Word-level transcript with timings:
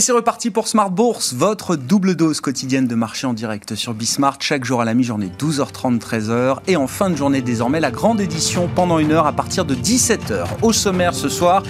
Et 0.00 0.02
c'est 0.02 0.12
reparti 0.12 0.48
pour 0.48 0.66
Smart 0.66 0.90
Bourse, 0.90 1.34
votre 1.34 1.76
double 1.76 2.14
dose 2.14 2.40
quotidienne 2.40 2.86
de 2.86 2.94
marché 2.94 3.26
en 3.26 3.34
direct 3.34 3.74
sur 3.74 3.92
Bismart, 3.92 4.38
chaque 4.40 4.64
jour 4.64 4.80
à 4.80 4.86
la 4.86 4.94
mi-journée, 4.94 5.30
12h30, 5.38 5.98
13h. 5.98 6.56
Et 6.68 6.76
en 6.76 6.86
fin 6.86 7.10
de 7.10 7.16
journée, 7.16 7.42
désormais, 7.42 7.80
la 7.80 7.90
grande 7.90 8.18
édition 8.18 8.66
pendant 8.74 8.98
une 8.98 9.12
heure 9.12 9.26
à 9.26 9.34
partir 9.34 9.66
de 9.66 9.74
17h. 9.74 10.46
Au 10.62 10.72
sommaire 10.72 11.12
ce 11.12 11.28
soir, 11.28 11.62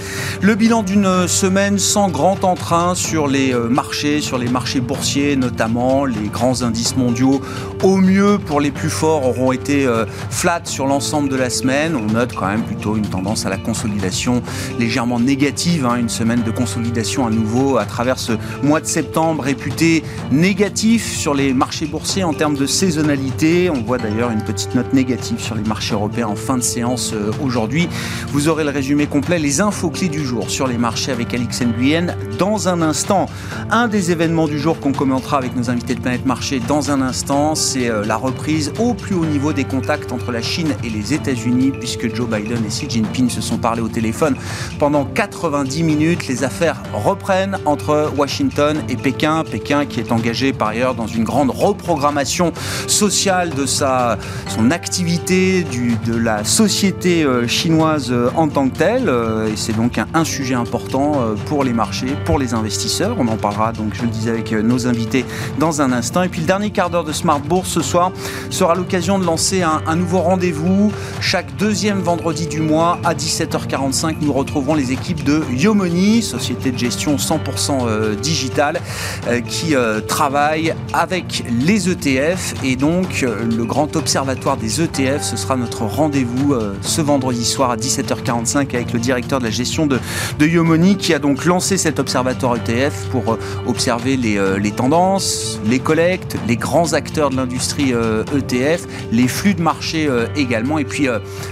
le 0.43 0.55
bilan 0.55 0.85
d'une 0.85 1.27
semaine 1.27 1.81
sans 1.81 2.09
grand 2.09 2.45
entrain 2.45 2.95
sur 2.95 3.27
les 3.27 3.53
euh, 3.53 3.69
marchés, 3.69 4.21
sur 4.21 4.39
les 4.39 4.49
marchés 4.49 4.79
boursiers 4.79 5.35
notamment. 5.35 6.05
Les 6.05 6.29
grands 6.29 6.63
indices 6.63 6.97
mondiaux, 6.97 7.41
au 7.83 7.97
mieux 7.97 8.39
pour 8.39 8.61
les 8.61 8.71
plus 8.71 8.91
forts, 8.91 9.27
auront 9.27 9.51
été 9.51 9.87
euh, 9.87 10.07
flat 10.31 10.61
sur 10.67 10.87
l'ensemble 10.87 11.31
de 11.31 11.37
la 11.37 11.51
semaine. 11.51 11.97
On 11.97 12.13
note 12.13 12.33
quand 12.37 12.47
même 12.47 12.63
plutôt 12.63 12.95
une 12.95 13.09
tendance 13.09 13.45
à 13.45 13.49
la 13.49 13.59
consolidation 13.59 14.41
légèrement 14.79 15.19
négative, 15.19 15.85
hein, 15.85 15.97
une 15.97 16.09
semaine 16.09 16.45
de 16.45 16.53
consolidation 16.53 17.27
à 17.27 17.31
nouveau 17.31 17.77
à 17.77 17.87
travers 17.87 18.20
ce 18.21 18.33
mois 18.63 18.81
de 18.81 18.87
septembre 18.87 19.43
réputé 19.43 20.05
négatif 20.31 21.11
sur 21.17 21.35
les 21.35 21.53
marchés 21.53 21.87
boursiers 21.87 22.25
en 22.25 22.35
termes 22.35 22.57
de 22.57 22.67
saisonnalité. 22.67 23.71
On 23.71 23.83
voit 23.83 23.99
d'ailleurs 23.99 24.31
une 24.31 24.43
petite 24.43 24.75
note 24.75 24.93
négative 24.93 25.41
sur 25.41 25.55
les 25.55 25.63
marchés 25.63 25.95
européens 25.95 26.29
en 26.29 26.37
fin 26.37 26.57
de 26.57 26.63
séance 26.63 27.13
euh, 27.13 27.31
aujourd'hui. 27.43 27.89
Vous 28.29 28.49
aurez 28.49 28.65
le 28.65 28.71
résumé 28.71 29.07
complet, 29.07 29.39
les 29.39 29.61
infos 29.61 29.91
clés 29.91 30.09
du 30.09 30.25
jour 30.25 30.51
sur 30.51 30.67
les 30.67 30.79
marchés 30.79 31.13
avec 31.13 31.33
Alix 31.35 31.63
Nguyen 31.63 32.15
dans 32.39 32.69
un 32.69 32.83
instant. 32.83 33.27
Un 33.71 33.89
des 33.89 34.11
événements 34.11 34.49
du 34.49 34.59
jour 34.59 34.79
qu'on 34.79 34.93
commentera 34.93 35.39
avec 35.39 35.57
nos 35.57 35.71
invités 35.71 35.95
de 35.95 36.01
Planète 36.01 36.27
Marché 36.27 36.61
dans 36.69 36.91
un 36.91 37.01
instant, 37.01 37.55
c'est 37.55 37.89
euh, 37.89 38.05
la 38.05 38.17
reprise 38.17 38.73
au 38.79 38.95
plus 38.95 39.15
haut 39.15 39.27
niveau 39.27 39.53
des 39.53 39.65
contacts 39.65 40.13
entre 40.13 40.31
la 40.33 40.43
Chine 40.43 40.75
et 40.85 40.91
les 40.91 41.15
États-Unis, 41.15 41.73
puisque 41.73 42.15
Joe 42.15 42.29
Biden 42.29 42.65
et 42.65 42.69
Xi 42.69 42.89
Jinping 42.89 43.31
se 43.31 43.41
sont 43.41 43.59
parlé 43.59 43.81
au 43.81 43.89
téléphone 43.89 44.37
pendant 44.79 45.05
90 45.05 45.83
minutes. 45.83 46.29
Les 46.29 46.45
affaires 46.45 46.83
reprennent 46.93 47.59
entre 47.65 48.10
Washington 48.17 48.83
et 48.89 48.97
Pékin. 48.97 49.45
Pékin 49.45 49.87
qui 49.87 50.01
est 50.01 50.13
engagé 50.13 50.53
par 50.53 50.69
ailleurs 50.69 50.95
dans 50.95 51.07
une 51.07 51.25
grande 51.25 51.51
reprogrammation 51.51 52.53
sociale 52.87 53.51
de 53.51 53.67
sa, 53.67 54.19
son 54.49 54.71
activité, 54.71 55.65
de 56.07 56.17
la 56.17 56.45
société 56.45 57.25
euh, 57.25 57.47
chinoise 57.47 58.09
euh, 58.11 58.31
en 58.37 58.49
tant 58.49 58.69
que 58.69 58.77
telle. 58.77 59.09
Euh, 59.09 59.49
et 59.49 59.57
c'est 59.57 59.75
donc 59.75 59.99
un, 59.99 60.25
sujet 60.25 60.55
important 60.55 61.13
pour 61.47 61.65
les 61.65 61.73
marchés, 61.73 62.15
pour 62.25 62.39
les 62.39 62.53
investisseurs. 62.55 63.17
On 63.19 63.27
en 63.27 63.37
parlera 63.37 63.73
donc, 63.73 63.95
je 63.95 64.03
le 64.03 64.09
disais, 64.09 64.31
avec 64.31 64.53
nos 64.53 64.87
invités 64.87 65.25
dans 65.59 65.81
un 65.81 65.93
instant. 65.93 66.23
Et 66.23 66.29
puis 66.29 66.43
le 66.43 66.47
dernier 66.47 66.71
quart 66.71 66.91
d'heure 66.91 67.05
de 67.05 67.13
Smart 67.13 67.41
Bourse 67.41 67.71
ce 67.71 67.81
soir 67.81 68.13
sera 68.51 68.75
l'occasion 68.75 69.19
de 69.19 69.25
lancer 69.25 69.63
un, 69.63 69.81
un 69.87 69.97
nouveau 69.97 70.21
rendez-vous. 70.21 70.93
Chaque 71.21 71.57
deuxième 71.57 72.01
vendredi 72.01 72.47
du 72.47 72.61
mois 72.61 72.99
à 73.03 73.15
17h45, 73.15 74.17
nous 74.21 74.33
retrouverons 74.33 74.75
les 74.75 74.93
équipes 74.93 75.25
de 75.25 75.43
Yomoni, 75.51 76.23
société 76.23 76.71
de 76.71 76.79
gestion 76.79 77.17
100% 77.17 77.89
euh, 77.91 78.15
digital 78.15 78.81
euh, 79.29 79.41
qui 79.41 79.75
euh, 79.75 80.01
travaille 80.01 80.75
avec 80.93 81.45
les 81.51 81.89
ETF 81.89 82.55
et 82.65 82.77
donc 82.77 83.23
le 83.23 83.65
grand 83.65 83.97
observatoire 83.97 84.57
des 84.57 84.81
ETF, 84.81 85.23
ce 85.23 85.37
sera 85.37 85.57
notre 85.57 85.85
rendez-vous 85.85 86.55
ce 86.83 87.01
vendredi 87.01 87.45
soir 87.45 87.71
à 87.71 87.77
17h45 87.77 88.75
avec 88.75 88.93
le 88.93 88.99
directeur 88.99 89.39
de 89.39 89.45
la 89.45 89.51
gestion 89.51 89.87
de, 89.87 89.99
de 90.39 90.47
Yomoni 90.47 90.97
qui 90.97 91.15
a 91.15 91.19
donc 91.19 91.45
lancé 91.45 91.77
cet 91.77 91.99
observatoire 91.99 92.57
ETF 92.57 93.09
pour 93.11 93.39
observer 93.67 94.17
les, 94.17 94.39
les 94.59 94.71
tendances, 94.71 95.61
les 95.67 95.79
collectes, 95.79 96.37
les 96.47 96.57
grands 96.57 96.93
acteurs 96.93 97.31
de 97.31 97.37
l'industrie 97.37 97.93
ETF, 97.93 98.85
e 98.85 99.13
les 99.13 99.29
flux 99.29 99.55
de 99.55 99.63
marché 99.63 100.09
également 100.37 100.79
et 100.79 100.85
puis 100.85 101.09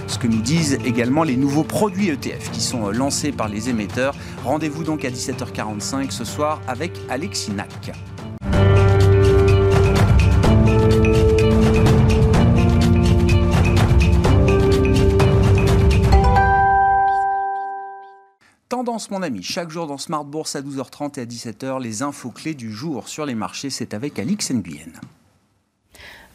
ce 0.07 0.19
que 0.19 0.27
nous 0.27 0.43
disent 0.43 0.79
également 0.85 1.23
les 1.23 1.37
nouveaux 1.37 1.65
produits 1.65 2.09
ETF 2.11 2.51
qui 2.53 2.61
sont 2.61 2.91
lancés 2.91 3.33
par 3.33 3.49
les 3.49 3.69
émetteurs. 3.69 4.15
Rendez-vous 4.45 4.85
donc 4.85 5.05
à 5.05 5.11
17h45 5.11 6.11
ce 6.11 6.25
soir 6.29 6.61
avec 6.69 6.93
Alexis. 7.09 7.53
Tendance, 18.69 19.11
mon 19.11 19.23
ami, 19.23 19.43
chaque 19.43 19.71
jour 19.71 19.87
dans 19.87 19.99
Smart 19.99 20.25
Bourse 20.25 20.55
à 20.55 20.61
12h30 20.61 21.19
et 21.19 21.23
à 21.23 21.25
17h, 21.25 21.83
les 21.83 22.03
infos 22.03 22.31
clés 22.31 22.55
du 22.55 22.71
jour 22.73 23.09
sur 23.09 23.25
les 23.25 23.35
marchés, 23.35 23.71
c'est 23.71 23.95
avec 23.95 24.19
Alix 24.19 24.53
Nguyen. 24.53 24.93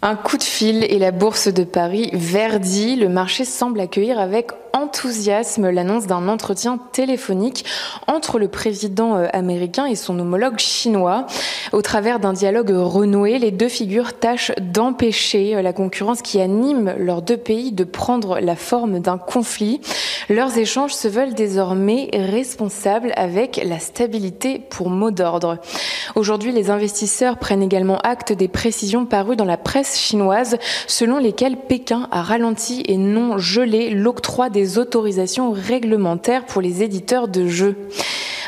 Un 0.05 0.17
coup 0.17 0.37
de 0.37 0.43
fil 0.43 0.83
et 0.83 0.99
la 0.99 1.11
bourse 1.11 1.47
de 1.47 1.63
Paris 1.63 2.09
verdit. 2.11 2.97
Le 2.97 3.07
marché 3.07 3.45
semble 3.45 3.79
accueillir 3.79 4.19
avec 4.19 4.51
enthousiasme 4.73 5.69
l'annonce 5.69 6.07
d'un 6.07 6.27
entretien 6.27 6.77
téléphonique 6.91 7.63
entre 8.07 8.37
le 8.37 8.49
président 8.49 9.15
euh, 9.15 9.27
américain 9.31 9.85
et 9.85 9.95
son 9.95 10.19
homologue 10.19 10.57
chinois. 10.57 11.27
Au 11.71 11.81
travers 11.81 12.19
d'un 12.19 12.33
dialogue 12.33 12.71
renoué, 12.71 13.37
les 13.37 13.51
deux 13.51 13.69
figures 13.69 14.13
tâchent 14.13 14.51
d'empêcher 14.59 15.55
euh, 15.55 15.61
la 15.61 15.71
concurrence 15.71 16.21
qui 16.21 16.41
anime 16.41 16.95
leurs 16.97 17.21
deux 17.21 17.37
pays 17.37 17.71
de 17.71 17.85
prendre 17.85 18.39
la 18.39 18.55
forme 18.55 18.99
d'un 18.99 19.17
conflit. 19.17 19.79
Leurs 20.27 20.57
échanges 20.57 20.95
se 20.95 21.07
veulent 21.07 21.35
désormais 21.35 22.09
responsables 22.11 23.13
avec 23.15 23.61
la 23.63 23.79
stabilité 23.79 24.59
pour 24.69 24.89
mot 24.89 25.11
d'ordre. 25.11 25.59
Aujourd'hui, 26.15 26.51
les 26.51 26.71
investisseurs 26.71 27.37
prennent 27.37 27.63
également 27.63 27.99
acte 27.99 28.33
des 28.33 28.47
précisions 28.47 29.05
parues 29.05 29.35
dans 29.35 29.45
la 29.45 29.57
presse 29.57 29.92
chinoise 29.97 30.57
selon 30.87 31.17
lesquelles 31.17 31.57
Pékin 31.57 32.07
a 32.11 32.21
ralenti 32.21 32.83
et 32.87 32.97
non 32.97 33.37
gelé 33.37 33.89
l'octroi 33.89 34.49
des 34.49 34.77
autorisations 34.77 35.51
réglementaires 35.51 36.45
pour 36.45 36.61
les 36.61 36.83
éditeurs 36.83 37.27
de 37.27 37.47
jeux. 37.47 37.75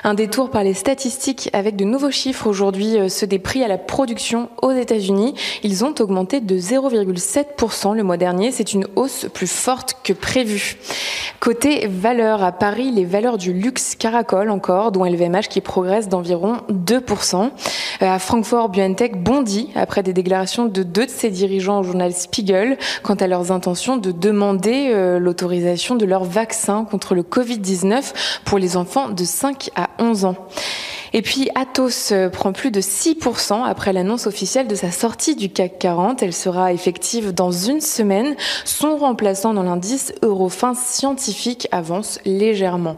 Un 0.08 0.14
détour 0.14 0.52
par 0.52 0.64
les 0.64 0.76
statistiques 0.76 1.50
avec 1.52 1.76
de 1.76 1.84
nouveaux 1.84 2.12
chiffres 2.12 2.46
aujourd'hui, 2.46 3.00
euh, 3.00 3.10
ceux 3.10 3.26
des 3.26 3.40
prix 3.40 3.64
à 3.64 3.68
la 3.68 3.80
production 3.80 4.50
aux 4.62 4.72
États-Unis. 4.72 5.34
Ils 5.64 5.84
ont 5.84 5.96
augmenté 6.00 6.42
de 6.42 6.60
0,7% 6.60 7.96
le 7.96 8.04
mois 8.04 8.16
dernier. 8.16 8.52
C'est 8.52 8.74
une 8.74 8.86
hausse 8.96 9.26
plus 9.34 9.52
forte 9.52 9.98
que 10.04 10.14
prévu. 10.14 10.78
Côté 11.40 11.88
valeurs, 11.88 12.44
à 12.44 12.52
Paris, 12.52 12.92
les 12.92 13.04
valeurs 13.04 13.40
du 13.40 13.52
luxe 13.52 13.96
caracolent 13.96 14.52
encore, 14.52 14.92
dont 14.92 15.06
LVMH 15.06 15.48
qui 15.50 15.60
progresse 15.60 16.08
d'environ 16.08 16.58
2%. 16.70 17.50
Euh, 18.04 18.06
à 18.06 18.20
Francfort, 18.20 18.70
BioNTech 18.70 19.18
bondit 19.24 19.72
après 19.74 20.04
des 20.04 20.14
déclarations 20.14 20.66
de 20.66 20.84
deux 20.84 21.08
de 21.08 21.12
ses 21.12 21.32
dirigeants 21.36 21.80
au 21.80 21.84
journal 21.84 22.14
Spiegel 22.14 22.78
quant 23.04 23.16
à 23.16 23.28
leurs 23.28 23.52
intentions 23.52 23.98
de 23.98 24.12
demander 24.12 24.92
euh, 24.94 25.20
l'autorisation 25.20 25.96
de 25.96 26.06
leur 26.06 26.24
vaccin 26.24 26.86
contre 26.90 27.14
le 27.14 27.22
Covid-19 27.22 28.14
pour 28.46 28.58
les 28.58 28.78
enfants 28.78 29.10
de 29.10 29.24
5 29.24 29.70
à 29.76 29.90
11 30.00 30.26
ans. 30.26 30.36
Et 31.14 31.22
puis 31.22 31.50
Atos 31.56 32.12
euh, 32.12 32.30
prend 32.30 32.52
plus 32.52 32.72
de 32.72 32.82
6% 32.82 33.64
après 33.64 33.94
l'annonce 33.94 34.28
officielle 34.28 34.68
de 34.68 34.76
sa 34.76 34.92
sortie 34.92 35.36
du 35.36 35.50
CAC 35.50 35.80
40. 35.80 36.24
Elle 36.24 36.34
sera 36.34 36.74
effective 36.74 37.34
dans 37.34 37.52
une 37.52 37.82
semaine. 37.82 38.36
Son 38.64 38.98
remplaçant 38.98 39.54
dans 39.54 39.64
l'indice 39.64 40.14
Eurofin 40.22 40.74
scientifique 40.74 41.68
avance 41.72 42.20
légèrement. 42.26 42.98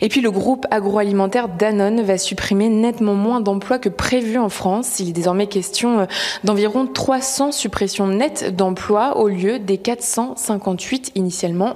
Et 0.00 0.08
puis 0.08 0.20
le 0.20 0.30
groupe 0.30 0.66
agroalimentaire 0.70 1.48
Danone 1.48 2.02
va 2.02 2.18
supprimer 2.18 2.68
nettement 2.68 3.14
moins 3.14 3.40
d'emplois 3.40 3.78
que 3.78 3.88
prévu 3.88 4.38
en 4.38 4.48
France. 4.48 5.00
Il 5.00 5.10
est 5.10 5.12
désormais 5.12 5.46
question 5.46 6.00
euh, 6.00 6.06
d'environ 6.44 6.86
300 6.86 7.52
suppressions 7.52 8.06
nettes 8.06 8.54
d'emplois 8.54 9.18
au 9.18 9.28
lieu 9.28 9.58
des 9.58 9.78
458 9.78 11.12
initialement 11.14 11.74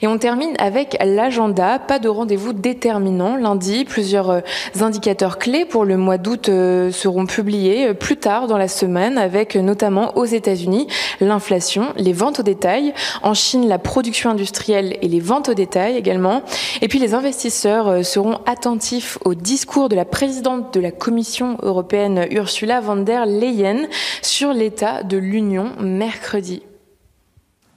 Et 0.00 0.06
on 0.06 0.18
termine 0.18 0.54
avec 0.58 0.96
l'agenda. 1.04 1.78
Pas 1.78 1.98
de 1.98 2.08
rendez-vous 2.08 2.52
déterminant 2.52 3.36
lundi. 3.36 3.84
Plusieurs 3.84 4.30
euh, 4.30 4.40
indicateurs 4.80 5.38
clés 5.38 5.64
pour 5.64 5.84
le 5.84 5.96
mois 5.96 6.18
d'août 6.18 6.48
euh, 6.48 6.90
seront 6.90 7.26
publiés 7.26 7.94
plus 7.94 8.16
tard 8.16 8.46
dans 8.46 8.58
la 8.58 8.68
semaine 8.68 9.18
avec 9.18 9.56
notamment 9.56 10.16
aux 10.16 10.24
États-Unis 10.24 10.86
l'inflation, 11.20 11.92
les 11.96 12.12
ventes 12.12 12.40
au 12.40 12.42
détail, 12.42 12.94
en 13.22 13.34
Chine 13.34 13.68
la 13.68 13.78
production 13.78 14.30
industrielle 14.30 14.96
et 15.02 15.08
les 15.08 15.20
ventes 15.20 15.48
au 15.48 15.54
détail 15.54 15.96
également. 15.96 16.42
Et 16.80 16.88
puis 16.88 16.98
les 16.98 17.14
investisseurs 17.14 17.88
euh, 17.88 18.02
seront 18.02 18.38
attentifs 18.46 19.18
au 19.24 19.34
discours 19.34 19.88
de 19.88 19.96
la 19.96 20.04
présidente 20.04 20.72
de 20.74 20.80
la 20.80 20.90
Commission 20.90 21.56
européenne 21.62 22.26
Ursula 22.30 22.80
von 22.80 22.96
der 22.96 23.26
Leyen 23.26 23.86
sur 24.22 24.52
l'état 24.52 25.02
de 25.02 25.16
l'Union 25.16 25.72
mercredi. 25.80 26.62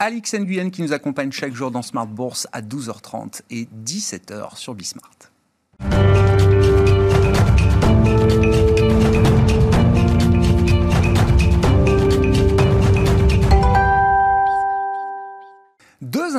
Alix 0.03 0.33
Nguyen 0.33 0.71
qui 0.71 0.81
nous 0.81 0.94
accompagne 0.94 1.31
chaque 1.31 1.53
jour 1.53 1.69
dans 1.69 1.83
Smart 1.83 2.07
Bourse 2.07 2.48
à 2.51 2.63
12h30 2.63 3.42
et 3.51 3.68
17h 3.86 4.57
sur 4.57 4.74
Bismart. 4.74 5.12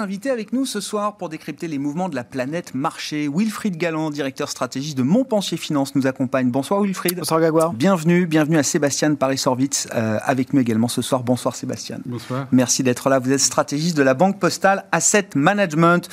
Invités 0.03 0.31
avec 0.31 0.53
nous 0.53 0.67
ce 0.67 0.81
soir 0.81 1.17
pour 1.17 1.29
décrypter 1.29 1.69
les 1.69 1.79
mouvements 1.79 2.09
de 2.09 2.17
la 2.17 2.25
planète 2.25 2.75
marché. 2.75 3.29
Wilfried 3.33 3.77
Galland, 3.77 4.11
directeur 4.11 4.49
stratégique 4.49 4.97
de 4.97 5.03
Montpensier 5.03 5.57
Finance, 5.57 5.95
nous 5.95 6.07
accompagne. 6.07 6.51
Bonsoir 6.51 6.83
Wilfried. 6.83 7.19
Bonsoir 7.19 7.41
Gagouard. 7.41 7.73
Bienvenue, 7.73 8.27
bienvenue 8.27 8.59
à 8.59 8.63
Sébastien 8.63 9.15
Paris-Sorvitz 9.15 9.89
euh, 9.95 10.19
avec 10.23 10.53
nous 10.53 10.61
également 10.61 10.89
ce 10.89 11.03
soir. 11.03 11.23
Bonsoir 11.23 11.55
Sébastien. 11.55 12.01
Bonsoir. 12.05 12.49
Merci 12.51 12.83
d'être 12.83 13.09
là. 13.09 13.21
Vous 13.21 13.33
êtes 13.33 13.41
stratégiste 13.41 13.97
de 13.97 14.03
la 14.03 14.15
Banque 14.15 14.39
Postale 14.39 14.85
Asset 14.91 15.31
Management. 15.37 16.09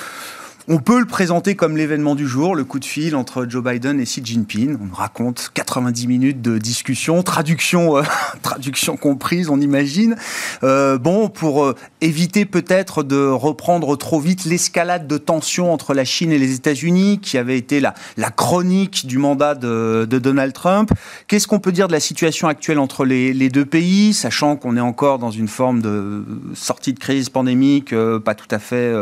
On 0.68 0.78
peut 0.78 1.00
le 1.00 1.06
présenter 1.06 1.54
comme 1.54 1.76
l'événement 1.76 2.14
du 2.14 2.28
jour, 2.28 2.54
le 2.54 2.64
coup 2.64 2.78
de 2.78 2.84
fil 2.84 3.16
entre 3.16 3.46
Joe 3.48 3.64
Biden 3.64 3.98
et 3.98 4.04
Xi 4.04 4.20
Jinping. 4.22 4.76
On 4.80 4.94
raconte 4.94 5.50
90 5.54 6.06
minutes 6.06 6.42
de 6.42 6.58
discussion, 6.58 7.22
traduction, 7.22 7.96
euh, 7.96 8.02
comprise, 9.00 9.48
on 9.48 9.58
imagine. 9.60 10.16
Euh, 10.62 10.98
bon, 10.98 11.28
pour 11.28 11.64
euh, 11.64 11.74
éviter 12.02 12.44
peut-être 12.44 13.02
de 13.02 13.26
reprendre 13.26 13.96
trop 13.96 14.20
vite 14.20 14.44
l'escalade 14.44 15.06
de 15.06 15.16
tensions 15.16 15.72
entre 15.72 15.94
la 15.94 16.04
Chine 16.04 16.30
et 16.30 16.38
les 16.38 16.54
États-Unis, 16.54 17.20
qui 17.20 17.38
avait 17.38 17.56
été 17.56 17.80
la, 17.80 17.94
chronique 18.30 19.06
du 19.06 19.16
mandat 19.18 19.54
de, 19.54 20.04
Donald 20.04 20.52
Trump. 20.52 20.92
Qu'est-ce 21.26 21.46
qu'on 21.46 21.58
peut 21.58 21.72
dire 21.72 21.88
de 21.88 21.92
la 21.92 22.00
situation 22.00 22.48
actuelle 22.48 22.78
entre 22.78 23.04
les 23.06 23.48
deux 23.48 23.64
pays, 23.64 24.12
sachant 24.12 24.56
qu'on 24.56 24.76
est 24.76 24.80
encore 24.80 25.18
dans 25.18 25.30
une 25.30 25.48
forme 25.48 25.80
de 25.80 26.24
sortie 26.54 26.92
de 26.92 26.98
crise 26.98 27.30
pandémique 27.30 27.94
pas 28.24 28.34
tout 28.34 28.48
à 28.50 28.58
fait 28.58 28.92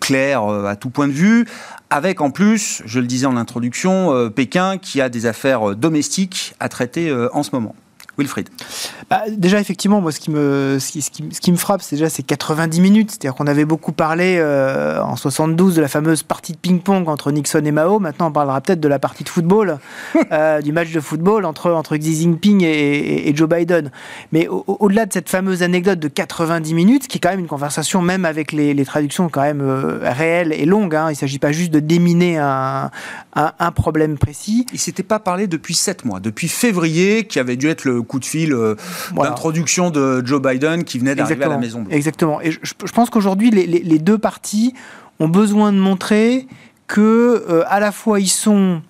claire 0.00 0.43
euh, 0.52 0.66
à 0.66 0.76
tout 0.76 0.90
point 0.90 1.08
de 1.08 1.12
vue, 1.12 1.46
avec 1.90 2.20
en 2.20 2.30
plus, 2.30 2.82
je 2.84 3.00
le 3.00 3.06
disais 3.06 3.26
en 3.26 3.36
introduction, 3.36 4.12
euh, 4.14 4.30
Pékin 4.30 4.78
qui 4.78 5.00
a 5.00 5.08
des 5.08 5.26
affaires 5.26 5.70
euh, 5.70 5.74
domestiques 5.74 6.54
à 6.60 6.68
traiter 6.68 7.12
en 7.32 7.42
ce 7.42 7.50
moment. 7.52 7.74
Wilfried. 8.18 8.48
Bah, 9.10 9.22
déjà, 9.28 9.60
effectivement, 9.60 10.00
moi, 10.00 10.12
ce 10.12 10.20
qui 10.20 10.30
me, 10.30 10.78
ce 10.78 10.92
qui, 10.92 11.02
ce 11.02 11.10
qui, 11.10 11.52
me 11.52 11.56
frappe, 11.56 11.82
c'est 11.82 11.96
déjà 11.96 12.08
ces 12.08 12.22
90 12.22 12.80
minutes. 12.80 13.10
C'est-à-dire 13.10 13.34
qu'on 13.34 13.46
avait 13.46 13.64
beaucoup 13.64 13.92
parlé 13.92 14.36
euh, 14.38 15.02
en 15.02 15.16
72 15.16 15.74
de 15.74 15.80
la 15.80 15.88
fameuse 15.88 16.22
partie 16.22 16.52
de 16.52 16.58
ping-pong 16.58 17.08
entre 17.08 17.32
Nixon 17.32 17.64
et 17.64 17.72
Mao. 17.72 17.98
Maintenant, 17.98 18.28
on 18.28 18.32
parlera 18.32 18.60
peut-être 18.60 18.80
de 18.80 18.88
la 18.88 18.98
partie 18.98 19.24
de 19.24 19.28
football, 19.28 19.78
euh, 20.32 20.60
du 20.60 20.72
match 20.72 20.92
de 20.92 21.00
football 21.00 21.44
entre, 21.44 21.72
entre 21.72 21.96
Xi 21.96 22.14
Jinping 22.14 22.62
et, 22.62 23.28
et, 23.28 23.36
Joe 23.36 23.48
Biden. 23.48 23.90
Mais 24.32 24.46
au-delà 24.48 25.06
de 25.06 25.12
cette 25.12 25.28
fameuse 25.28 25.62
anecdote 25.62 25.98
de 25.98 26.08
90 26.08 26.74
minutes, 26.74 27.08
qui 27.08 27.18
est 27.18 27.20
quand 27.20 27.30
même 27.30 27.40
une 27.40 27.48
conversation, 27.48 28.00
même 28.00 28.24
avec 28.24 28.52
les, 28.52 28.74
les 28.74 28.84
traductions 28.84 29.28
quand 29.28 29.42
même 29.42 29.60
euh, 29.60 29.98
réelles 30.02 30.52
et 30.52 30.66
longues, 30.66 30.94
hein, 30.94 31.06
il 31.08 31.12
ne 31.12 31.18
s'agit 31.18 31.38
pas 31.38 31.52
juste 31.52 31.72
de 31.72 31.80
déminer 31.80 32.38
un, 32.38 32.90
un, 33.34 33.52
un 33.58 33.72
problème 33.72 34.18
précis. 34.18 34.66
Il 34.70 34.74
ne 34.74 34.78
s'était 34.78 35.02
pas 35.02 35.18
parlé 35.18 35.46
depuis 35.46 35.74
7 35.74 36.04
mois, 36.04 36.20
depuis 36.20 36.48
février, 36.48 37.26
qui 37.26 37.38
avait 37.38 37.56
dû 37.56 37.68
être 37.68 37.84
le 37.84 38.03
coup 38.04 38.18
de 38.18 38.24
fil 38.24 38.52
euh, 38.52 38.76
d'introduction 39.14 39.90
de 39.90 40.24
Joe 40.24 40.40
Biden 40.40 40.84
qui 40.84 40.98
venait 40.98 41.14
d'arriver 41.14 41.44
à 41.44 41.48
la 41.48 41.58
Maison. 41.58 41.84
Exactement. 41.90 42.40
Et 42.40 42.50
je, 42.52 42.58
je 42.62 42.92
pense 42.92 43.10
qu'aujourd'hui, 43.10 43.50
les, 43.50 43.66
les, 43.66 43.80
les, 43.80 43.98
deux 43.98 44.18
parties 44.18 44.74
ont 45.20 45.28
besoin 45.28 45.72
de 45.72 45.78
montrer 45.78 46.46
que 46.86 47.44
euh, 47.48 47.64
à 47.66 47.80
la 47.80 47.92
fois 47.92 48.20
ils 48.20 48.28
sont 48.28 48.82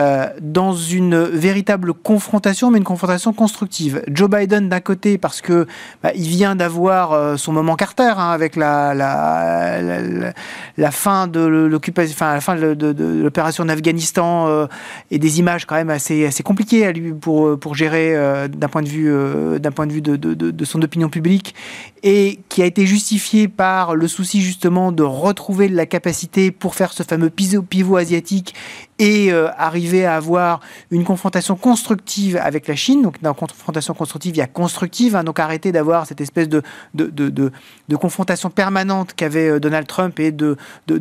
euh, 0.00 0.28
dans 0.40 0.72
une 0.72 1.22
véritable 1.24 1.92
confrontation, 1.92 2.70
mais 2.70 2.78
une 2.78 2.84
confrontation 2.84 3.34
constructive. 3.34 4.02
Joe 4.08 4.30
Biden 4.30 4.70
d'un 4.70 4.80
côté 4.80 5.18
parce 5.18 5.42
que 5.42 5.66
bah, 6.02 6.12
il 6.14 6.26
vient 6.26 6.56
d'avoir 6.56 7.12
euh, 7.12 7.36
son 7.36 7.52
moment 7.52 7.76
Carter 7.76 8.14
hein, 8.16 8.30
avec 8.30 8.56
la, 8.56 8.94
fin 10.90 11.26
de 11.26 11.68
de, 11.68 12.74
de, 12.74 12.92
de 12.92 13.22
l'opération 13.22 13.64
en 13.64 13.68
Afghanistan 13.68 14.48
euh, 14.48 14.66
et 15.10 15.18
des 15.18 15.38
images 15.38 15.66
quand 15.66 15.74
même 15.74 15.90
assez 15.90 16.30
compliquées 16.42 16.86
à 16.86 16.92
lui 16.92 17.12
pour 17.12 17.74
gérer 17.74 18.48
d'un 18.48 18.68
point 18.68 18.82
de 18.82 18.88
vue 18.88 19.10
de 20.00 20.16
de, 20.16 20.34
de, 20.34 20.64
son 20.64 20.80
opinion 20.82 21.08
publique 21.08 21.54
et 22.02 22.38
qui 22.48 22.62
a 22.62 22.66
été 22.66 22.86
justifié 22.86 23.48
par 23.48 23.94
le 23.94 24.08
souci 24.08 24.40
justement 24.40 24.92
de 24.92 25.02
retrouver 25.02 25.68
la 25.68 25.84
capacité 25.84 26.50
pour 26.50 26.74
faire 26.74 26.92
ce 26.92 27.02
fameux 27.02 27.30
pivot 27.30 27.96
asiatique 27.96 28.54
et 29.00 29.32
euh, 29.32 29.48
arriver 29.56 30.04
à 30.04 30.14
avoir 30.14 30.60
une 30.90 31.04
confrontation 31.04 31.56
constructive 31.56 32.36
avec 32.36 32.68
la 32.68 32.76
Chine. 32.76 33.00
Donc, 33.00 33.20
dans 33.22 33.32
confrontation 33.32 33.94
constructive, 33.94 34.36
il 34.36 34.38
y 34.38 34.42
a 34.42 34.46
constructive. 34.46 35.16
Hein, 35.16 35.24
donc, 35.24 35.40
arrêter 35.40 35.72
d'avoir 35.72 36.06
cette 36.06 36.20
espèce 36.20 36.48
de, 36.48 36.62
confrontation 37.96 38.50
permanente 38.50 39.14
qu'avait 39.16 39.48
euh, 39.48 39.58
Donald 39.58 39.86
Trump 39.86 40.20
et 40.20 40.30
de, 40.30 40.56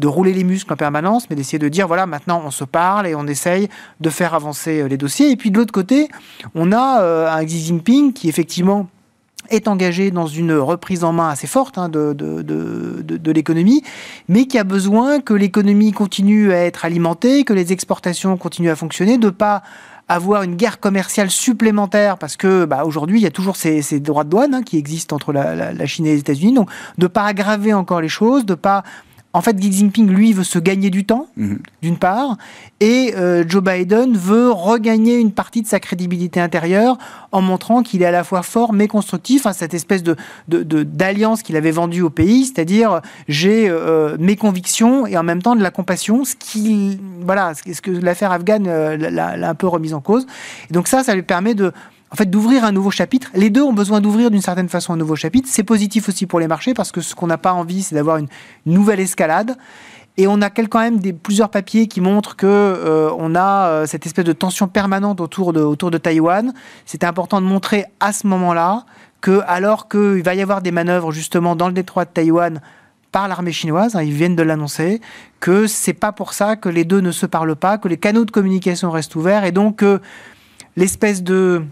rouler 0.06 0.34
les 0.34 0.46
muscles 0.46 0.72
en 0.72 0.78
permanence, 0.78 1.30
mais 1.30 1.36
d'essayer 1.36 1.60
de 1.60 1.68
dire 1.68 1.88
voilà, 1.88 2.06
maintenant 2.06 2.42
on 2.46 2.51
se 2.51 2.63
parle 2.63 3.06
et 3.06 3.16
on 3.16 3.28
essaye 3.28 3.68
de 4.00 4.10
faire 4.10 4.34
avancer 4.34 4.81
euh, 4.81 4.88
les 4.88 4.98
dossiers. 4.98 5.30
Et 5.30 5.36
puis, 5.36 5.51
de 5.51 5.57
l'autre 5.57 5.74
côté, 5.74 6.07
on 6.56 6.72
a 6.72 7.36
un 7.36 7.46
Xi 7.46 7.60
Jinping 7.66 8.13
qui, 8.13 8.30
effectivement, 8.30 8.88
est 9.50 9.68
engagé 9.68 10.12
dans 10.12 10.28
une 10.28 10.54
reprise 10.54 11.04
en 11.04 11.12
main 11.12 11.30
assez 11.30 11.48
forte 11.48 11.78
hein, 11.78 11.90
de, 11.90 12.13
de, 12.13 12.42
de, 12.44 13.31
l'économie, 13.31 13.84
mais 14.28 14.46
qui 14.46 14.57
a 14.57 14.63
besoin 14.63 15.19
que 15.19 15.34
l'économie 15.34 15.92
continue 15.92 16.51
à 16.51 16.63
être 16.63 16.86
alimentée, 16.86 17.44
que 17.44 17.54
les 17.54 17.72
exportations 17.72 18.38
continuent 18.38 18.72
à 18.72 18.75
fonctionner, 18.75 19.18
de 19.18 19.30
pas 19.30 19.63
avoir 20.07 20.42
une 20.42 20.56
guerre 20.56 20.80
commerciale 20.80 21.30
supplémentaire 21.30 22.18
parce 22.18 22.36
que 22.36 22.66
bah, 22.66 22.84
aujourd'hui 22.84 23.19
il 23.19 23.24
y 23.24 23.28
a 23.28 23.31
toujours 23.31 23.56
ces, 23.56 23.84
ces 23.84 24.00
droits 24.00 24.24
de 24.24 24.30
douane 24.30 24.56
hein, 24.56 24.63
qui 24.63 24.78
existent 24.78 25.16
entre 25.16 25.31
la, 25.31 25.54
la, 25.54 25.72
la 25.72 25.86
Chine 25.86 26.07
et 26.07 26.13
les 26.13 26.19
États-Unis, 26.19 26.54
donc 26.54 26.69
de 26.98 27.06
pas 27.06 27.25
aggraver 27.25 27.74
encore 27.74 28.01
les 28.01 28.10
choses, 28.10 28.44
de 28.44 28.56
pas 28.56 28.84
en 29.31 29.42
fait, 29.42 29.56
Xi 29.56 29.72
Jinping, 29.72 30.10
lui, 30.10 30.34
veut 30.34 30.44
se 30.44 30.58
gagner 30.58 30.90
du 30.90 31.06
temps, 31.06 31.28
mmh. 31.38 31.56
d'une 31.84 31.98
part, 31.98 32.38
et 32.80 33.14
euh, 33.16 33.44
Joe 33.48 33.64
Biden 33.64 34.18
veut 34.18 34.52
regagner 34.52 35.18
une 35.20 35.31
partie 35.31 35.62
de 35.62 35.68
sa 35.68 35.80
crédibilité 35.80 36.40
intérieure 36.40 36.98
en 37.31 37.42
montrant 37.42 37.84
qu'il 37.84 38.02
est 38.02 38.08
à 38.08 38.12
la 38.12 38.24
fois 38.24 38.42
fort 38.42 38.74
mais 38.74 38.88
constructif, 38.88 39.46
hein, 39.46 39.54
cette 39.54 39.76
espèce 39.76 40.02
de, 40.02 40.16
d'alliance 40.48 41.44
qu'il 41.44 41.56
avait 41.58 41.70
vendue 41.70 42.02
au 42.02 42.10
pays, 42.10 42.46
c'est-à-dire 42.46 43.02
j'ai 43.28 43.70
euh, 43.70 44.18
mes 44.20 44.36
convictions 44.36 45.06
et 45.06 45.16
en 45.16 45.24
même 45.24 45.44
temps 45.44 45.56
de 45.56 45.62
la 45.62 45.72
compassion, 45.72 46.25
ce 46.25 46.36
qui, 46.36 47.00
voilà, 47.22 47.54
ce 47.54 47.82
que 47.82 47.92
l'affaire 47.92 48.32
afghane 48.32 48.66
euh, 48.68 48.98
l'a 48.98 49.50
un 49.50 49.56
peu 49.56 49.68
remise 49.68 49.94
en 49.94 50.02
cause. 50.02 50.25
Et 50.72 50.74
donc 50.74 50.88
ça, 50.88 51.04
ça 51.04 51.14
lui 51.14 51.24
permet 51.24 51.54
de 51.54 51.72
en 52.12 52.16
fait, 52.16 52.30
d'ouvrir 52.30 52.64
un 52.64 52.72
nouveau 52.72 52.92
chapitre. 52.92 53.30
Les 53.36 53.50
deux 53.50 53.62
ont 53.62 53.74
besoin 53.74 54.02
d'ouvrir 54.02 54.32
d'une 54.32 54.42
certaine 54.42 54.70
façon 54.70 54.94
un 54.94 54.98
nouveau 54.98 55.16
chapitre. 55.16 55.48
C'est 55.52 55.64
positif 55.64 56.10
aussi 56.10 56.26
pour 56.26 56.40
les 56.40 56.48
marchés 56.48 56.74
parce 56.74 56.92
que 56.92 57.02
ce 57.02 57.14
qu'on 57.14 57.28
n'a 57.28 57.38
pas 57.38 57.54
envie, 57.54 57.84
c'est 57.84 57.96
d'avoir 57.96 58.18
une 58.18 58.28
nouvelle 58.66 59.00
escalade. 59.00 59.56
Et 60.18 60.28
on 60.28 60.42
a 60.42 60.50
quand 60.50 60.80
même 60.80 61.00
plusieurs 61.14 61.50
papiers 61.50 61.88
qui 61.88 62.02
montrent 62.02 62.36
que 62.36 62.46
euh, 62.46 63.10
on 63.18 63.36
a 63.36 63.68
euh, 63.68 63.86
cette 63.86 64.06
espèce 64.06 64.26
de 64.26 64.34
tension 64.34 64.68
permanente 64.68 65.22
autour 65.22 65.54
de, 65.54 65.62
autour 65.62 65.92
Taïwan. 65.92 66.54
C'était 66.86 67.06
important 67.06 67.40
de 67.40 67.46
montrer 67.46 67.86
à 68.00 68.12
ce 68.12 68.28
moment-là 68.28 68.86
que, 69.22 69.42
alors 69.48 69.88
qu'il 69.88 70.22
va 70.24 70.36
y 70.36 70.42
avoir 70.42 70.62
des 70.62 70.72
manœuvres 70.72 71.12
justement 71.12 71.56
dans 71.56 71.68
le 71.68 71.74
détroit 71.74 72.06
de 72.06 72.10
Taïwan 72.10 72.60
par 73.12 73.28
l'armée 73.28 73.52
chinoise, 73.52 73.96
hein, 73.96 74.04
ils 74.04 74.14
viennent 74.14 74.36
de 74.36 74.44
l'annoncer, 74.44 75.02
que 75.40 75.68
c'est 75.68 75.94
pas 75.94 76.12
pour 76.12 76.34
ça 76.34 76.56
que 76.56 76.70
les 76.70 76.84
deux 76.84 77.00
ne 77.00 77.12
se 77.12 77.26
parlent 77.26 77.56
pas, 77.56 77.78
que 77.78 77.88
les 77.88 77.98
canaux 77.98 78.26
de 78.26 78.32
communication 78.32 78.92
restent 78.92 79.16
ouverts 79.16 79.46
et 79.46 79.52
donc 79.52 79.78
que 79.78 80.00
l'espèce 80.76 81.24
de 81.24 81.64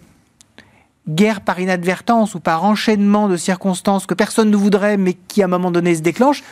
guerre 1.08 1.42
par 1.42 1.60
inadvertance 1.60 2.36
ou 2.36 2.40
par 2.40 2.64
enchaînement 2.64 3.28
de 3.28 3.38
circonstances 3.38 4.06
que 4.06 4.14
personne 4.14 4.52
ne 4.52 4.58
voudrait, 4.58 4.98
mais 4.98 5.14
qui 5.14 5.42
à 5.42 5.46
un 5.46 5.50
moment 5.50 5.72
donné 5.72 5.96
se 5.96 6.02
déclenche. 6.02 6.44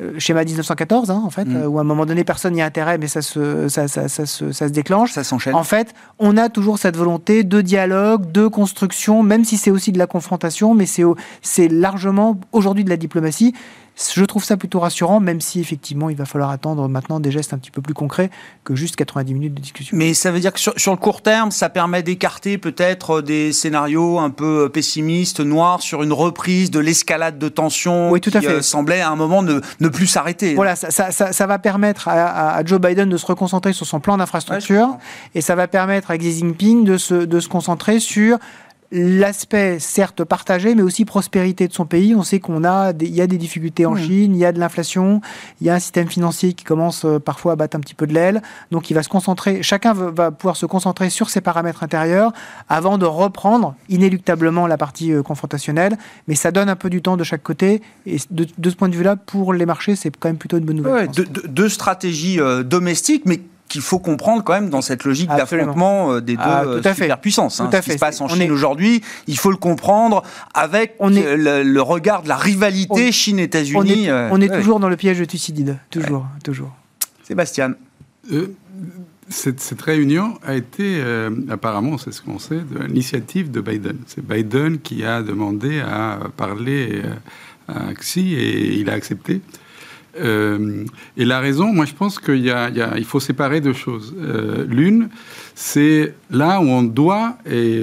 Euh, 0.00 0.12
schéma 0.18 0.44
1914, 0.44 1.10
hein, 1.10 1.22
en 1.24 1.30
fait, 1.30 1.44
mmh. 1.44 1.66
où 1.66 1.78
à 1.78 1.80
un 1.80 1.84
moment 1.84 2.06
donné 2.06 2.22
personne 2.22 2.54
n'y 2.54 2.62
a 2.62 2.66
intérêt, 2.66 2.98
mais 2.98 3.08
ça 3.08 3.20
se, 3.20 3.68
ça, 3.68 3.88
ça, 3.88 4.08
ça, 4.08 4.26
ça 4.26 4.52
se 4.52 4.72
déclenche. 4.72 5.12
Ça 5.12 5.24
s'enchaîne. 5.24 5.54
En 5.54 5.64
fait, 5.64 5.92
on 6.20 6.36
a 6.36 6.48
toujours 6.48 6.78
cette 6.78 6.96
volonté 6.96 7.42
de 7.42 7.60
dialogue, 7.60 8.30
de 8.30 8.46
construction, 8.46 9.24
même 9.24 9.44
si 9.44 9.56
c'est 9.56 9.72
aussi 9.72 9.90
de 9.90 9.98
la 9.98 10.06
confrontation, 10.06 10.74
mais 10.74 10.86
c'est 10.86 11.68
largement 11.68 12.38
aujourd'hui 12.52 12.84
de 12.84 12.90
la 12.90 12.96
diplomatie. 12.96 13.54
Je 14.14 14.24
trouve 14.24 14.44
ça 14.44 14.56
plutôt 14.56 14.80
rassurant, 14.80 15.18
même 15.18 15.40
si 15.40 15.60
effectivement 15.60 16.08
il 16.08 16.16
va 16.16 16.24
falloir 16.24 16.50
attendre 16.50 16.88
maintenant 16.88 17.18
des 17.18 17.30
gestes 17.30 17.52
un 17.52 17.58
petit 17.58 17.70
peu 17.70 17.82
plus 17.82 17.94
concrets 17.94 18.30
que 18.64 18.76
juste 18.76 18.94
90 18.96 19.34
minutes 19.34 19.54
de 19.54 19.60
discussion. 19.60 19.96
Mais 19.96 20.14
ça 20.14 20.30
veut 20.30 20.38
dire 20.40 20.52
que 20.52 20.60
sur, 20.60 20.72
sur 20.76 20.92
le 20.92 20.98
court 20.98 21.20
terme, 21.20 21.50
ça 21.50 21.68
permet 21.68 22.02
d'écarter 22.02 22.58
peut-être 22.58 23.22
des 23.22 23.52
scénarios 23.52 24.18
un 24.20 24.30
peu 24.30 24.68
pessimistes, 24.68 25.40
noirs, 25.40 25.82
sur 25.82 26.02
une 26.02 26.12
reprise 26.12 26.70
de 26.70 26.78
l'escalade 26.78 27.38
de 27.38 27.48
tension 27.48 28.10
oui, 28.10 28.20
tout 28.20 28.30
qui 28.30 28.36
à 28.36 28.40
fait. 28.40 28.48
Euh, 28.48 28.62
semblait 28.62 29.00
à 29.00 29.10
un 29.10 29.16
moment 29.16 29.42
ne, 29.42 29.60
ne 29.80 29.88
plus 29.88 30.06
s'arrêter. 30.06 30.54
Voilà, 30.54 30.76
ça, 30.76 30.90
ça, 30.90 31.10
ça, 31.10 31.32
ça, 31.32 31.46
va 31.46 31.58
permettre 31.58 32.08
à, 32.08 32.54
à, 32.54 32.64
Joe 32.64 32.80
Biden 32.80 33.08
de 33.08 33.16
se 33.16 33.26
reconcentrer 33.26 33.72
sur 33.72 33.86
son 33.86 34.00
plan 34.00 34.16
d'infrastructure 34.16 34.88
ouais, 34.88 34.96
et 35.34 35.40
ça 35.40 35.54
va 35.54 35.66
permettre 35.66 36.10
à 36.10 36.18
Xi 36.18 36.38
Jinping 36.38 36.84
de 36.84 36.98
se, 36.98 37.14
de 37.14 37.40
se 37.40 37.48
concentrer 37.48 37.98
sur 37.98 38.38
l'aspect 38.90 39.78
certes 39.78 40.24
partagé, 40.24 40.74
mais 40.74 40.82
aussi 40.82 41.04
prospérité 41.04 41.68
de 41.68 41.72
son 41.72 41.84
pays. 41.84 42.14
On 42.14 42.22
sait 42.22 42.40
qu'on 42.40 42.64
a, 42.64 42.92
des, 42.92 43.06
il 43.06 43.14
y 43.14 43.20
a 43.20 43.26
des 43.26 43.38
difficultés 43.38 43.86
en. 43.86 43.96
Chine, 43.98 44.34
il 44.34 44.38
y 44.38 44.44
a 44.44 44.52
de 44.52 44.60
l'inflation, 44.60 45.20
il 45.60 45.66
y 45.66 45.70
a 45.70 45.74
un 45.74 45.78
système 45.78 46.08
financier 46.08 46.52
qui 46.52 46.64
commence 46.64 47.04
euh, 47.04 47.18
parfois 47.18 47.52
à 47.52 47.56
battre 47.56 47.76
un 47.76 47.80
petit 47.80 47.94
peu 47.94 48.06
de 48.06 48.14
l'aile. 48.14 48.42
Donc 48.70 48.90
il 48.90 48.94
va 48.94 49.02
se 49.02 49.08
concentrer, 49.08 49.62
chacun 49.62 49.92
va 49.92 50.30
pouvoir 50.30 50.56
se 50.56 50.66
concentrer 50.66 51.10
sur 51.10 51.30
ses 51.30 51.40
paramètres 51.40 51.82
intérieurs 51.82 52.32
avant 52.68 52.96
de 52.96 53.04
reprendre 53.04 53.74
inéluctablement 53.88 54.66
la 54.66 54.76
partie 54.76 55.12
euh, 55.12 55.22
confrontationnelle. 55.22 55.98
Mais 56.28 56.36
ça 56.36 56.52
donne 56.52 56.68
un 56.68 56.76
peu 56.76 56.90
du 56.90 57.02
temps 57.02 57.16
de 57.16 57.24
chaque 57.24 57.42
côté. 57.42 57.82
Et 58.06 58.18
de, 58.30 58.46
de 58.56 58.70
ce 58.70 58.76
point 58.76 58.88
de 58.88 58.96
vue-là, 58.96 59.16
pour 59.16 59.52
les 59.52 59.66
marchés, 59.66 59.96
c'est 59.96 60.16
quand 60.16 60.28
même 60.28 60.38
plutôt 60.38 60.58
une 60.58 60.64
bonne 60.64 60.76
nouvelle. 60.76 60.92
Ouais, 60.92 61.08
deux, 61.08 61.26
deux, 61.26 61.68
stratégies 61.68 62.40
euh, 62.40 62.62
domestiques, 62.62 63.24
mais 63.26 63.40
qu'il 63.68 63.82
faut 63.82 63.98
comprendre 63.98 64.42
quand 64.42 64.54
même 64.54 64.70
dans 64.70 64.80
cette 64.80 65.04
logique 65.04 65.28
d'affrontement 65.28 66.12
euh, 66.12 66.20
des 66.20 66.36
deux 66.36 66.42
ah, 66.42 66.64
superpuissances. 66.94 67.60
Hein, 67.60 67.70
ce 67.72 67.78
qui 67.78 67.92
se 67.92 67.98
passe 67.98 68.20
en 68.20 68.28
Chine 68.28 68.50
aujourd'hui, 68.50 69.02
il 69.26 69.38
faut 69.38 69.50
le 69.50 69.56
comprendre 69.56 70.22
avec 70.54 70.94
on 70.98 71.14
est... 71.14 71.36
le, 71.36 71.80
regard 71.82 72.22
de 72.22 72.28
la 72.28 72.36
rivalité 72.36 73.12
Chine-États-Unis. 73.12 74.08
On 74.30 74.40
est, 74.40 74.48
toujours 74.48 74.80
dans 74.80 74.88
le 74.88 74.96
piège 74.96 75.18
de 75.18 75.24
Thucydide, 75.24 75.78
toujours, 75.90 76.26
toujours. 76.42 76.72
Sébastien. 77.22 77.74
Cette, 79.28 79.82
réunion 79.82 80.38
a 80.44 80.54
été, 80.54 81.02
apparemment, 81.50 81.98
c'est 81.98 82.12
ce 82.12 82.22
qu'on 82.22 82.38
sait, 82.38 82.60
de 82.60 82.78
l'initiative 82.86 83.50
de 83.50 83.60
Biden. 83.60 83.98
C'est 84.06 84.26
Biden 84.26 84.78
qui 84.78 85.04
a 85.04 85.22
demandé 85.22 85.80
à 85.80 86.18
parler 86.36 87.02
à 87.68 87.92
Xi 87.94 88.34
et 88.34 88.74
il 88.74 88.88
a 88.88 88.94
accepté. 88.94 89.42
Euh, 90.20 90.84
et 91.16 91.24
la 91.24 91.40
raison, 91.40 91.72
moi 91.72 91.84
je 91.84 91.94
pense 91.94 92.18
qu'il 92.18 92.44
y 92.44 92.50
a, 92.50 92.70
il 92.96 93.04
faut 93.04 93.20
séparer 93.20 93.60
deux 93.60 93.72
choses. 93.72 94.14
Euh, 94.18 94.64
l'une, 94.68 95.08
c'est 95.54 96.14
là 96.30 96.60
où 96.60 96.64
on 96.64 96.82
doit, 96.82 97.36
et 97.50 97.82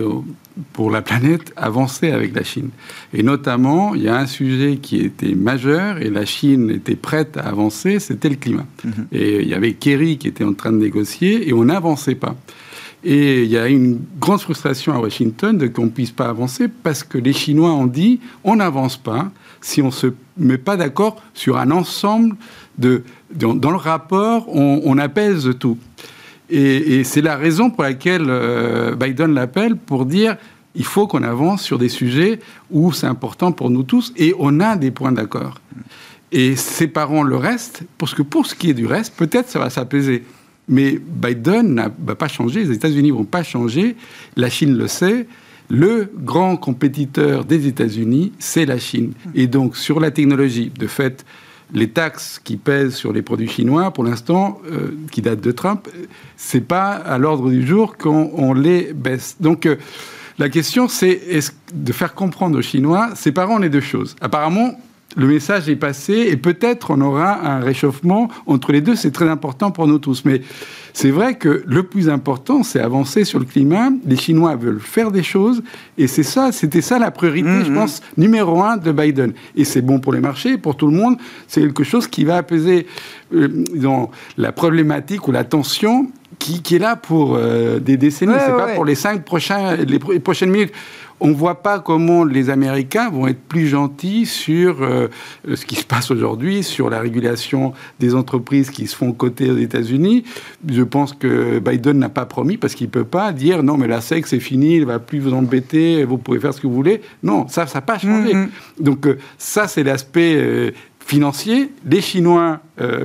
pour 0.73 0.89
la 0.89 1.01
planète, 1.01 1.53
avancer 1.55 2.11
avec 2.11 2.33
la 2.35 2.43
Chine. 2.43 2.69
Et 3.13 3.23
notamment, 3.23 3.95
il 3.95 4.03
y 4.03 4.07
a 4.07 4.17
un 4.17 4.27
sujet 4.27 4.77
qui 4.77 5.01
était 5.01 5.35
majeur 5.35 5.97
et 5.97 6.09
la 6.09 6.25
Chine 6.25 6.69
était 6.69 6.95
prête 6.95 7.37
à 7.37 7.41
avancer, 7.41 7.99
c'était 7.99 8.29
le 8.29 8.35
climat. 8.35 8.65
Mm-hmm. 8.85 8.91
Et 9.11 9.41
il 9.41 9.47
y 9.47 9.53
avait 9.53 9.73
Kerry 9.73 10.17
qui 10.17 10.27
était 10.27 10.43
en 10.43 10.53
train 10.53 10.71
de 10.71 10.77
négocier 10.77 11.47
et 11.47 11.53
on 11.53 11.65
n'avançait 11.65 12.15
pas. 12.15 12.35
Et 13.03 13.43
il 13.43 13.49
y 13.49 13.57
a 13.57 13.67
une 13.67 13.99
grande 14.19 14.41
frustration 14.41 14.93
à 14.93 14.99
Washington 14.99 15.57
de 15.57 15.67
qu'on 15.67 15.85
ne 15.85 15.91
puisse 15.91 16.11
pas 16.11 16.27
avancer 16.27 16.67
parce 16.67 17.03
que 17.03 17.19
les 17.19 17.33
Chinois 17.33 17.71
ont 17.71 17.85
dit 17.85 18.19
on 18.43 18.55
n'avance 18.55 18.97
pas 18.97 19.31
si 19.65 19.81
on 19.81 19.87
ne 19.87 19.91
se 19.91 20.07
met 20.37 20.59
pas 20.59 20.77
d'accord 20.77 21.21
sur 21.33 21.57
un 21.57 21.71
ensemble 21.71 22.35
de... 22.77 23.01
Dans, 23.33 23.71
le 23.71 23.77
rapport, 23.77 24.47
on, 24.55 24.97
apaise 24.99 25.49
tout. 25.59 25.79
Et, 26.51 27.03
c'est 27.03 27.21
la 27.21 27.35
raison 27.35 27.71
pour 27.71 27.81
laquelle 27.81 28.27
euh, 28.27 28.95
Biden 28.95 29.33
l'appelle 29.33 29.75
pour 29.75 30.05
dire 30.05 30.37
il 30.75 30.85
faut 30.85 31.07
qu'on 31.07 31.23
avance 31.23 31.63
sur 31.63 31.79
des 31.79 31.89
sujets 31.89 32.39
où 32.69 32.91
c'est 32.91 33.07
important 33.07 33.51
pour 33.51 33.71
nous 33.71 33.81
tous 33.81 34.13
et 34.17 34.35
on 34.37 34.59
a 34.59 34.75
des 34.75 34.91
points 34.91 35.11
d'accord. 35.11 35.59
Et 36.31 36.55
séparons 36.55 37.23
le 37.23 37.35
reste, 37.35 37.83
parce 37.97 38.13
que 38.13 38.21
pour 38.21 38.45
ce 38.45 38.53
qui 38.53 38.69
est 38.69 38.73
du 38.75 38.85
reste, 38.85 39.15
peut-être 39.15 39.49
ça 39.49 39.57
va 39.57 39.71
s'apaiser. 39.71 40.23
Mais 40.69 40.99
Biden 40.99 41.73
ne 41.73 41.87
va 42.05 42.15
pas 42.15 42.27
changer, 42.27 42.65
les 42.65 42.75
États-Unis 42.75 43.09
ne 43.09 43.17
vont 43.17 43.25
pas 43.25 43.41
changer, 43.41 43.95
la 44.35 44.49
Chine 44.49 44.77
le 44.77 44.87
sait, 44.87 45.27
le 45.69 46.11
grand 46.15 46.57
compétiteur 46.57 47.45
des 47.45 47.67
États-Unis, 47.67 48.33
c'est 48.39 48.65
la 48.65 48.77
Chine. 48.77 49.13
Et 49.33 49.47
donc, 49.47 49.77
sur 49.77 49.99
la 49.99 50.11
technologie, 50.11 50.71
de 50.77 50.87
fait, 50.87 51.25
les 51.73 51.89
taxes 51.89 52.39
qui 52.43 52.57
pèsent 52.57 52.95
sur 52.95 53.11
les 53.11 53.21
produits 53.21 53.47
chinois, 53.47 53.91
pour 53.91 54.03
l'instant, 54.03 54.61
euh, 54.71 54.95
qui 55.11 55.21
datent 55.21 55.41
de 55.41 55.51
Trump, 55.51 55.87
c'est 56.37 56.61
pas 56.61 56.91
à 56.91 57.17
l'ordre 57.17 57.49
du 57.49 57.65
jour 57.65 57.97
qu'on 57.97 58.53
les 58.53 58.93
baisse. 58.93 59.37
Donc, 59.39 59.65
euh, 59.65 59.75
la 60.37 60.49
question, 60.49 60.87
c'est 60.87 61.21
de 61.73 61.93
faire 61.93 62.13
comprendre 62.13 62.59
aux 62.59 62.61
Chinois, 62.61 63.09
séparons 63.15 63.57
les 63.57 63.69
deux 63.69 63.81
choses. 63.81 64.15
Apparemment, 64.21 64.77
le 65.15 65.27
message 65.27 65.69
est 65.69 65.75
passé 65.75 66.27
et 66.29 66.37
peut-être 66.37 66.91
on 66.91 67.01
aura 67.01 67.45
un 67.45 67.59
réchauffement 67.59 68.29
entre 68.47 68.71
les 68.71 68.81
deux. 68.81 68.95
C'est 68.95 69.11
très 69.11 69.29
important 69.29 69.71
pour 69.71 69.87
nous 69.87 69.99
tous. 69.99 70.25
Mais 70.25 70.41
c'est 70.93 71.09
vrai 71.09 71.35
que 71.35 71.63
le 71.65 71.83
plus 71.83 72.09
important, 72.09 72.63
c'est 72.63 72.79
avancer 72.79 73.23
sur 73.23 73.39
le 73.39 73.45
climat. 73.45 73.89
Les 74.05 74.17
Chinois 74.17 74.55
veulent 74.55 74.79
faire 74.79 75.11
des 75.11 75.23
choses 75.23 75.63
et 75.97 76.07
c'est 76.07 76.23
ça, 76.23 76.51
c'était 76.51 76.81
ça 76.81 76.99
la 76.99 77.11
priorité, 77.11 77.65
je 77.65 77.71
mmh. 77.71 77.75
pense, 77.75 78.01
numéro 78.17 78.61
un 78.61 78.77
de 78.77 78.91
Biden. 78.91 79.33
Et 79.55 79.63
c'est 79.63 79.81
bon 79.81 79.99
pour 79.99 80.13
les 80.13 80.19
marchés, 80.19 80.57
pour 80.57 80.75
tout 80.75 80.87
le 80.87 80.95
monde. 80.95 81.17
C'est 81.47 81.61
quelque 81.61 81.83
chose 81.83 82.07
qui 82.07 82.25
va 82.25 82.37
apaiser 82.37 82.87
euh, 83.33 84.07
la 84.37 84.51
problématique 84.51 85.27
ou 85.27 85.31
la 85.31 85.43
tension 85.43 86.07
qui, 86.39 86.75
est 86.75 86.79
là 86.79 86.95
pour 86.95 87.35
euh, 87.35 87.79
des 87.79 87.97
décennies. 87.97 88.33
c'est 88.45 88.51
pas 88.51 88.73
pour 88.75 88.85
les 88.85 88.95
cinq 88.95 89.23
prochains, 89.23 89.75
les 89.77 89.99
prochaines 90.19 90.49
minutes 90.49 90.73
on 91.19 91.29
ne 91.29 91.33
voit 91.33 91.63
pas 91.63 91.79
comment 91.79 92.23
les 92.23 92.49
Américains 92.49 93.09
vont 93.09 93.27
être 93.27 93.41
plus 93.41 93.67
gentils 93.67 94.25
sur 94.25 94.83
euh, 94.83 95.07
ce 95.53 95.65
qui 95.65 95.75
se 95.75 95.85
passe 95.85 96.11
aujourd'hui, 96.11 96.63
sur 96.63 96.89
la 96.89 96.99
régulation 96.99 97.73
des 97.99 98.15
entreprises 98.15 98.69
qui 98.69 98.87
se 98.87 98.95
font 98.95 99.13
côté 99.13 99.49
aux 99.49 99.57
États-Unis. 99.57 100.23
Je 100.69 100.83
pense 100.83 101.13
que 101.13 101.59
Biden 101.59 101.99
n'a 101.99 102.09
pas 102.09 102.25
promis, 102.25 102.57
parce 102.57 102.75
qu'il 102.75 102.87
ne 102.87 102.91
peut 102.91 103.05
pas 103.05 103.31
dire 103.31 103.63
non, 103.63 103.77
mais 103.77 103.87
la 103.87 104.01
SEC, 104.01 104.27
c'est 104.27 104.39
fini, 104.39 104.75
il 104.75 104.81
ne 104.81 104.85
va 104.85 104.99
plus 104.99 105.19
vous 105.19 105.33
embêter, 105.33 106.03
vous 106.03 106.17
pouvez 106.17 106.39
faire 106.39 106.53
ce 106.53 106.59
que 106.59 106.67
vous 106.67 106.73
voulez. 106.73 107.01
Non, 107.23 107.47
ça, 107.47 107.65
ça 107.65 107.79
n'a 107.79 107.81
pas 107.81 107.97
changé. 107.97 108.33
Mm-hmm. 108.33 108.49
Donc, 108.81 109.07
euh, 109.07 109.17
ça, 109.37 109.67
c'est 109.67 109.83
l'aspect 109.83 110.35
euh, 110.35 110.71
financier. 110.99 111.71
Les 111.85 112.01
Chinois, 112.01 112.59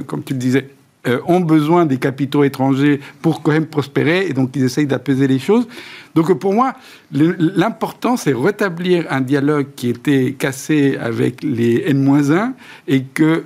comme 0.06 0.24
tu 0.24 0.32
le 0.32 0.38
disais, 0.38 0.68
euh, 1.06 1.18
ont 1.26 1.40
besoin 1.40 1.86
des 1.86 1.96
capitaux 1.96 2.44
étrangers 2.44 3.00
pour 3.22 3.42
quand 3.42 3.52
même 3.52 3.66
prospérer, 3.66 4.26
et 4.26 4.34
donc 4.34 4.50
ils 4.54 4.64
essayent 4.64 4.86
d'apaiser 4.86 5.26
les 5.26 5.38
choses. 5.38 5.66
Donc 6.14 6.32
pour 6.38 6.52
moi, 6.52 6.74
l'important, 7.10 8.18
c'est 8.18 8.34
rétablir 8.34 9.06
un 9.10 9.22
dialogue 9.22 9.68
qui 9.76 9.88
était 9.88 10.34
cassé 10.38 10.98
avec 11.00 11.42
les 11.42 11.84
N-1, 11.88 12.52
et 12.86 13.04
que 13.04 13.44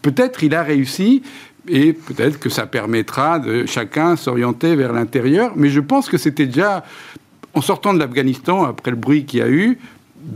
peut-être 0.00 0.44
il 0.44 0.54
a 0.54 0.62
réussi, 0.62 1.22
et 1.68 1.92
peut-être 1.92 2.38
que 2.38 2.48
ça 2.48 2.66
permettra 2.66 3.38
de 3.38 3.66
chacun 3.66 4.16
s'orienter 4.16 4.74
vers 4.74 4.92
l'intérieur, 4.92 5.52
mais 5.56 5.68
je 5.68 5.80
pense 5.80 6.08
que 6.08 6.16
c'était 6.16 6.46
déjà, 6.46 6.84
en 7.52 7.60
sortant 7.60 7.92
de 7.92 7.98
l'Afghanistan, 7.98 8.64
après 8.64 8.90
le 8.90 8.96
bruit 8.96 9.24
qu'il 9.24 9.40
y 9.40 9.42
a 9.42 9.48
eu, 9.50 9.78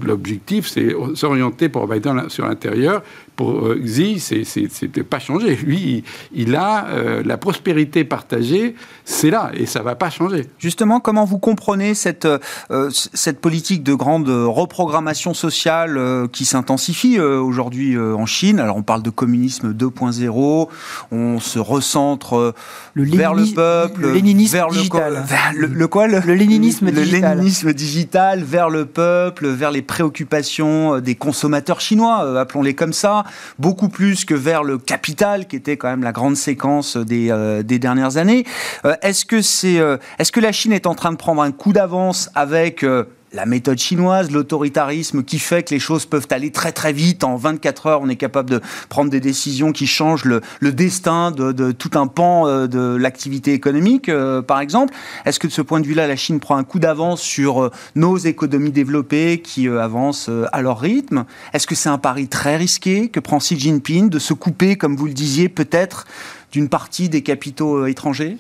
l'objectif, 0.02 0.68
c'est 0.68 0.94
s'orienter 1.14 1.68
pour 1.68 1.86
Biden 1.86 2.28
sur 2.28 2.46
l'intérieur. 2.46 3.02
Pour 3.38 3.68
euh, 3.68 3.80
Xi, 3.80 4.18
c'était 4.18 5.04
pas 5.04 5.20
changé. 5.20 5.54
Lui, 5.54 6.02
il 6.34 6.56
a 6.56 6.88
euh, 6.88 7.22
la 7.24 7.36
prospérité 7.36 8.02
partagée, 8.02 8.74
c'est 9.04 9.30
là, 9.30 9.52
et 9.54 9.64
ça 9.64 9.80
va 9.80 9.94
pas 9.94 10.10
changer. 10.10 10.46
Justement, 10.58 10.98
comment 10.98 11.24
vous 11.24 11.38
comprenez 11.38 11.94
cette, 11.94 12.26
euh, 12.26 12.90
cette 12.90 13.40
politique 13.40 13.84
de 13.84 13.94
grande 13.94 14.28
reprogrammation 14.28 15.34
sociale 15.34 16.00
qui 16.32 16.44
s'intensifie 16.44 17.20
aujourd'hui 17.20 17.96
en 17.96 18.26
Chine? 18.26 18.58
Alors, 18.58 18.76
on 18.76 18.82
parle 18.82 19.04
de 19.04 19.10
communisme 19.10 19.72
2.0, 19.72 20.68
on 21.12 21.38
se 21.38 21.60
recentre 21.60 22.54
le 22.94 23.04
vers 23.04 23.34
le 23.34 23.46
peuple, 23.54 24.00
le 24.00 24.14
léninisme 24.14 24.56
vers 24.56 24.66
digital. 24.66 25.24
Le, 25.54 25.68
le, 25.68 25.86
quoi 25.86 26.08
le, 26.08 26.18
léninisme 26.34 26.90
digital. 26.90 27.36
Le 27.36 27.36
léninisme 27.36 27.72
digital 27.72 28.42
vers 28.42 28.68
le 28.68 28.84
peuple, 28.84 29.46
vers 29.46 29.70
les 29.70 29.82
préoccupations 29.82 30.98
des 30.98 31.14
consommateurs 31.14 31.80
chinois, 31.80 32.40
appelons-les 32.40 32.74
comme 32.74 32.92
ça 32.92 33.26
beaucoup 33.58 33.88
plus 33.88 34.24
que 34.24 34.34
vers 34.34 34.62
le 34.62 34.78
capital, 34.78 35.46
qui 35.46 35.56
était 35.56 35.76
quand 35.76 35.88
même 35.88 36.02
la 36.02 36.12
grande 36.12 36.36
séquence 36.36 36.96
des, 36.96 37.30
euh, 37.30 37.62
dernières 37.62 38.16
années. 38.16 38.44
Euh, 38.84 38.94
est-ce 39.02 39.24
que 39.24 39.36
euh, 39.78 39.98
est-ce 40.18 40.32
que 40.32 40.40
la 40.40 40.52
Chine 40.52 40.72
est 40.72 40.86
en 40.86 40.94
train 40.94 41.12
de 41.12 41.16
prendre 41.16 41.42
un 41.42 41.52
coup 41.52 41.72
d'avance 41.72 42.30
avec 42.34 42.84
la 43.32 43.46
méthode 43.46 43.78
chinoise, 43.78 44.30
l'autoritarisme 44.30 45.22
qui 45.22 45.38
fait 45.38 45.62
que 45.62 45.74
les 45.74 45.80
choses 45.80 46.06
peuvent 46.06 46.26
aller 46.30 46.50
très 46.50 46.72
très 46.72 46.92
vite. 46.92 47.24
En 47.24 47.36
24 47.36 47.86
heures, 47.86 48.00
on 48.02 48.08
est 48.08 48.16
capable 48.16 48.50
de 48.50 48.60
prendre 48.88 49.10
des 49.10 49.20
décisions 49.20 49.72
qui 49.72 49.86
changent 49.86 50.24
le, 50.24 50.40
destin 50.72 51.30
de, 51.30 51.72
tout 51.72 51.90
un 51.94 52.06
pan 52.06 52.46
euh, 52.46 52.66
de 52.66 52.96
l'activité 52.96 53.52
économique, 53.52 54.08
euh, 54.08 54.42
par 54.42 54.60
exemple. 54.60 54.94
Est-ce 55.24 55.38
que 55.38 55.46
de 55.46 55.52
ce 55.52 55.62
point 55.62 55.80
de 55.80 55.86
vue-là, 55.86 56.06
la 56.06 56.16
Chine 56.16 56.40
prend 56.40 56.56
un 56.56 56.64
coup 56.64 56.78
d'avance 56.78 57.20
sur 57.20 57.64
euh, 57.64 57.70
nos 57.94 58.16
économies 58.16 58.72
développées 58.72 59.40
qui 59.42 59.68
avancent 59.68 60.30
à 60.52 60.62
leur 60.62 60.80
rythme? 60.80 61.24
Est-ce 61.52 61.66
que 61.66 61.74
c'est 61.74 61.88
un 61.88 61.98
pari 61.98 62.28
très 62.28 62.56
risqué 62.56 63.08
que 63.08 63.20
prend 63.20 63.38
Xi 63.38 63.58
Jinping 63.58 64.08
de 64.08 64.18
se 64.18 64.32
couper, 64.32 64.76
comme 64.76 64.96
vous 64.96 65.06
le 65.06 65.12
disiez, 65.12 65.48
peut-être 65.48 66.06
d'une 66.52 66.68
partie 66.68 67.08
des 67.08 67.22
capitaux 67.22 67.86
étrangers? 67.86 68.38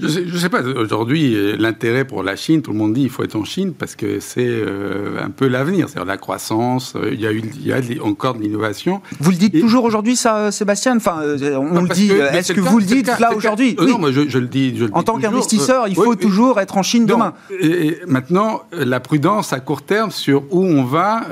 Je 0.00 0.20
ne 0.20 0.38
sais, 0.38 0.48
pas. 0.48 0.62
Aujourd'hui, 0.62 1.56
l'intérêt 1.58 2.04
pour 2.04 2.22
la 2.22 2.36
Chine, 2.36 2.62
tout 2.62 2.72
le 2.72 2.78
monde 2.78 2.92
dit 2.92 3.02
qu'il 3.02 3.10
faut 3.10 3.22
être 3.22 3.36
en 3.36 3.44
Chine 3.44 3.72
parce 3.72 3.94
que 3.94 4.20
c'est 4.20 4.46
euh, 4.46 5.22
un 5.22 5.30
peu 5.30 5.48
l'avenir. 5.48 5.88
C'est-à-dire 5.88 6.06
la 6.06 6.16
croissance, 6.16 6.94
euh, 6.96 7.10
il 7.12 7.20
y 7.20 7.26
a, 7.26 7.32
eu, 7.32 7.42
il 7.58 7.66
y 7.66 7.72
a 7.72 7.80
encore 8.02 8.34
de 8.34 8.42
l'innovation. 8.42 9.00
Vous 9.20 9.30
le 9.30 9.36
dites 9.36 9.58
toujours 9.58 9.84
aujourd'hui, 9.84 10.16
ça, 10.16 10.50
Sébastien? 10.50 10.96
Enfin, 10.96 11.20
euh, 11.22 11.56
on 11.56 11.82
le 11.82 11.88
dit. 11.88 12.10
Est-ce 12.10 12.52
que 12.52 12.60
vous 12.60 12.78
le 12.78 12.84
dites 12.84 13.06
là 13.18 13.34
aujourd'hui? 13.34 13.76
Oui. 13.78 13.86
Non, 13.90 13.98
moi 13.98 14.12
je, 14.12 14.38
le 14.38 14.46
dis. 14.46 14.74
en 14.92 15.02
tant 15.02 15.18
qu'investisseur, 15.18 15.88
il 15.88 15.94
faut 15.94 16.14
toujours 16.14 16.60
être 16.60 16.76
en 16.76 16.82
Chine 16.82 17.06
demain. 17.06 17.34
Et, 17.60 17.98
maintenant, 18.06 18.62
la 18.72 19.00
prudence 19.00 19.52
à 19.52 19.60
court 19.60 19.82
terme 19.82 20.10
sur 20.10 20.42
où 20.50 20.64
on 20.64 20.84
va, 20.84 21.22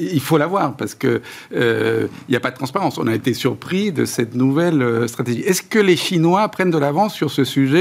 il 0.00 0.20
faut 0.20 0.38
l'avoir 0.38 0.76
parce 0.76 0.94
que 0.94 1.20
il 1.52 2.08
n'y 2.28 2.36
a 2.36 2.40
pas 2.40 2.50
de 2.50 2.56
transparence. 2.56 2.98
On 2.98 3.06
a 3.06 3.14
été 3.14 3.34
surpris 3.34 3.92
de 3.92 4.04
cette 4.04 4.34
nouvelle 4.34 5.08
stratégie. 5.08 5.40
Est-ce 5.40 5.62
que 5.62 5.78
les 5.78 5.96
Chinois 5.96 6.48
prennent 6.48 6.70
de 6.70 6.78
l'avance 6.78 7.14
sur 7.14 7.30
ce 7.30 7.44
sujet? 7.44 7.77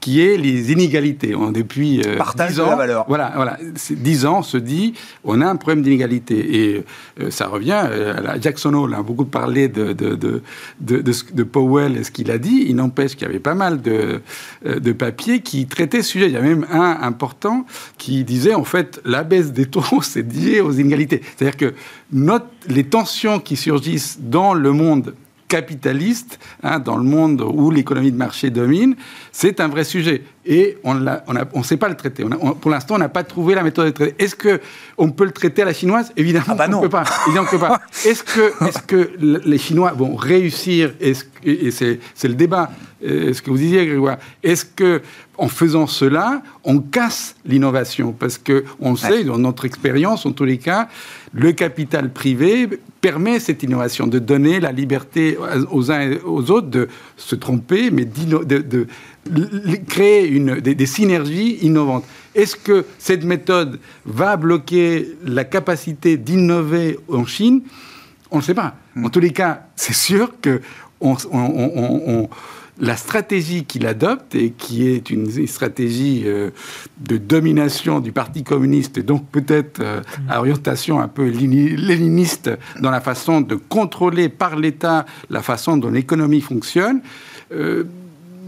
Qui 0.00 0.20
est 0.20 0.36
les 0.36 0.72
inégalités. 0.72 1.34
depuis 1.52 2.02
euh, 2.06 2.16
Partage 2.16 2.58
ans, 2.60 2.70
la 2.70 2.76
valeur. 2.76 3.04
Voilà, 3.08 3.32
voilà, 3.34 3.58
dix 3.90 4.26
ans, 4.26 4.38
on 4.38 4.42
se 4.42 4.56
dit, 4.56 4.94
on 5.24 5.40
a 5.40 5.46
un 5.46 5.56
problème 5.56 5.82
d'inégalité. 5.82 6.56
Et 6.60 6.84
euh, 7.20 7.30
ça 7.30 7.48
revient 7.48 7.82
euh, 7.90 8.14
à 8.26 8.40
Jackson 8.40 8.74
Hole 8.74 8.94
a 8.94 9.02
beaucoup 9.02 9.24
parlé 9.24 9.68
de, 9.68 9.92
de, 9.92 10.14
de, 10.14 10.42
de, 10.80 11.02
de 11.02 11.42
Powell 11.42 11.96
et 11.96 12.04
ce 12.04 12.10
qu'il 12.10 12.30
a 12.30 12.38
dit. 12.38 12.66
Il 12.68 12.76
n'empêche 12.76 13.12
qu'il 13.12 13.22
y 13.22 13.30
avait 13.30 13.40
pas 13.40 13.54
mal 13.54 13.82
de, 13.82 14.20
de 14.64 14.92
papiers 14.92 15.40
qui 15.40 15.66
traitaient 15.66 16.02
ce 16.02 16.10
sujet. 16.10 16.26
Il 16.26 16.32
y 16.32 16.36
a 16.36 16.42
même 16.42 16.66
un 16.70 16.98
important 17.02 17.66
qui 17.96 18.24
disait, 18.24 18.54
en 18.54 18.64
fait, 18.64 19.00
la 19.04 19.24
baisse 19.24 19.52
des 19.52 19.66
taux, 19.66 19.82
c'est 20.02 20.32
lié 20.32 20.60
aux 20.60 20.72
inégalités. 20.72 21.22
C'est-à-dire 21.36 21.56
que 21.56 21.74
notre, 22.12 22.46
les 22.68 22.84
tensions 22.84 23.40
qui 23.40 23.56
surgissent 23.56 24.18
dans 24.20 24.54
le 24.54 24.72
monde 24.72 25.14
capitaliste 25.48 26.38
hein, 26.62 26.78
dans 26.78 26.96
le 26.96 27.02
monde 27.02 27.40
où 27.40 27.70
l'économie 27.70 28.12
de 28.12 28.16
marché 28.16 28.50
domine, 28.50 28.94
c'est 29.32 29.60
un 29.60 29.68
vrai 29.68 29.84
sujet. 29.84 30.22
Et 30.44 30.78
on 30.84 30.94
ne 30.94 31.62
sait 31.62 31.76
pas 31.76 31.88
le 31.88 31.96
traiter. 31.96 32.24
pour 32.60 32.70
l'instant, 32.70 32.94
on 32.94 32.98
n'a 32.98 33.08
pas 33.08 33.24
trouvé 33.24 33.54
la 33.54 33.62
méthode 33.62 33.86
de 33.86 33.90
traiter. 33.90 34.14
Est-ce 34.22 34.36
qu'on 34.36 35.10
peut 35.10 35.24
le 35.24 35.32
traiter 35.32 35.62
à 35.62 35.64
la 35.66 35.74
chinoise? 35.74 36.12
Évidemment, 36.16 36.46
ah 36.50 36.54
bah 36.54 36.66
on 36.68 36.76
ne 36.76 36.80
peut 36.80 36.88
pas. 36.88 37.04
pas. 37.58 37.80
Est-ce 38.04 38.22
que, 38.22 38.64
est 38.64 38.86
que 38.86 39.10
les 39.18 39.58
Chinois 39.58 39.92
vont 39.92 40.14
réussir? 40.16 40.92
Et 41.00 41.14
c'est 41.70 42.28
le 42.28 42.34
débat. 42.34 42.70
Euh, 43.04 43.32
ce 43.32 43.42
que 43.42 43.50
vous 43.50 43.58
disiez, 43.58 43.86
Grégoire. 43.86 44.18
Est-ce 44.42 44.64
que 44.64 45.02
en 45.36 45.46
faisant 45.46 45.86
cela, 45.86 46.42
on 46.64 46.80
casse 46.80 47.36
l'innovation? 47.46 48.12
Parce 48.12 48.38
que 48.38 48.64
on 48.80 48.96
sait, 48.96 49.22
dans 49.22 49.38
notre 49.38 49.64
expérience, 49.64 50.26
en 50.26 50.32
tous 50.32 50.44
les 50.44 50.58
cas, 50.58 50.88
le 51.32 51.52
capital 51.52 52.12
privé 52.12 52.68
permet 53.00 53.38
cette 53.38 53.62
innovation, 53.62 54.08
de 54.08 54.18
donner 54.18 54.58
la 54.58 54.72
liberté 54.72 55.38
aux 55.70 55.92
uns 55.92 56.00
et 56.00 56.20
aux 56.24 56.50
autres 56.50 56.68
de 56.68 56.88
se 57.16 57.36
tromper, 57.36 57.92
mais 57.92 58.04
de, 58.04 58.86
créer 59.86 60.26
une, 60.26 60.58
des, 60.60 60.86
synergies 60.86 61.58
innovantes. 61.62 62.04
Est-ce 62.34 62.56
que 62.56 62.84
cette 62.98 63.24
méthode 63.24 63.78
va 64.06 64.36
bloquer 64.36 65.08
la 65.24 65.44
capacité 65.44 66.16
d'innover 66.16 66.98
en 67.08 67.26
Chine? 67.26 67.62
On 68.32 68.38
ne 68.38 68.42
sait 68.42 68.54
pas. 68.54 68.74
Hmm. 68.96 69.06
En 69.06 69.10
tous 69.10 69.20
les 69.20 69.32
cas, 69.32 69.66
c'est 69.76 69.94
sûr 69.94 70.32
que 70.40 70.60
on, 71.00 72.28
la 72.80 72.96
stratégie 72.96 73.64
qu'il 73.64 73.86
adopte, 73.86 74.34
et 74.34 74.50
qui 74.50 74.88
est 74.88 75.10
une 75.10 75.46
stratégie 75.46 76.22
euh, 76.26 76.50
de 77.00 77.16
domination 77.16 78.00
du 78.00 78.12
Parti 78.12 78.44
communiste, 78.44 78.98
et 78.98 79.02
donc 79.02 79.26
peut-être 79.30 79.80
euh, 79.80 80.00
à 80.28 80.38
orientation 80.38 81.00
un 81.00 81.08
peu 81.08 81.28
léniniste 81.28 82.50
dans 82.80 82.90
la 82.90 83.00
façon 83.00 83.40
de 83.40 83.56
contrôler 83.56 84.28
par 84.28 84.56
l'État 84.56 85.06
la 85.30 85.42
façon 85.42 85.76
dont 85.76 85.90
l'économie 85.90 86.40
fonctionne, 86.40 87.00
euh, 87.52 87.84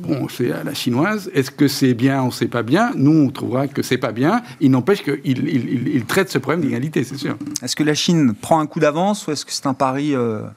bon, 0.02 0.28
c'est 0.28 0.52
à 0.52 0.62
la 0.62 0.74
chinoise. 0.74 1.30
Est-ce 1.34 1.50
que 1.50 1.66
c'est 1.66 1.94
bien 1.94 2.22
On 2.22 2.26
ne 2.26 2.30
sait 2.30 2.48
pas 2.48 2.62
bien? 2.62 2.92
Nous, 2.94 3.10
on 3.10 3.30
trouvera 3.30 3.66
que 3.66 3.82
c'est 3.82 3.98
pas 3.98 4.12
bien. 4.12 4.42
Il 4.60 4.70
n'empêche 4.70 5.02
qu'il 5.02 5.48
il, 5.48 6.04
traite 6.04 6.30
ce 6.30 6.38
problème 6.38 6.60
d'égalité, 6.60 7.02
c'est 7.02 7.16
sûr. 7.16 7.36
Est-ce 7.62 7.74
que 7.74 7.82
la 7.82 7.94
Chine 7.94 8.34
prend 8.34 8.60
un 8.60 8.66
coup 8.66 8.78
d'avance 8.78 9.26
ou 9.26 9.32
est-ce 9.32 9.44
que 9.44 9.52
c'est 9.52 9.66
un 9.66 9.74
pari 9.74 10.14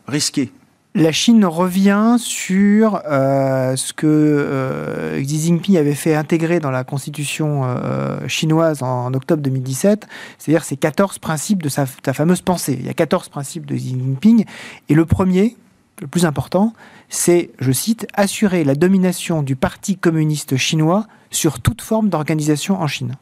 risqué? 0.07 0.51
La 0.95 1.11
Chine 1.11 1.43
revient 1.45 2.17
sur 2.19 3.01
euh, 3.05 3.75
ce 3.75 3.93
que 3.93 4.05
euh, 4.07 5.19
Xi 5.21 5.39
Jinping 5.39 5.77
avait 5.77 5.95
fait 5.95 6.13
intégrer 6.13 6.59
dans 6.59 6.69
la 6.69 6.83
constitution 6.83 7.63
euh, 7.63 8.27
chinoise 8.27 8.83
en, 8.83 9.11
octobre 9.13 9.41
2017, 9.41 10.07
c'est-à-dire 10.37 10.63
ces 10.63 10.77
14 10.77 11.17
principes 11.17 11.63
de 11.63 11.69
sa, 11.69 11.85
fameuse 11.85 12.41
pensée. 12.41 12.77
Il 12.79 12.85
y 12.85 12.89
a 12.89 12.93
14 12.93 13.29
principes 13.29 13.65
de 13.65 13.75
Xi 13.75 13.89
Jinping, 13.89 14.45
et 14.87 14.93
le 14.93 15.05
premier, 15.05 15.55
le 15.99 16.07
plus 16.07 16.25
important, 16.25 16.73
c'est, 17.09 17.49
je 17.59 17.71
cite, 17.71 18.05
assurer 18.13 18.63
la 18.63 18.75
domination 18.75 19.41
du 19.41 19.55
Parti 19.55 19.97
communiste 19.97 20.57
chinois 20.57 21.07
sur 21.31 21.59
toute 21.59 21.81
forme 21.81 22.09
d'organisation 22.09 22.79
en 22.79 22.85
Chine. 22.85 23.15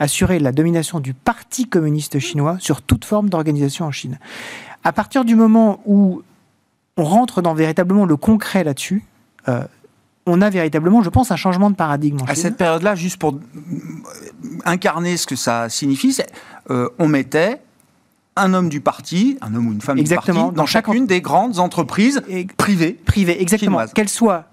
Assurer 0.00 0.38
la 0.38 0.52
domination 0.52 1.00
du 1.00 1.12
Parti 1.12 1.68
communiste 1.68 2.20
chinois 2.20 2.56
sur 2.60 2.80
toute 2.80 3.04
forme 3.04 3.28
d'organisation 3.28 3.84
en 3.84 3.90
Chine. 3.90 4.18
À 4.84 4.92
partir 4.92 5.24
du 5.24 5.34
moment 5.34 5.80
où 5.84 6.22
on 6.98 7.04
rentre 7.04 7.40
dans 7.40 7.54
véritablement 7.54 8.04
le 8.04 8.16
concret 8.16 8.64
là-dessus. 8.64 9.04
Euh, 9.48 9.62
on 10.26 10.42
a 10.42 10.50
véritablement, 10.50 11.02
je 11.02 11.08
pense, 11.08 11.30
un 11.30 11.36
changement 11.36 11.70
de 11.70 11.76
paradigme. 11.76 12.18
à 12.26 12.34
cette 12.34 12.58
période-là, 12.58 12.94
juste 12.96 13.16
pour 13.16 13.38
incarner 14.66 15.16
ce 15.16 15.26
que 15.26 15.36
ça 15.36 15.70
signifie, 15.70 16.14
euh, 16.70 16.90
on 16.98 17.08
mettait 17.08 17.62
un 18.36 18.52
homme 18.52 18.68
du 18.68 18.80
parti, 18.80 19.38
un 19.40 19.54
homme 19.54 19.68
ou 19.68 19.72
une 19.72 19.80
femme 19.80 19.96
exactement, 19.96 20.50
du 20.50 20.56
parti, 20.56 20.56
dans, 20.56 20.66
chacune 20.66 21.06
des 21.06 21.22
grandes 21.22 21.60
entreprises 21.60 22.20
privées. 22.56 22.92
Privées, 22.92 23.40
exactement. 23.40 23.86
Qu'elles 23.94 24.08
soient 24.08 24.44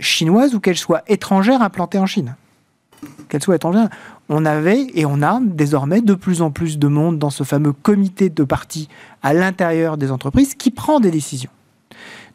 chinoises 0.00 0.54
ou 0.54 0.60
qu'elles 0.60 0.78
soient 0.78 1.02
étrangères 1.08 1.62
implantées 1.62 1.98
en 1.98 2.06
Chine. 2.06 2.36
Qu'elles 3.28 3.42
soient 3.42 3.56
étrangères. 3.56 3.90
On 4.28 4.46
avait 4.46 4.86
et 4.94 5.04
on 5.04 5.22
a 5.22 5.40
désormais 5.42 6.00
de 6.00 6.14
plus 6.14 6.42
en 6.42 6.50
plus 6.50 6.78
de 6.78 6.88
monde 6.88 7.18
dans 7.18 7.30
ce 7.30 7.44
fameux 7.44 7.72
comité 7.72 8.30
de 8.30 8.44
parti 8.44 8.88
à 9.22 9.34
l'intérieur 9.34 9.98
des 9.98 10.10
entreprises 10.10 10.54
qui 10.54 10.70
prend 10.70 11.00
des 11.00 11.10
décisions. 11.10 11.50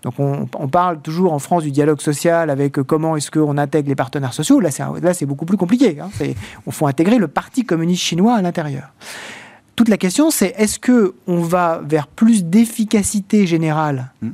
Donc 0.03 0.15
on, 0.19 0.67
parle 0.67 0.99
toujours 0.99 1.31
en 1.31 1.39
France 1.39 1.63
du 1.63 1.71
dialogue 1.71 2.01
social 2.01 2.49
avec 2.49 2.77
euh, 2.77 2.83
comment 2.83 3.15
est-ce 3.15 3.31
qu'on 3.31 3.57
intègre 3.57 3.87
les 3.87 3.95
partenaires 3.95 4.33
sociaux. 4.33 4.59
Là, 4.59 4.69
c'est 4.69 5.25
beaucoup 5.25 5.45
plus 5.45 5.55
compliqué. 5.55 5.97
Hein. 5.99 6.09
On 6.67 6.71
faut 6.71 6.87
intégrer 6.87 7.17
le 7.17 7.29
Parti 7.29 7.63
communiste 7.63 8.03
chinois 8.03 8.35
à 8.35 8.41
l'intérieur. 8.41 8.89
Toute 9.77 9.87
la 9.87 9.97
question, 9.97 10.29
c'est 10.29 10.53
est-ce 10.57 10.77
que 10.77 11.15
on 11.25 11.39
va 11.39 11.81
vers 11.85 12.07
plus 12.07 12.43
d'efficacité 12.43 13.47
générale 13.47 14.11
hmm. 14.21 14.31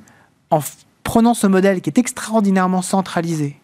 en 0.49 0.59
prenant 1.03 1.35
ce 1.35 1.45
modèle 1.45 1.81
qui 1.81 1.89
est 1.89 1.99
extraordinairement 1.99 2.81
centralisé 2.81 3.55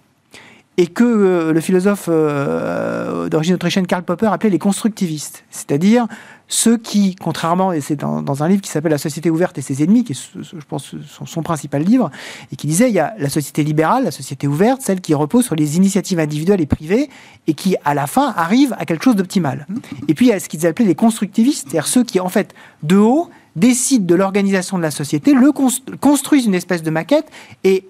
et 0.77 0.87
que 0.87 1.03
euh, 1.03 1.53
le 1.53 1.61
philosophe 1.61 2.05
euh, 2.09 3.29
d'origine 3.29 3.55
autrichienne 3.55 3.87
Karl 3.87 4.03
Popper 4.03 4.27
appelait 4.27 4.49
les 4.49 4.59
constructivistes, 4.59 5.45
c'est-à-dire 5.49 6.07
ceux 6.47 6.77
qui, 6.77 7.15
contrairement, 7.15 7.71
et 7.71 7.81
c'est 7.81 7.95
dans, 7.95 8.43
un 8.43 8.47
livre 8.47 8.61
qui 8.61 8.69
s'appelle 8.69 8.91
La 8.91 8.97
société 8.97 9.29
ouverte 9.29 9.57
et 9.57 9.61
ses 9.61 9.83
ennemis, 9.83 10.03
qui 10.03 10.13
est, 10.13 10.29
je 10.35 10.65
pense, 10.67 10.95
son, 11.07 11.25
son, 11.25 11.41
principal 11.41 11.83
livre, 11.83 12.11
et 12.51 12.55
qui 12.55 12.67
disait 12.67 12.89
il 12.89 12.93
y 12.93 12.99
a 12.99 13.15
la 13.17 13.29
société 13.29 13.63
libérale, 13.63 14.03
la 14.03 14.11
société 14.11 14.47
ouverte, 14.47 14.81
celle 14.81 15.01
qui 15.01 15.13
repose 15.13 15.45
sur 15.45 15.55
les 15.55 15.77
initiatives 15.77 16.19
individuelles 16.19 16.61
et 16.61 16.65
privées, 16.65 17.09
et 17.47 17.53
qui, 17.53 17.75
à 17.83 17.93
la 17.93 18.07
fin, 18.07 18.33
arrive 18.37 18.75
à 18.77 18.85
quelque 18.85 19.03
chose 19.03 19.15
d'optimal. 19.15 19.65
Et 20.07 20.13
puis 20.13 20.27
il 20.27 20.29
y 20.29 20.33
a 20.33 20.39
ce 20.39 20.47
qu'ils 20.47 20.67
appelaient 20.67 20.85
les 20.85 20.95
constructivistes, 20.95 21.67
c'est-à-dire 21.67 21.87
ceux 21.87 22.03
qui, 22.03 22.19
en 22.19 22.29
fait, 22.29 22.53
de 22.83 22.97
haut, 22.97 23.29
décident 23.55 24.05
de 24.05 24.15
l'organisation 24.15 24.77
de 24.77 24.83
la 24.83 24.91
société, 24.91 25.33
le 25.33 25.51
construisent 25.51 26.45
une 26.45 26.55
espèce 26.55 26.83
de 26.83 26.89
maquette 26.89 27.27
et 27.63 27.87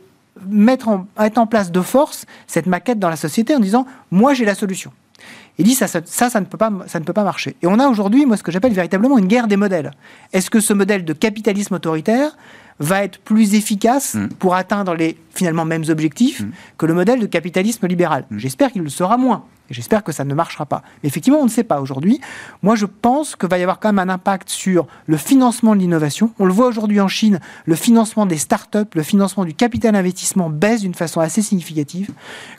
mettre 0.47 0.89
en 0.89 1.47
place 1.47 1.71
de 1.71 1.81
force 1.81 2.25
cette 2.47 2.67
maquette 2.67 2.99
dans 2.99 3.09
la 3.09 3.15
société 3.15 3.55
en 3.55 3.59
disant 3.59 3.85
moi 4.11 4.33
j'ai 4.33 4.45
la 4.45 4.55
solution. 4.55 4.91
Il 5.57 5.65
dit 5.65 5.75
ça, 5.75 5.87
ça, 5.87 6.01
ça, 6.05 6.39
ne 6.39 6.45
peut 6.45 6.57
pas, 6.57 6.71
ça 6.87 6.99
ne 6.99 7.05
peut 7.05 7.13
pas 7.13 7.23
marcher. 7.23 7.55
Et 7.61 7.67
on 7.67 7.79
a 7.79 7.87
aujourd'hui, 7.87 8.25
moi, 8.25 8.37
ce 8.37 8.43
que 8.43 8.51
j'appelle 8.51 8.73
véritablement 8.73 9.17
une 9.17 9.27
guerre 9.27 9.47
des 9.47 9.57
modèles. 9.57 9.91
Est-ce 10.33 10.49
que 10.49 10.59
ce 10.59 10.73
modèle 10.73 11.05
de 11.05 11.13
capitalisme 11.13 11.75
autoritaire 11.75 12.37
va 12.79 13.03
être 13.03 13.19
plus 13.19 13.55
efficace 13.55 14.15
mm. 14.15 14.29
pour 14.39 14.55
atteindre 14.55 14.95
les 14.95 15.17
finalement 15.33 15.63
mêmes 15.63 15.85
objectifs 15.87 16.41
mm. 16.41 16.51
que 16.77 16.85
le 16.85 16.93
modèle 16.93 17.19
de 17.19 17.25
capitalisme 17.25 17.87
libéral? 17.87 18.25
Mm. 18.29 18.37
J'espère 18.37 18.71
qu'il 18.71 18.81
le 18.81 18.89
sera 18.89 19.15
moins. 19.17 19.45
J'espère 19.71 20.03
que 20.03 20.11
ça 20.11 20.25
ne 20.25 20.33
marchera 20.35 20.65
pas. 20.65 20.83
Mais 21.01 21.07
effectivement, 21.07 21.39
on 21.39 21.45
ne 21.45 21.49
sait 21.49 21.63
pas 21.63 21.81
aujourd'hui. 21.81 22.21
Moi, 22.61 22.75
je 22.75 22.85
pense 22.85 23.35
qu'il 23.35 23.49
va 23.49 23.57
y 23.57 23.63
avoir 23.63 23.79
quand 23.79 23.91
même 23.91 24.09
un 24.09 24.13
impact 24.13 24.49
sur 24.49 24.85
le 25.07 25.17
financement 25.17 25.73
de 25.73 25.79
l'innovation. 25.79 26.31
On 26.37 26.45
le 26.45 26.53
voit 26.53 26.67
aujourd'hui 26.67 26.99
en 26.99 27.07
Chine, 27.07 27.39
le 27.65 27.75
financement 27.75 28.25
des 28.25 28.37
startups, 28.37 28.93
le 28.93 29.03
financement 29.03 29.43
du 29.43 29.55
capital 29.55 29.95
investissement 29.95 30.49
baisse 30.49 30.81
d'une 30.81 30.93
façon 30.93 31.19
assez 31.19 31.41
significative. 31.41 32.11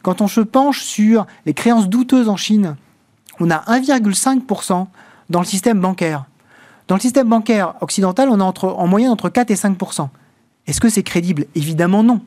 Quand 0.02 0.20
on 0.20 0.26
se 0.26 0.40
penche 0.40 0.82
sur 0.82 1.26
les 1.44 1.54
créances 1.54 1.88
douteuses 1.88 2.28
en 2.28 2.37
Chine, 2.37 2.76
on 3.40 3.51
a 3.51 3.59
1,5% 3.79 4.87
dans 5.31 5.40
le 5.40 5.46
système 5.46 5.81
bancaire. 5.81 6.25
Dans 6.88 6.94
le 6.94 7.01
système 7.01 7.29
bancaire 7.29 7.75
occidental, 7.81 8.29
on 8.31 8.40
a 8.40 8.44
entre, 8.44 8.68
en 8.68 8.87
moyenne 8.87 9.11
entre 9.11 9.29
4 9.29 9.51
et 9.51 9.55
5%. 9.55 10.09
Est-ce 10.66 10.81
que 10.81 10.88
c'est 10.88 11.03
crédible? 11.03 11.46
Évidemment 11.55 12.03
non. 12.03 12.20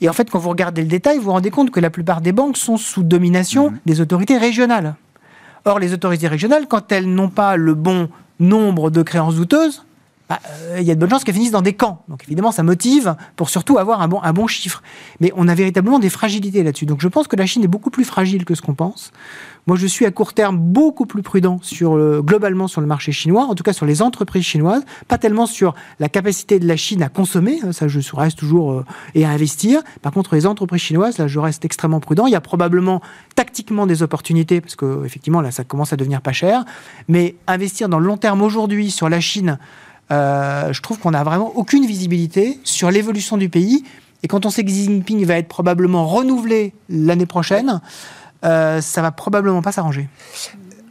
Et 0.00 0.08
en 0.08 0.12
fait, 0.12 0.28
quand 0.28 0.38
vous 0.38 0.48
regardez 0.48 0.82
le 0.82 0.88
détail, 0.88 1.18
vous 1.18 1.24
vous 1.24 1.30
rendez 1.32 1.50
compte 1.50 1.70
que 1.70 1.80
la 1.80 1.90
plupart 1.90 2.20
des 2.20 2.32
banques 2.32 2.56
sont 2.56 2.76
sous 2.76 3.02
domination 3.02 3.70
mhm. 3.70 3.78
des 3.86 4.00
autorités 4.00 4.38
régionales. 4.38 4.96
Or, 5.64 5.78
les 5.78 5.92
autorités 5.92 6.26
régionales, 6.26 6.66
quand 6.66 6.90
elles 6.90 7.06
n'ont 7.06 7.28
pas 7.28 7.56
le 7.56 7.74
bon 7.74 8.08
nombre 8.40 8.90
de 8.90 9.02
créances 9.02 9.36
douteuses, 9.36 9.84
bah, 10.28 10.40
euh, 10.46 10.78
il 10.80 10.86
y 10.86 10.90
a 10.90 10.94
de 10.94 11.00
bonnes 11.00 11.10
chances 11.10 11.24
qu'elles 11.24 11.34
finissent 11.34 11.50
dans 11.50 11.62
des 11.62 11.74
camps. 11.74 12.04
Donc 12.08 12.24
évidemment, 12.24 12.52
ça 12.52 12.62
motive 12.62 13.16
pour 13.36 13.50
surtout 13.50 13.78
avoir 13.78 14.00
un 14.00 14.08
bon, 14.08 14.20
un 14.22 14.32
bon 14.32 14.46
chiffre. 14.46 14.82
Mais 15.20 15.32
on 15.36 15.48
a 15.48 15.54
véritablement 15.54 15.98
des 15.98 16.10
fragilités 16.10 16.62
là-dessus. 16.62 16.86
Donc 16.86 17.00
je 17.00 17.08
pense 17.08 17.28
que 17.28 17.36
la 17.36 17.46
Chine 17.46 17.64
est 17.64 17.68
beaucoup 17.68 17.90
plus 17.90 18.04
fragile 18.04 18.44
que 18.44 18.54
ce 18.54 18.62
qu'on 18.62 18.74
pense. 18.74 19.12
Moi, 19.68 19.76
je 19.76 19.86
suis 19.86 20.06
à 20.06 20.10
court 20.10 20.32
terme 20.32 20.58
beaucoup 20.58 21.06
plus 21.06 21.22
prudent 21.22 21.60
sur 21.62 21.96
le, 21.96 22.20
globalement 22.20 22.66
sur 22.66 22.80
le 22.80 22.86
marché 22.88 23.12
chinois, 23.12 23.44
en 23.44 23.54
tout 23.54 23.62
cas 23.62 23.72
sur 23.72 23.86
les 23.86 24.02
entreprises 24.02 24.42
chinoises, 24.42 24.82
pas 25.06 25.18
tellement 25.18 25.46
sur 25.46 25.74
la 26.00 26.08
capacité 26.08 26.58
de 26.58 26.66
la 26.66 26.76
Chine 26.76 27.00
à 27.02 27.08
consommer, 27.08 27.60
hein, 27.62 27.70
ça 27.70 27.86
je 27.86 28.00
reste 28.16 28.38
toujours 28.38 28.72
euh, 28.72 28.84
et 29.14 29.24
à 29.24 29.30
investir. 29.30 29.80
Par 30.02 30.10
contre, 30.10 30.34
les 30.34 30.46
entreprises 30.46 30.80
chinoises, 30.80 31.18
là, 31.18 31.28
je 31.28 31.38
reste 31.38 31.64
extrêmement 31.64 32.00
prudent. 32.00 32.26
Il 32.26 32.32
y 32.32 32.36
a 32.36 32.40
probablement 32.40 33.02
tactiquement 33.36 33.86
des 33.86 34.02
opportunités 34.02 34.60
parce 34.60 34.74
que 34.74 35.04
effectivement 35.04 35.40
là, 35.40 35.52
ça 35.52 35.62
commence 35.62 35.92
à 35.92 35.96
devenir 35.96 36.22
pas 36.22 36.32
cher. 36.32 36.64
Mais 37.06 37.36
investir 37.46 37.88
dans 37.88 38.00
le 38.00 38.06
long 38.06 38.16
terme 38.16 38.42
aujourd'hui 38.42 38.90
sur 38.90 39.08
la 39.08 39.20
Chine, 39.20 39.58
je 40.12 40.80
trouve 40.80 40.98
qu'on 40.98 41.12
n'a 41.12 41.24
vraiment 41.24 41.52
aucune 41.56 41.86
visibilité 41.86 42.60
sur 42.64 42.90
l'évolution 42.90 43.36
du 43.36 43.48
pays. 43.48 43.84
Et 44.22 44.28
quand 44.28 44.46
on 44.46 44.50
sait 44.50 44.62
que 44.62 44.68
Xi 44.70 44.84
Jinping 44.84 45.24
va 45.24 45.34
être 45.34 45.48
probablement 45.48 46.06
renouvelé 46.06 46.74
l'année 46.88 47.26
prochaine, 47.26 47.80
euh, 48.44 48.80
ça 48.80 49.02
va 49.02 49.10
probablement 49.10 49.62
pas 49.62 49.72
s'arranger. 49.72 50.08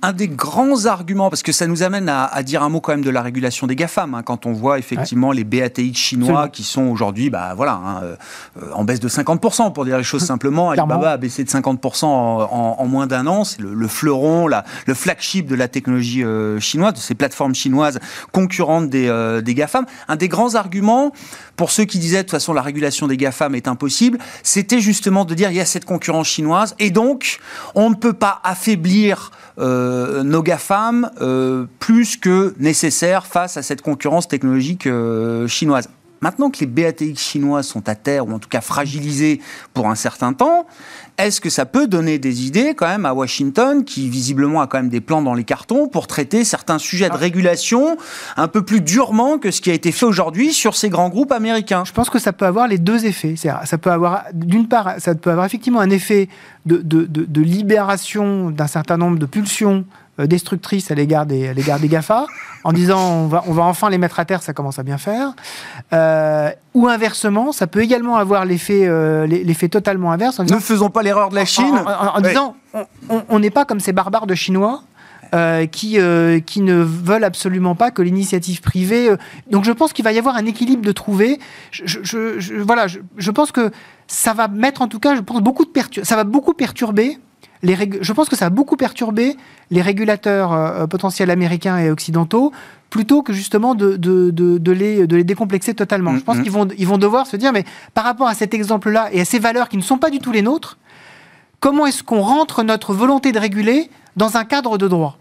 Un 0.01 0.13
des 0.13 0.27
grands 0.27 0.85
arguments, 0.85 1.29
parce 1.29 1.43
que 1.43 1.51
ça 1.51 1.67
nous 1.67 1.83
amène 1.83 2.09
à, 2.09 2.43
dire 2.43 2.63
un 2.63 2.69
mot 2.69 2.81
quand 2.81 2.91
même 2.91 3.03
de 3.03 3.09
la 3.09 3.21
régulation 3.21 3.67
des 3.67 3.75
GAFAM, 3.75 4.15
hein, 4.15 4.23
quand 4.23 4.45
on 4.45 4.53
voit 4.53 4.79
effectivement 4.79 5.31
les 5.31 5.43
BATX 5.43 5.93
chinois 5.93 6.49
qui 6.49 6.63
sont 6.63 6.83
aujourd'hui 6.83 7.29
bah, 7.29 7.53
voilà, 7.55 7.73
hein, 7.73 8.01
euh, 8.03 8.71
en 8.73 8.83
baisse 8.83 8.99
de 8.99 9.09
50%, 9.09 9.73
pour 9.73 9.85
dire 9.85 9.97
les 9.97 10.03
choses 10.03 10.25
simplement. 10.25 10.71
Alibaba 10.71 11.11
a 11.11 11.17
baissé 11.17 11.43
de 11.43 11.49
50% 11.49 12.05
en, 12.05 12.85
moins 12.87 13.07
d'un 13.07 13.27
an. 13.27 13.43
C'est 13.43 13.61
le, 13.61 13.87
fleuron, 13.87 14.47
la, 14.47 14.65
le 14.87 14.93
flagship 14.93 15.45
de 15.47 15.55
la 15.55 15.67
technologie 15.67 16.23
euh, 16.23 16.59
chinoise, 16.59 16.93
de 16.93 16.99
ces 16.99 17.15
plateformes 17.15 17.55
chinoises 17.55 17.99
concurrentes 18.31 18.89
des, 18.89 19.07
euh, 19.07 19.41
des 19.41 19.53
GAFAM. 19.53 19.85
Un 20.07 20.15
des 20.15 20.27
grands 20.27 20.55
arguments 20.55 21.11
pour 21.61 21.69
ceux 21.69 21.85
qui 21.85 21.99
disaient 21.99 22.17
de 22.17 22.21
toute 22.23 22.31
façon 22.31 22.53
la 22.53 22.63
régulation 22.63 23.07
des 23.07 23.17
GAFAM 23.17 23.53
est 23.53 23.67
impossible, 23.67 24.17
c'était 24.41 24.79
justement 24.79 25.25
de 25.25 25.35
dire 25.35 25.51
il 25.51 25.57
y 25.57 25.59
a 25.59 25.65
cette 25.65 25.85
concurrence 25.85 26.27
chinoise 26.27 26.75
et 26.79 26.89
donc 26.89 27.39
on 27.75 27.91
ne 27.91 27.95
peut 27.95 28.13
pas 28.13 28.39
affaiblir 28.43 29.29
euh, 29.61 30.23
nos 30.23 30.41
GAFAM 30.41 31.11
euh, 31.21 31.65
plus 31.79 32.17
que 32.17 32.53
nécessaire 32.59 33.27
face 33.27 33.57
à 33.57 33.61
cette 33.61 33.81
concurrence 33.81 34.27
technologique 34.27 34.87
euh, 34.87 35.47
chinoise. 35.47 35.87
Maintenant 36.21 36.51
que 36.51 36.59
les 36.59 36.67
BATX 36.67 37.19
chinois 37.19 37.63
sont 37.63 37.89
à 37.89 37.95
terre, 37.95 38.27
ou 38.27 38.31
en 38.31 38.39
tout 38.39 38.49
cas 38.49 38.61
fragilisés 38.61 39.41
pour 39.73 39.89
un 39.89 39.95
certain 39.95 40.33
temps, 40.33 40.67
est-ce 41.17 41.41
que 41.41 41.49
ça 41.49 41.65
peut 41.65 41.87
donner 41.87 42.19
des 42.19 42.45
idées 42.45 42.73
quand 42.75 42.87
même 42.87 43.05
à 43.05 43.13
Washington, 43.13 43.83
qui 43.83 44.09
visiblement 44.09 44.61
a 44.61 44.67
quand 44.67 44.79
même 44.79 44.89
des 44.89 45.01
plans 45.01 45.21
dans 45.21 45.33
les 45.33 45.43
cartons 45.43 45.87
pour 45.87 46.07
traiter 46.07 46.43
certains 46.43 46.79
sujets 46.79 47.09
de 47.09 47.15
ah. 47.15 47.17
régulation 47.17 47.97
un 48.37 48.47
peu 48.47 48.63
plus 48.63 48.81
durement 48.81 49.37
que 49.37 49.51
ce 49.51 49.61
qui 49.61 49.69
a 49.69 49.73
été 49.73 49.91
fait 49.91 50.05
aujourd'hui 50.05 50.53
sur 50.53 50.75
ces 50.75 50.89
grands 50.89 51.09
groupes 51.09 51.31
américains? 51.31 51.83
Je 51.85 51.91
pense 51.91 52.09
que 52.09 52.19
ça 52.19 52.33
peut 52.33 52.45
avoir 52.45 52.67
les 52.67 52.77
deux 52.77 53.05
effets. 53.05 53.35
Ça 53.35 53.77
peut 53.77 53.91
avoir, 53.91 54.23
d'une 54.33 54.67
part, 54.67 54.95
ça 54.99 55.15
peut 55.15 55.29
avoir 55.29 55.45
effectivement 55.45 55.79
un 55.79 55.89
effet 55.89 56.29
de, 56.65 56.77
de, 56.77 57.05
de 57.05 57.41
libération 57.41 58.49
d'un 58.49 58.67
certain 58.67 58.97
nombre 58.97 59.19
de 59.19 59.25
pulsions 59.25 59.85
destructrice 60.19 60.91
à 60.91 60.95
l'égard 60.95 61.25
des, 61.25 61.53
l'égard 61.53 61.79
des 61.79 61.87
GAFA, 61.87 62.25
en 62.63 62.73
disant 62.73 62.99
on 62.99 63.27
va, 63.27 63.43
on 63.47 63.53
va 63.53 63.63
enfin 63.63 63.89
les 63.89 63.97
mettre 63.97 64.19
à 64.19 64.25
terre, 64.25 64.43
ça 64.43 64.53
commence 64.53 64.79
à 64.79 64.83
bien 64.83 64.97
faire. 64.97 65.33
Euh, 65.93 66.51
ou 66.73 66.87
inversement, 66.87 67.51
ça 67.51 67.67
peut 67.67 67.81
également 67.81 68.17
avoir 68.17 68.45
l'effet, 68.45 68.87
euh, 68.87 69.25
l'effet 69.25 69.69
totalement 69.69 70.11
inverse. 70.11 70.39
ne 70.39 70.59
faisons 70.59 70.89
pas 70.89 71.01
l'erreur 71.01 71.29
de 71.29 71.35
la 71.35 71.45
Chine. 71.45 71.83
En, 72.13 72.21
disant 72.21 72.55
on 73.09 73.39
n'est 73.39 73.49
pas 73.49 73.65
comme 73.65 73.79
ces 73.79 73.93
barbares 73.93 74.27
de 74.27 74.35
Chinois. 74.35 74.83
qui, 75.71 75.97
qui 76.45 76.61
ne 76.61 76.75
veulent 76.83 77.23
absolument 77.23 77.73
pas 77.73 77.89
que 77.89 78.01
l'initiative 78.01 78.59
privée. 78.59 79.09
donc 79.49 79.63
je 79.63 79.71
pense 79.71 79.93
qu'il 79.93 80.03
va 80.03 80.11
y 80.11 80.19
avoir 80.19 80.35
un 80.35 80.45
équilibre 80.45 80.83
de 80.83 80.91
trouver. 80.91 81.39
Je, 81.71 81.99
je, 82.03 82.61
voilà, 82.61 82.87
je, 82.87 83.31
pense 83.31 83.53
que 83.53 83.71
ça 84.07 84.33
va 84.33 84.49
mettre 84.49 84.81
en 84.81 84.89
tout 84.89 84.99
cas, 84.99 85.15
je 85.15 85.21
pense 85.21 85.41
beaucoup 85.41 85.63
de 85.63 85.71
ça 86.03 86.17
va 86.17 86.25
beaucoup 86.25 86.53
perturber 86.53 87.17
je 87.63 88.13
pense 88.13 88.29
que 88.29 88.35
ça 88.35 88.47
a 88.47 88.49
beaucoup 88.49 88.75
perturbé 88.75 89.37
les 89.69 89.81
régulateurs 89.81 90.53
euh, 90.53 90.87
potentiels 90.87 91.29
américains 91.29 91.77
et 91.77 91.89
occidentaux 91.91 92.51
plutôt 92.89 93.21
que 93.21 93.33
justement 93.33 93.75
de, 93.75 93.95
de, 93.95 94.31
de, 94.31 94.71
les, 94.71 95.07
de 95.07 95.15
les 95.15 95.23
décomplexer 95.23 95.73
totalement. 95.73 96.15
je 96.17 96.23
pense 96.23 96.37
mm-hmm. 96.37 96.43
qu'ils 96.43 96.51
vont, 96.51 96.67
ils 96.77 96.87
vont 96.87 96.97
devoir 96.97 97.25
se 97.25 97.37
dire, 97.37 97.53
mais 97.53 97.63
par 97.93 98.03
rapport 98.03 98.27
à 98.27 98.33
cet 98.33 98.53
exemple-là 98.53 99.09
et 99.13 99.21
à 99.21 99.25
ces 99.25 99.39
valeurs 99.39 99.69
qui 99.69 99.77
ne 99.77 99.81
sont 99.81 99.97
pas 99.97 100.09
du 100.09 100.19
tout 100.19 100.31
les 100.31 100.41
nôtres, 100.41 100.77
comment 101.59 101.85
est-ce 101.85 102.03
qu'on 102.03 102.21
rentre 102.21 102.63
notre 102.63 102.93
volonté 102.93 103.31
de 103.31 103.39
réguler 103.39 103.89
dans 104.17 104.35
un 104.37 104.43
cadre 104.43 104.77
de 104.77 104.87
droit? 104.87 105.17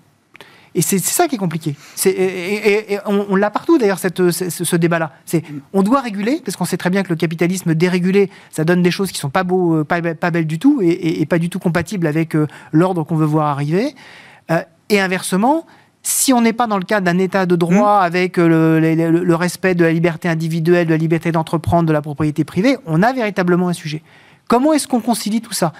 Et 0.75 0.83
c'est 0.83 0.99
ça 0.99 1.27
qui 1.27 1.35
est 1.35 1.39
compliqué. 1.39 1.75
et, 2.05 2.99
on, 3.07 3.35
l'a 3.37 3.51
partout 3.51 3.79
d'ailleurs, 3.79 3.99
ce, 3.99 4.31
ce 4.31 4.77
débat-là. 4.77 5.13
C'est 5.25 5.43
on 5.73 5.83
doit 5.83 6.01
réguler, 6.01 6.41
parce 6.45 6.57
qu'on 6.57 6.65
sait 6.65 6.77
très 6.77 6.91
bien 6.91 7.03
que 7.03 7.09
le 7.09 7.17
capitalisme 7.17 7.75
dérégulé, 7.75 8.31
ça 8.51 8.65
donne 8.65 8.83
des 8.83 8.91
choses 8.91 9.11
qui 9.11 9.19
sont 9.19 9.31
pas, 9.31 9.45
beaux, 9.45 9.79
euh, 9.79 9.85
pas, 9.85 10.01
pas 10.15 10.31
belles 10.31 10.47
du 10.47 10.59
tout 10.59 10.81
et, 10.83 11.25
pas 11.27 11.39
du 11.39 11.49
tout 11.49 11.59
compatibles 11.59 12.07
avec 12.07 12.35
euh, 12.35 12.47
l'ordre 12.73 13.05
qu'on 13.05 13.17
veut 13.17 13.27
voir 13.27 13.49
arriver. 13.49 13.95
Euh, 14.51 14.63
et 14.89 15.01
inversement, 15.01 15.67
si 16.03 16.33
on 16.33 16.41
n'est 16.41 16.53
pas 16.53 16.67
dans 16.67 16.79
le 16.79 16.85
cadre 16.85 17.05
d'un 17.05 17.19
état 17.19 17.47
de 17.47 17.57
droit 17.57 18.01
mmh. 18.01 18.05
avec 18.05 18.37
le, 18.37 18.81
le, 18.81 19.35
respect 19.35 19.75
de 19.75 19.85
la 19.85 19.93
liberté 19.93 20.29
individuelle, 20.29 20.87
de 20.87 20.93
la 20.93 20.97
liberté 20.97 21.31
d'entreprendre, 21.31 21.89
de 21.89 21.93
la 21.93 22.03
propriété 22.03 22.45
privée, 22.45 22.77
on 22.87 23.03
a 23.03 23.13
véritablement 23.13 23.69
un 23.69 23.73
sujet. 23.73 24.03
Comment 24.49 24.73
est-ce 24.73 24.89
qu'on 24.89 25.01
concilie 25.01 25.41
tout 25.41 25.53
ça? 25.53 25.73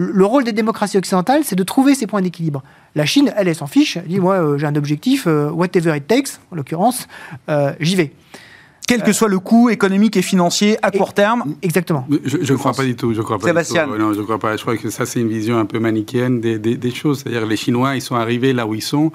Le 0.00 0.24
rôle 0.24 0.44
des 0.44 0.52
démocraties 0.52 0.96
occidentales, 0.96 1.42
c'est 1.42 1.56
de 1.56 1.62
trouver 1.64 1.96
ces 1.96 2.06
points 2.06 2.22
d'équilibre. 2.22 2.62
La 2.94 3.04
Chine, 3.04 3.32
elle, 3.36 3.48
elle 3.48 3.54
s'en 3.56 3.66
fiche. 3.66 3.96
Elle 3.96 4.06
dit, 4.06 4.20
moi, 4.20 4.34
euh, 4.36 4.56
j'ai 4.56 4.66
un 4.66 4.76
objectif, 4.76 5.26
euh, 5.26 5.50
whatever 5.50 5.96
it 5.96 6.06
takes, 6.06 6.38
en 6.52 6.56
l'occurrence, 6.56 7.08
euh, 7.48 7.72
j'y 7.80 7.96
vais. 7.96 8.12
Quel 8.86 9.02
que 9.02 9.12
soit 9.12 9.28
le 9.28 9.40
coût 9.40 9.68
économique 9.70 10.16
et 10.16 10.22
financier 10.22 10.78
à 10.82 10.90
court 10.90 11.12
terme. 11.12 11.56
Exactement. 11.60 12.06
Je 12.24 12.38
ne 12.38 12.56
crois 12.56 12.72
pas 12.72 12.84
du 12.84 12.96
tout. 12.96 13.12
Je 13.12 13.20
crois 13.20 13.38
pas 13.38 13.48
Sébastien. 13.48 13.86
Non, 13.86 14.14
je 14.14 14.22
crois 14.22 14.38
pas. 14.38 14.56
Je 14.56 14.62
crois 14.62 14.78
que 14.78 14.88
ça, 14.88 15.04
c'est 15.04 15.20
une 15.20 15.28
vision 15.28 15.58
un 15.58 15.66
peu 15.66 15.78
manichéenne 15.78 16.40
des, 16.40 16.58
des 16.58 16.90
choses. 16.90 17.18
C'est-à-dire 17.18 17.44
les 17.44 17.58
Chinois, 17.58 17.96
ils 17.96 18.00
sont 18.00 18.14
arrivés 18.14 18.54
là 18.54 18.66
où 18.66 18.74
ils 18.74 18.80
sont. 18.80 19.12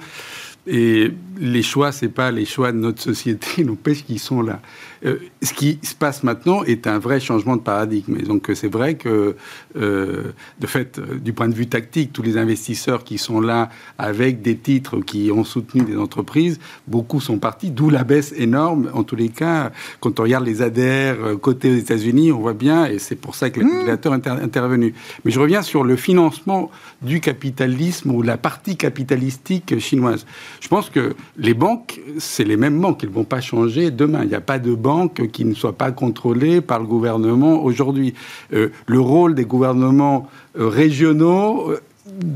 Et 0.66 1.12
les 1.38 1.62
choix, 1.62 1.92
c'est 1.92 2.08
pas 2.08 2.30
les 2.30 2.46
choix 2.46 2.72
de 2.72 2.78
notre 2.78 3.02
société, 3.02 3.64
nos 3.64 3.74
pêches 3.74 4.04
qui 4.04 4.18
sont 4.18 4.42
là. 4.42 4.60
Euh, 5.04 5.18
ce 5.42 5.52
qui 5.52 5.78
se 5.82 5.94
passe 5.94 6.22
maintenant 6.22 6.64
est 6.64 6.86
un 6.86 6.98
vrai 6.98 7.20
changement 7.20 7.56
de 7.56 7.60
paradigme. 7.60 8.16
Et 8.18 8.22
donc 8.22 8.50
c'est 8.54 8.72
vrai 8.72 8.94
que, 8.94 9.36
euh, 9.76 10.32
de 10.60 10.66
fait, 10.66 10.98
euh, 10.98 11.18
du 11.18 11.32
point 11.32 11.48
de 11.48 11.54
vue 11.54 11.66
tactique, 11.66 12.12
tous 12.12 12.22
les 12.22 12.38
investisseurs 12.38 13.04
qui 13.04 13.18
sont 13.18 13.40
là 13.40 13.68
avec 13.98 14.40
des 14.40 14.56
titres 14.56 15.00
qui 15.00 15.30
ont 15.30 15.44
soutenu 15.44 15.82
des 15.82 15.96
entreprises, 15.96 16.58
beaucoup 16.86 17.20
sont 17.20 17.38
partis, 17.38 17.70
d'où 17.70 17.90
la 17.90 18.04
baisse 18.04 18.32
énorme. 18.36 18.90
En 18.94 19.02
tous 19.02 19.16
les 19.16 19.28
cas, 19.28 19.72
quand 20.00 20.20
on 20.20 20.22
regarde 20.22 20.46
les 20.46 20.62
ADR 20.62 21.38
côté 21.40 21.70
aux 21.70 21.76
États-Unis, 21.76 22.32
on 22.32 22.38
voit 22.38 22.54
bien, 22.54 22.86
et 22.86 22.98
c'est 22.98 23.16
pour 23.16 23.34
ça 23.34 23.50
que 23.50 23.60
le 23.60 23.66
mmh. 23.66 23.70
régulateur 23.70 24.14
est 24.14 24.26
intervenu. 24.26 24.94
Mais 25.24 25.30
je 25.30 25.40
reviens 25.40 25.62
sur 25.62 25.84
le 25.84 25.96
financement 25.96 26.70
du 27.02 27.20
capitalisme 27.20 28.10
ou 28.10 28.22
la 28.22 28.38
partie 28.38 28.76
capitalistique 28.76 29.78
chinoise. 29.78 30.24
Je 30.60 30.68
pense 30.68 30.88
que 30.88 31.14
les 31.36 31.54
banques, 31.54 32.00
c'est 32.18 32.44
les 32.44 32.56
mêmes 32.56 32.80
banques, 32.80 33.02
elles 33.02 33.10
ne 33.10 33.14
vont 33.14 33.24
pas 33.24 33.40
changer 33.40 33.90
demain. 33.90 34.22
Il 34.22 34.28
n'y 34.28 34.34
a 34.34 34.40
pas 34.40 34.58
de 34.58 34.74
banque 34.74 34.93
qui 35.32 35.44
ne 35.44 35.54
soit 35.54 35.72
pas 35.76 35.92
contrôlée 35.92 36.60
par 36.60 36.78
le 36.78 36.86
gouvernement 36.86 37.62
aujourd'hui. 37.62 38.14
Euh, 38.52 38.68
le 38.86 39.00
rôle 39.00 39.34
des 39.34 39.44
gouvernements 39.44 40.28
euh, 40.58 40.68
régionaux 40.68 41.70
euh, 41.70 41.80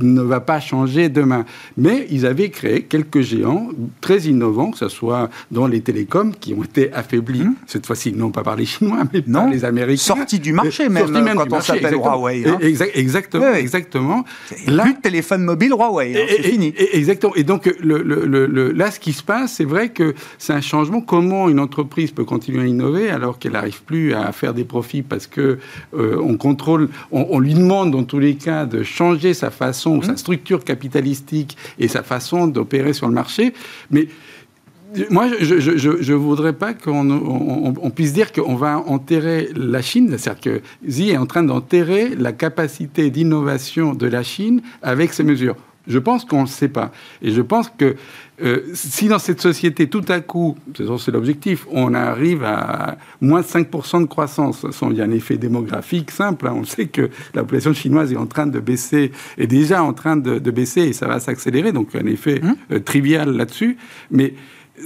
ne 0.01 0.23
va 0.23 0.41
pas 0.41 0.61
changer 0.61 1.09
demain. 1.09 1.45
Mais 1.77 2.07
ils 2.11 2.27
avaient 2.27 2.51
créé 2.51 2.83
quelques 2.83 3.21
géants 3.21 3.69
très 4.01 4.21
innovants, 4.21 4.71
que 4.71 4.79
ce 4.79 4.89
soit 4.89 5.29
dans 5.51 5.67
les 5.67 5.81
télécoms, 5.81 6.33
qui 6.39 6.55
ont 6.55 6.65
été 6.65 6.93
affaiblis, 6.93 7.43
mmh. 7.43 7.55
cette 7.67 7.87
fois-ci 7.87 8.13
non 8.13 8.31
pas 8.31 8.43
par 8.43 8.57
les 8.57 8.65
Chinois, 8.65 9.05
mais 9.13 9.23
par 9.23 9.49
les 9.49 9.65
Américains. 9.65 10.03
Sortis 10.03 10.39
du 10.39 10.53
marché 10.53 10.89
même, 10.89 11.11
même 11.11 11.37
quand 11.37 11.53
on 11.53 11.61
s'appelle 11.61 11.95
Huawei. 11.95 12.45
Hein. 12.49 12.59
exactement, 12.95 13.53
exactement. 13.55 14.25
Là, 14.67 14.85
plus 14.85 14.95
de 14.95 15.01
téléphone 15.01 15.43
mobile 15.43 15.73
Huawei, 15.73 16.17
hein, 16.17 16.27
c'est 16.29 16.43
fini. 16.43 16.75
exactement. 16.93 17.35
Et 17.35 17.45
donc 17.45 17.73
le, 17.81 18.03
le, 18.03 18.73
là, 18.73 18.91
ce 18.91 19.01
qui 19.01 19.13
se 19.13 19.23
passe, 19.23 19.55
c'est 19.55 19.65
vrai 19.65 19.91
que 19.91 20.15
c'est 20.39 20.53
un 20.53 20.61
changement. 20.61 21.01
Comment 21.01 21.49
une 21.49 21.61
entreprise 21.61 22.11
peut 22.11 22.25
continuer 22.25 22.63
à 22.63 22.67
innover 22.67 23.11
alors 23.11 23.39
qu'elle 23.39 23.53
n'arrive 23.53 23.83
plus 23.83 24.15
à 24.15 24.33
faire 24.33 24.55
des 24.55 24.65
profits 24.65 25.03
parce 25.03 25.27
que 25.27 25.59
euh, 25.95 26.17
on 26.23 26.37
contrôle, 26.37 26.89
on, 27.13 27.27
on 27.31 27.39
lui 27.39 27.55
demande 27.55 27.91
dans 27.91 28.05
tous 28.05 28.19
les 28.19 28.37
cas 28.37 28.65
de 28.65 28.83
changer 28.83 29.35
sa 29.35 29.51
façon, 29.59 30.01
sa 30.01 30.13
mmh. 30.13 30.17
structure 30.17 30.65
capitalistique 30.65 31.57
et 31.79 31.89
sa 31.89 32.03
façon 32.03 32.47
d'opérer 32.47 32.93
sur 32.93 33.09
le 33.09 33.15
marché. 33.15 33.53
Mais 33.91 34.09
moi, 35.11 35.29
je 35.41 36.13
ne 36.13 36.17
voudrais 36.17 36.55
pas 36.55 36.73
qu'on 36.73 37.11
on, 37.11 37.91
puisse 37.91 38.13
dire 38.13 38.33
qu'on 38.33 38.55
va 38.55 38.79
enterrer 38.79 39.51
la 39.55 39.83
Chine. 39.83 40.17
C'est-à-dire 40.17 40.41
que 40.41 40.63
Xi 40.87 41.11
est 41.11 41.19
en 41.19 41.27
train 41.27 41.43
d'enterrer 41.43 42.15
la 42.17 42.33
capacité 42.33 43.11
d'innovation 43.11 43.93
de 43.93 44.07
la 44.07 44.23
Chine 44.23 44.63
avec 44.83 45.13
ces 45.13 45.25
mesures. 45.25 45.57
Je 45.87 45.99
pense 45.99 46.25
qu'on 46.25 46.39
ne 46.39 46.43
le 46.43 46.49
sait 46.49 46.69
pas. 46.69 46.91
Et 47.23 47.31
je 47.31 47.43
pense 47.43 47.71
que 47.71 47.97
euh, 48.41 48.63
si 48.75 49.09
dans 49.09 49.19
cette 49.19 49.41
société, 49.41 49.89
tout 49.89 50.05
à 50.09 50.21
coup, 50.21 50.57
c'est 50.77 51.11
l'objectif, 51.11 51.67
on 51.71 51.93
arrive 51.95 52.45
à 52.45 52.97
moins 53.21 53.41
de 53.41 53.47
5% 53.47 54.03
de 54.03 54.07
croissance, 54.07 54.65
il 54.91 54.97
y 54.97 55.01
a 55.01 55.05
un 55.05 55.11
effet 55.11 55.37
démographique 55.37 56.11
simple. 56.11 56.47
Hein. 56.47 56.55
on 56.57 56.65
sait 56.65 56.87
que 56.87 57.11
la 57.35 57.43
population 57.43 57.73
chinoise 57.73 58.13
est 58.13 58.17
en 58.17 58.27
train 58.27 58.47
de 58.47 58.61
baisser, 58.61 59.11
est 59.39 59.47
déjà 59.47 59.83
en 59.83 59.93
train 59.93 60.17
de, 60.17 60.39
baisser 60.51 60.83
et 60.83 60.93
ça 60.93 61.07
va 61.07 61.21
s'accélérer, 61.21 61.73
donc 61.73 61.95
un 61.95 62.07
effet 62.07 62.41
mmh. 62.41 62.55
euh, 62.73 62.81
trivial 62.81 63.37
là-dessus. 63.37 63.77
Mais 64.11 64.35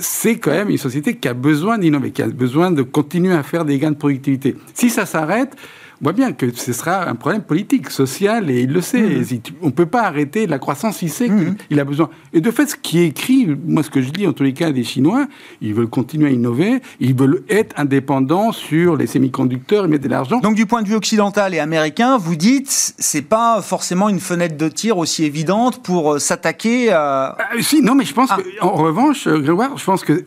c'est 0.00 0.38
quand 0.38 0.50
même 0.50 0.70
une 0.70 0.78
société 0.78 1.16
qui 1.16 1.28
a 1.28 1.34
besoin 1.34 1.78
d'innover, 1.78 2.10
qui 2.10 2.22
a 2.22 2.28
besoin 2.28 2.70
de 2.70 2.82
continuer 2.82 3.34
à 3.34 3.42
faire 3.42 3.64
des 3.64 3.78
gains 3.78 3.90
de 3.90 3.96
productivité. 3.96 4.56
Si 4.74 4.88
ça 4.88 5.04
s'arrête, 5.04 5.56
voit 6.02 6.12
bien 6.12 6.32
que 6.32 6.54
ce 6.54 6.72
sera 6.72 7.08
un 7.08 7.14
problème 7.14 7.42
politique, 7.42 7.88
social, 7.90 8.50
et 8.50 8.60
il 8.62 8.72
le 8.72 8.80
sait. 8.80 9.00
Mmh. 9.00 9.38
On 9.62 9.66
ne 9.66 9.70
peut 9.70 9.86
pas 9.86 10.02
arrêter 10.02 10.46
la 10.46 10.58
croissance, 10.58 11.00
il 11.02 11.10
sait 11.10 11.28
mmh. 11.28 11.56
qu'il 11.68 11.80
a 11.80 11.84
besoin. 11.84 12.10
Et 12.32 12.40
de 12.40 12.50
fait, 12.50 12.66
ce 12.66 12.76
qui 12.76 12.98
est 12.98 13.06
écrit, 13.06 13.46
moi 13.66 13.82
ce 13.82 13.90
que 13.90 14.02
je 14.02 14.10
dis 14.10 14.26
en 14.26 14.32
tous 14.32 14.42
les 14.42 14.52
cas 14.52 14.72
des 14.72 14.84
Chinois, 14.84 15.26
ils 15.60 15.74
veulent 15.74 15.88
continuer 15.88 16.28
à 16.28 16.30
innover, 16.30 16.82
ils 17.00 17.14
veulent 17.14 17.44
être 17.48 17.78
indépendants 17.78 18.52
sur 18.52 18.96
les 18.96 19.06
semi-conducteurs, 19.06 19.84
et 19.84 19.88
mettre 19.88 20.04
de 20.04 20.08
l'argent. 20.08 20.40
Donc 20.40 20.56
du 20.56 20.66
point 20.66 20.82
de 20.82 20.88
vue 20.88 20.96
occidental 20.96 21.54
et 21.54 21.60
américain, 21.60 22.18
vous 22.18 22.36
dites, 22.36 22.94
c'est 22.98 23.22
pas 23.22 23.62
forcément 23.62 24.08
une 24.08 24.20
fenêtre 24.20 24.56
de 24.56 24.68
tir 24.68 24.98
aussi 24.98 25.24
évidente 25.24 25.82
pour 25.82 26.14
euh, 26.14 26.18
s'attaquer 26.18 26.90
à... 26.90 27.36
Ah, 27.38 27.44
si, 27.60 27.80
non, 27.80 27.94
mais 27.94 28.04
je 28.04 28.14
pense 28.14 28.30
ah. 28.32 28.38
qu'en 28.60 28.72
revanche, 28.72 29.26
euh, 29.28 29.38
Grégoire, 29.38 29.76
je 29.76 29.84
pense 29.84 30.04
que 30.04 30.24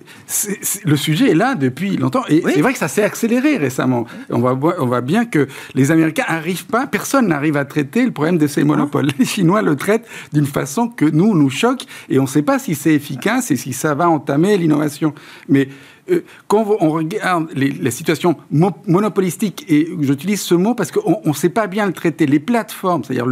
le 0.86 0.96
sujet 0.96 1.32
est 1.32 1.36
là 1.36 1.56
depuis 1.56 1.98
longtemps. 1.98 2.24
Et 2.30 2.42
c'est 2.42 2.62
vrai 2.62 2.72
que 2.72 2.80
ça 2.80 2.88
s'est 2.88 3.04
accéléré 3.04 3.58
récemment. 3.58 4.06
On 4.30 4.40
voit, 4.40 4.58
on 4.80 4.86
voit 4.86 5.02
bien 5.02 5.26
que 5.26 5.48
les 5.74 5.92
Américains 5.92 6.26
n'arrivent 6.30 6.66
pas, 6.66 6.88
personne 6.88 7.28
n'arrive 7.28 7.58
à 7.58 7.66
traiter 7.66 8.06
le 8.06 8.12
problème 8.12 8.38
de 8.38 8.48
ces 8.48 8.64
monopoles. 8.64 9.08
Les 9.20 9.26
Chinois 9.26 9.62
le 9.62 9.76
traitent 9.76 10.08
d'une 10.34 10.46
façon 10.46 10.88
que 10.88 11.06
nous, 11.06 11.36
nous 11.36 11.50
choque 11.50 11.86
et 12.10 12.20
on 12.20 12.24
ne 12.24 12.28
sait 12.28 12.42
pas 12.42 12.60
si 12.60 12.76
c'est 12.76 12.94
efficace 12.94 13.52
et 13.52 13.56
si 13.56 13.74
ça 13.74 13.96
va 13.96 14.10
entamer 14.10 14.58
l'innovation. 14.58 15.14
Mais 15.50 15.70
euh, 16.12 16.24
quand 16.48 16.78
on 16.80 16.90
regarde 16.92 17.50
les, 17.56 17.72
la 17.72 17.92
situation 17.92 18.38
monopolistique, 18.52 19.66
et 19.68 19.90
j'utilise 20.02 20.42
ce 20.42 20.56
mot 20.56 20.76
parce 20.76 20.92
qu'on 20.92 21.22
ne 21.26 21.34
sait 21.34 21.50
pas 21.50 21.68
bien 21.68 21.88
le 21.88 21.94
traiter, 21.94 22.26
les 22.26 22.40
plateformes, 22.40 23.04
c'est-à-dire 23.04 23.28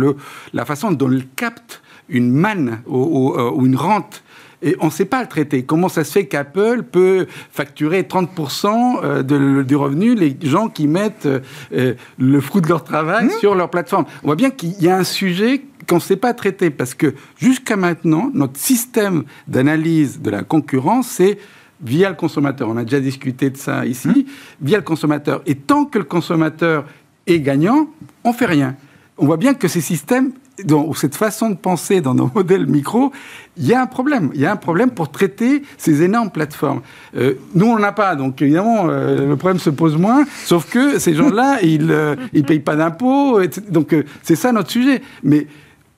la 0.54 0.66
façon 0.66 0.92
dont 0.92 1.12
elles 1.12 1.28
captent 1.36 1.82
une 2.10 2.32
manne 2.32 2.82
ou, 2.88 3.34
euh, 3.34 3.52
une 3.64 3.76
rente 3.76 4.24
et 4.64 4.76
on 4.80 4.86
ne 4.86 4.92
sait 4.92 5.06
pas 5.06 5.22
le 5.22 5.28
traiter. 5.28 5.64
Comment 5.64 5.90
ça 5.90 6.04
se 6.04 6.12
fait 6.12 6.26
qu'Apple 6.26 6.84
peut 6.84 7.28
facturer 7.52 8.04
30% 8.04 9.00
euh, 9.04 9.24
de, 9.24 9.62
du 9.64 9.76
revenu 9.76 10.16
les 10.16 10.36
gens 10.42 10.70
qui 10.70 10.88
mettent 10.88 11.28
le 11.72 12.42
fruit 12.42 12.62
de 12.62 12.68
leur 12.68 12.84
travail 12.84 13.26
mmh. 13.26 13.40
sur 13.40 13.56
leur 13.56 13.70
plateforme? 13.70 14.06
On 14.24 14.28
voit 14.28 14.36
bien 14.36 14.50
qu'il 14.50 14.82
y 14.82 14.90
a 14.90 14.98
un 14.98 15.04
sujet 15.04 15.62
qu'on 15.88 15.96
ne 15.96 16.02
sait 16.02 16.16
pas 16.16 16.34
traiter 16.34 16.70
parce 16.70 16.94
que 16.94 17.14
jusqu'à 17.38 17.76
maintenant, 17.76 18.32
notre 18.34 18.58
système 18.58 19.24
d'analyse 19.48 20.22
de 20.22 20.30
la 20.30 20.44
concurrence, 20.44 21.08
c'est 21.08 21.38
via 21.82 22.10
le 22.10 22.16
consommateur. 22.16 22.70
On 22.70 22.78
a 22.78 22.84
déjà 22.84 23.00
discuté 23.00 23.50
de 23.50 23.58
ça 23.58 23.86
ici, 23.86 24.08
mmh. 24.08 24.24
via 24.62 24.78
le 24.78 24.84
consommateur. 24.84 25.42
Et 25.46 25.56
tant 25.56 25.86
que 25.86 26.00
le 26.00 26.06
consommateur 26.06 26.86
est 27.28 27.40
gagnant, 27.40 27.88
on 28.24 28.34
fait 28.34 28.46
rien. 28.46 28.76
On 29.18 29.26
voit 29.26 29.38
bien 29.38 29.54
que 29.54 29.68
ces 29.68 29.82
systèmes, 29.82 30.32
ou 30.72 30.94
cette 30.96 31.16
façon 31.16 31.50
de 31.50 31.56
penser 31.56 32.02
dans 32.02 32.14
nos 32.14 32.30
modèles 32.36 32.68
micro, 32.68 33.12
il 33.58 33.66
y 33.66 33.74
a 33.74 33.82
un 33.82 33.86
problème. 33.86 34.32
Il 34.34 34.42
y 34.42 34.46
a 34.46 34.52
un 34.52 34.58
problème 34.58 34.92
pour 34.92 35.12
traiter 35.12 35.64
ces 35.78 36.02
énormes 36.04 36.30
plateformes. 36.30 36.82
Euh, 37.16 37.36
nous, 37.56 37.68
on 37.68 37.80
n'a 37.80 37.92
pas, 37.92 38.16
donc 38.16 38.42
évidemment, 38.42 38.88
euh, 38.90 39.28
le 39.28 39.36
problème 39.36 39.60
se 39.60 39.70
pose 39.70 39.98
moins. 39.98 40.26
Sauf 40.46 40.70
que 40.70 41.00
ces 41.00 41.14
gens-là, 41.16 41.60
ils 41.64 41.88
ne 41.88 41.94
euh, 41.94 42.44
payent 42.46 42.60
pas 42.60 42.76
d'impôts. 42.76 43.40
Donc 43.70 43.96
c'est 44.22 44.36
ça 44.36 44.52
notre 44.52 44.72
sujet. 44.72 45.02
Mais 45.24 45.48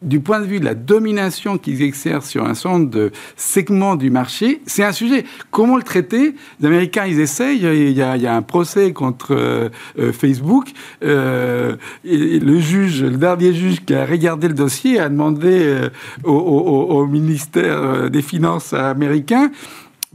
du 0.05 0.19
point 0.19 0.39
de 0.39 0.45
vue 0.45 0.59
de 0.59 0.65
la 0.65 0.75
domination 0.75 1.57
qu'ils 1.57 1.81
exercent 1.81 2.29
sur 2.29 2.45
un 2.45 2.53
certain 2.53 2.79
nombre 2.79 2.91
de 2.91 3.11
segments 3.35 3.95
du 3.95 4.09
marché, 4.09 4.61
c'est 4.65 4.83
un 4.83 4.91
sujet. 4.91 5.25
Comment 5.51 5.77
le 5.77 5.83
traiter? 5.83 6.35
Les 6.59 6.67
Américains, 6.67 7.05
ils 7.05 7.19
essayent. 7.19 7.63
Il 7.63 7.91
y 7.91 8.01
a, 8.01 8.35
un 8.35 8.41
procès 8.41 8.93
contre 8.93 9.35
euh, 9.35 9.69
euh, 9.99 10.11
Facebook. 10.11 10.69
Euh, 11.03 11.75
le 12.03 12.59
juge, 12.59 13.03
le 13.03 13.17
dernier 13.17 13.53
juge 13.53 13.83
qui 13.83 13.93
a 13.93 14.05
regardé 14.05 14.47
le 14.47 14.53
dossier, 14.53 14.99
a 14.99 15.09
demandé 15.09 15.89
au, 16.23 17.05
ministère 17.05 18.09
des 18.09 18.21
Finances 18.21 18.73
américain 18.73 19.51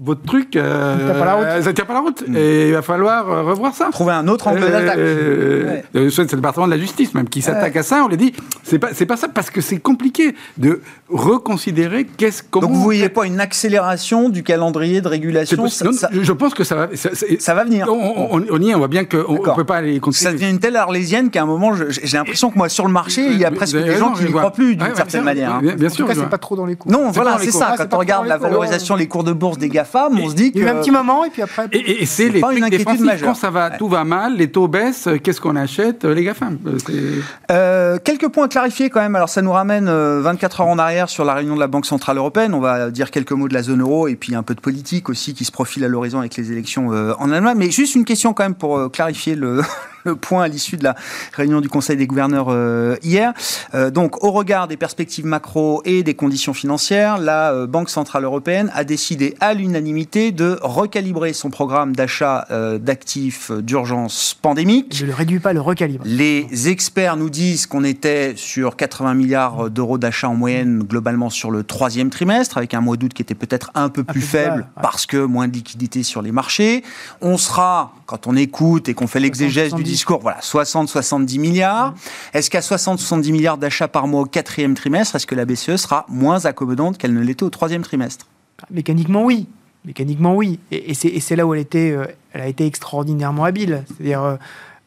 votre 0.02 0.22
truc, 0.22 0.56
euh, 0.56 1.08
ça 1.08 1.14
pas 1.14 1.24
la 1.26 1.34
route. 1.34 1.62
Ça 1.62 1.72
tient 1.74 1.84
pas 1.84 1.92
la 1.92 2.00
route. 2.00 2.26
Mm. 2.26 2.36
Et 2.36 2.68
il 2.68 2.72
va 2.72 2.80
falloir 2.80 3.28
euh, 3.28 3.42
revoir 3.42 3.74
ça. 3.74 3.90
Trouver 3.92 4.14
un 4.14 4.28
autre 4.28 4.48
angle 4.48 4.60
d'attaque. 4.60 4.98
Euh, 4.98 5.80
c'est 5.92 6.22
le 6.22 6.36
département 6.36 6.66
de 6.66 6.72
la 6.72 6.78
justice 6.78 7.12
même 7.12 7.28
qui 7.28 7.42
s'attaque 7.42 7.76
à 7.76 7.82
ça. 7.82 8.02
On 8.04 8.08
lui 8.08 8.16
dit, 8.16 8.32
c'est 8.62 8.78
pas, 8.78 8.88
c'est 8.94 9.04
pas 9.04 9.18
ça 9.18 9.28
parce 9.28 9.50
que 9.50 9.60
c'est 9.60 9.78
compliqué 9.78 10.34
de 10.56 10.80
reconsidérer 11.10 12.06
qu'est-ce. 12.06 12.42
Comment 12.42 12.66
Donc 12.66 12.76
vous 12.76 12.82
voyez 12.82 13.10
pas 13.10 13.26
une 13.26 13.40
accélération 13.40 14.30
du 14.30 14.42
calendrier 14.42 15.02
de 15.02 15.08
régulation? 15.08 15.66
Je 15.66 16.32
pense 16.32 16.54
que 16.54 16.64
ça 16.64 16.76
va. 16.76 16.88
Ça, 16.94 17.54
va 17.54 17.64
venir. 17.64 17.86
On, 17.90 18.40
y 18.60 18.70
est. 18.70 18.74
On 18.74 18.78
voit 18.78 18.88
bien 18.88 19.04
qu'on 19.04 19.34
ne 19.34 19.54
peut 19.54 19.64
pas 19.64 19.76
aller 19.76 20.00
continuer. 20.00 20.30
Ça 20.30 20.32
devient 20.32 20.48
une 20.48 20.60
telle 20.60 20.76
arlésienne 20.76 21.28
qu'à 21.28 21.42
un 21.42 21.46
moment, 21.46 21.72
j'ai 21.74 22.16
l'impression 22.16 22.50
que 22.50 22.56
moi 22.56 22.70
sur 22.70 22.86
le 22.86 22.92
marché, 22.92 23.26
il 23.26 23.38
y 23.38 23.44
a 23.44 23.50
presque 23.50 23.76
des 23.76 23.96
gens 23.96 24.12
qui 24.14 24.24
ne 24.24 24.28
croient 24.28 24.52
plus 24.52 24.76
d'une 24.76 24.94
certaine 24.94 25.24
manière. 25.24 25.60
Bien 25.60 25.90
sûr. 25.90 26.06
En 26.06 26.08
tout 26.08 26.14
cas, 26.14 26.20
c'est 26.22 26.30
pas 26.30 26.38
trop 26.38 26.56
dans 26.56 26.64
les 26.64 26.76
cours. 26.76 26.90
Non, 26.90 27.10
voilà, 27.10 27.36
c'est 27.38 27.50
ça. 27.50 27.74
Quand 27.76 27.92
on 27.92 27.98
regarde 27.98 28.26
la 28.26 28.38
valorisation, 28.38 28.96
les 28.96 29.06
cours 29.06 29.24
de 29.24 29.32
bourse 29.32 29.58
des 29.58 29.68
GAFA 29.68 29.89
on 29.94 30.28
se 30.28 30.34
dit 30.34 30.52
Il 30.54 30.62
y 30.62 30.68
a 30.68 30.76
un 30.76 30.80
petit 30.80 30.90
moment, 30.90 31.24
et 31.24 31.30
puis 31.30 31.42
après. 31.42 31.68
Et, 31.72 32.06
c'est 32.06 32.28
les 32.28 32.40
trucs 32.40 32.70
défensifs. 32.70 33.22
Quand 33.22 33.34
ça 33.34 33.50
va, 33.50 33.70
tout 33.70 33.88
va 33.88 34.04
mal, 34.04 34.36
les 34.36 34.50
taux 34.50 34.68
baissent, 34.68 35.08
qu'est-ce 35.22 35.40
qu'on 35.40 35.56
achète 35.56 36.04
Les 36.04 36.24
GAFAM. 36.24 36.58
Euh, 36.66 37.20
euh, 37.50 37.98
quelques 38.02 38.28
points 38.28 38.48
clarifiés 38.48 38.90
quand 38.90 39.00
même. 39.00 39.16
Alors, 39.16 39.28
ça 39.28 39.42
nous 39.42 39.52
ramène 39.52 39.86
24 39.86 39.90
euh, 39.90 40.62
heures 40.62 40.70
en 40.70 40.78
arrière 40.78 41.08
sur 41.08 41.24
la 41.24 41.34
réunion 41.34 41.54
de 41.54 41.60
la 41.60 41.66
Banque 41.66 41.86
Centrale 41.86 42.16
Européenne. 42.16 42.54
On 42.54 42.60
va 42.60 42.90
dire 42.90 43.10
quelques 43.10 43.32
mots 43.32 43.48
de 43.48 43.54
la 43.54 43.62
zone 43.62 43.82
euro 43.82 44.08
et 44.08 44.16
puis 44.16 44.34
un 44.34 44.42
peu 44.42 44.54
de 44.54 44.60
politique 44.60 45.08
aussi 45.08 45.34
qui 45.34 45.44
se 45.44 45.52
profile 45.52 45.84
à 45.84 45.88
l'horizon 45.88 46.20
avec 46.20 46.36
les 46.36 46.52
élections 46.52 46.88
en 46.88 47.30
Allemagne. 47.30 47.56
Mais 47.58 47.70
juste 47.70 47.94
une 47.94 48.04
question 48.04 48.32
quand 48.32 48.44
même 48.44 48.54
pour 48.54 48.90
clarifier 48.90 49.34
le, 49.34 49.62
le 50.04 50.16
point 50.16 50.44
à 50.44 50.48
l'issue 50.48 50.76
de 50.76 50.84
la 50.84 50.94
réunion 51.32 51.60
du 51.60 51.68
Conseil 51.68 51.96
des 51.96 52.06
gouverneurs 52.06 52.46
euh, 52.48 52.96
hier. 53.02 53.32
Euh, 53.74 53.90
donc, 53.90 54.22
au 54.24 54.30
regard 54.30 54.68
des 54.68 54.76
perspectives 54.76 55.26
macro 55.26 55.82
et 55.84 56.02
des 56.02 56.14
conditions 56.14 56.54
financières, 56.54 57.18
la 57.18 57.52
euh, 57.52 57.66
Banque 57.66 57.90
centrale 57.90 58.24
européenne 58.24 58.70
a 58.74 58.84
décidé 58.84 59.34
à 59.40 59.54
l'unanimité 59.54 60.32
de 60.32 60.58
recalibrer 60.62 61.32
son 61.32 61.50
programme 61.50 61.94
d'achat 61.94 62.46
d'actifs 62.80 63.50
d'urgence 63.50 64.36
pandémique. 64.40 64.94
Je 64.94 65.04
ne 65.04 65.10
le 65.10 65.14
réduis 65.14 65.38
pas, 65.38 65.52
le 65.52 65.60
recalibre. 65.60 66.04
Les 66.06 66.68
experts 66.68 67.16
nous 67.16 67.30
disent 67.30 67.66
qu'on 67.66 67.84
était 67.84 68.34
sur 68.36 68.76
80 68.76 69.14
milliards 69.14 69.70
d'euros 69.70 69.98
d'achat 69.98 70.28
en 70.28 70.34
moyenne 70.34 70.82
globalement 70.82 71.30
sur 71.30 71.50
le 71.50 71.62
troisième 71.62 72.10
trimestre, 72.10 72.58
avec 72.58 72.74
un 72.74 72.80
mois 72.80 72.96
d'août 72.96 73.12
qui 73.12 73.22
était 73.22 73.34
peut-être 73.34 73.70
un 73.74 73.88
peu 73.88 74.04
plus 74.04 74.20
faible 74.20 74.66
parce 74.82 75.06
que 75.06 75.18
moins 75.18 75.48
de 75.48 75.54
liquidités 75.54 76.02
sur 76.02 76.22
les 76.22 76.32
marchés. 76.32 76.82
On 77.20 77.36
sera, 77.36 77.92
quand 78.06 78.26
on 78.26 78.36
écoute 78.36 78.88
et 78.88 78.94
qu'on 78.94 79.06
fait 79.06 79.20
l'exégèse 79.20 79.74
du 79.74 79.82
discours, 79.90 80.20
voilà, 80.20 80.38
60-70 80.40 81.38
milliards. 81.38 81.94
Est-ce 82.32 82.50
qu'à 82.50 82.60
60-70 82.60 83.32
milliards 83.32 83.58
d'achats 83.58 83.88
par 83.88 84.06
mois 84.06 84.22
au 84.22 84.26
quatrième 84.26 84.74
trimestre, 84.74 85.16
est-ce 85.16 85.26
que 85.26 85.34
la 85.34 85.44
BCE 85.44 85.76
sera 85.76 86.06
moins 86.08 86.44
accommodante 86.44 86.98
qu'elle 86.98 87.14
ne 87.14 87.20
l'était 87.20 87.42
au 87.42 87.50
troisième 87.50 87.82
trimestre? 87.82 88.26
Mécaniquement, 88.70 89.24
oui. 89.24 89.48
Mécaniquement, 89.84 90.36
oui. 90.36 90.58
Et, 90.70 90.94
c'est 90.94 91.36
là 91.36 91.46
où 91.46 91.54
elle, 91.54 91.60
était, 91.60 91.90
euh, 91.90 92.04
elle 92.32 92.42
a 92.42 92.46
été 92.46 92.66
extraordinairement 92.66 93.44
habile. 93.44 93.84
C'est-à-dire, 93.88 94.22
euh, 94.22 94.36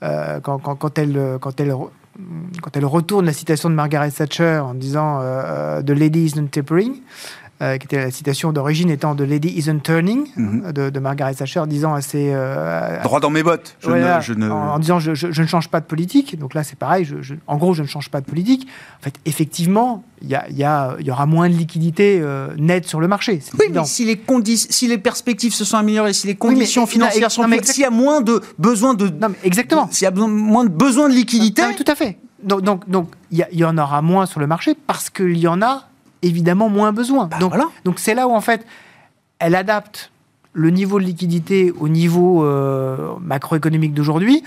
euh, 0.04 0.40
quand, 0.40 0.60
quand, 0.60 0.98
elle, 1.00 1.38
quand, 1.42 1.60
elle, 1.60 1.76
quand 2.62 2.78
elle 2.78 2.86
retourne 2.86 3.26
la 3.26 3.34
citation 3.34 3.70
de 3.70 3.76
Margaret 3.76 4.12
Thatcher 4.12 4.60
en 4.60 4.74
disant 4.74 5.22
The 5.82 5.90
lady 5.90 6.26
is 6.26 6.40
not 6.40 6.48
tapering, 6.48 7.02
euh, 7.64 7.78
qui 7.78 7.86
était 7.86 8.04
la 8.04 8.12
citation 8.12 8.52
d'origine 8.52 8.90
étant 8.90 9.16
de 9.16 9.24
Lady 9.24 9.48
Isn't 9.48 9.80
Turning 9.84 10.28
mhm. 10.36 10.74
de, 10.74 11.00
Margaret 11.00 11.34
Thatcher, 11.34 11.64
disant 11.66 11.94
assez. 11.94 12.32
Euh, 12.34 13.02
Droit 13.04 13.22
dans 13.22 13.30
mes 13.30 13.42
bottes. 13.42 13.78
Je 13.80 13.90
ne, 13.90 14.50
En, 14.50 14.80
disant 14.80 15.00
je, 15.00 15.16
je, 15.16 15.42
ne 15.42 15.48
change 15.48 15.70
pas 15.70 15.80
de 15.80 15.86
politique. 15.86 16.38
Donc 16.38 16.56
là, 16.56 16.64
c'est 16.64 16.78
pareil. 16.78 17.06
Je, 17.06 17.36
en 17.48 17.56
gros, 17.56 17.74
je 17.74 17.82
ne 17.82 17.88
change 17.88 18.10
pas 18.10 18.20
de 18.20 18.26
politique. 18.26 18.68
En 19.00 19.04
fait, 19.04 19.14
effectivement, 19.26 20.04
il 20.22 20.30
y, 20.30 20.62
y, 20.62 21.06
y, 21.06 21.12
aura 21.12 21.26
moins 21.26 21.48
de 21.48 21.54
liquidités 21.54 22.20
euh, 22.22 22.50
nettes 22.58 22.88
sur 22.88 23.00
le 23.00 23.08
marché. 23.08 23.40
Oui, 23.58 23.68
mais 23.72 23.86
si 23.86 24.04
les, 24.04 24.20
si 24.58 24.88
les 24.88 24.98
perspectives 24.98 25.54
se 25.54 25.64
sont 25.64 25.78
améliorées, 25.78 26.12
si 26.12 26.28
les 26.28 26.36
conditions 26.36 26.86
financières 26.86 27.32
sont 27.32 27.48
s'il 27.64 27.84
y 27.84 27.86
a 27.86 27.90
moins 27.90 28.20
de 28.20 28.42
besoin 28.60 28.94
de. 28.94 29.08
Non, 29.08 29.34
exactement. 29.44 29.88
S'il 29.90 30.04
y 30.04 30.08
a 30.08 30.12
moins 30.12 30.66
de 30.66 30.70
besoin 30.70 31.08
de 31.08 31.14
liquidités. 31.14 31.64
tout 31.78 31.90
à 31.90 31.96
fait. 31.96 32.18
Donc, 32.44 32.62
donc, 32.62 32.90
donc 32.90 33.10
il 33.32 33.46
y, 33.52 33.60
y, 33.60 33.64
en 33.64 33.78
aura 33.78 34.02
moins 34.02 34.26
sur 34.26 34.42
le 34.42 34.48
marché 34.48 34.76
parce 34.86 35.10
qu'il 35.10 35.38
y 35.38 35.48
en 35.48 35.62
a 35.62 35.88
évidemment 36.24 36.70
moins 36.70 36.92
besoin. 36.92 37.28
Bah, 37.28 37.38
donc, 37.40 37.54
donc 37.86 38.00
c'est 38.00 38.16
là 38.16 38.28
où 38.28 38.32
en 38.32 38.42
fait 38.42 38.66
elle 39.40 39.56
adapte 39.56 40.12
le 40.54 40.70
niveau 40.70 41.00
de 41.00 41.06
liquidité 41.06 41.72
au 41.80 41.90
niveau 41.90 42.46
euh, 42.46 43.16
macroéconomique 43.20 43.94
d'aujourd'hui. 43.94 44.44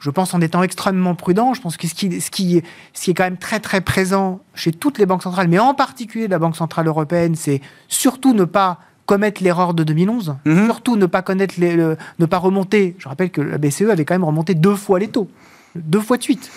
Je 0.00 0.10
pense 0.10 0.34
en 0.34 0.40
étant 0.40 0.62
extrêmement 0.62 1.14
prudent. 1.14 1.54
Je 1.54 1.60
pense 1.60 1.76
que 1.76 1.86
ce 1.86 1.94
qui, 1.94 2.20
ce, 2.20 2.30
qui, 2.30 2.62
ce 2.92 3.04
qui 3.04 3.10
est 3.12 3.14
quand 3.14 3.24
même 3.24 3.36
très 3.36 3.60
très 3.60 3.80
présent 3.80 4.40
chez 4.54 4.72
toutes 4.72 4.98
les 4.98 5.06
banques 5.06 5.22
centrales, 5.22 5.48
mais 5.48 5.58
en 5.58 5.74
particulier 5.74 6.26
la 6.26 6.38
Banque 6.38 6.56
centrale 6.56 6.88
européenne, 6.88 7.36
c'est 7.36 7.60
surtout 7.86 8.34
ne 8.34 8.44
pas 8.44 8.80
commettre 9.06 9.42
l'erreur 9.42 9.74
de 9.74 9.84
2011, 9.84 10.36
mhm. 10.44 10.64
surtout 10.64 10.96
ne 10.96 11.06
pas 11.06 11.22
connaître 11.22 11.54
les, 11.58 11.76
ne 11.76 12.26
pas 12.26 12.38
remonter. 12.38 12.96
Je 12.98 13.08
rappelle 13.08 13.30
que 13.30 13.40
la 13.40 13.58
BCE 13.58 13.82
avait 13.82 14.04
quand 14.04 14.14
même 14.14 14.24
remonté 14.24 14.54
deux 14.54 14.74
fois 14.74 14.98
les 14.98 15.08
taux, 15.08 15.28
deux 15.76 16.00
fois 16.00 16.16
de 16.16 16.22
suite. 16.22 16.50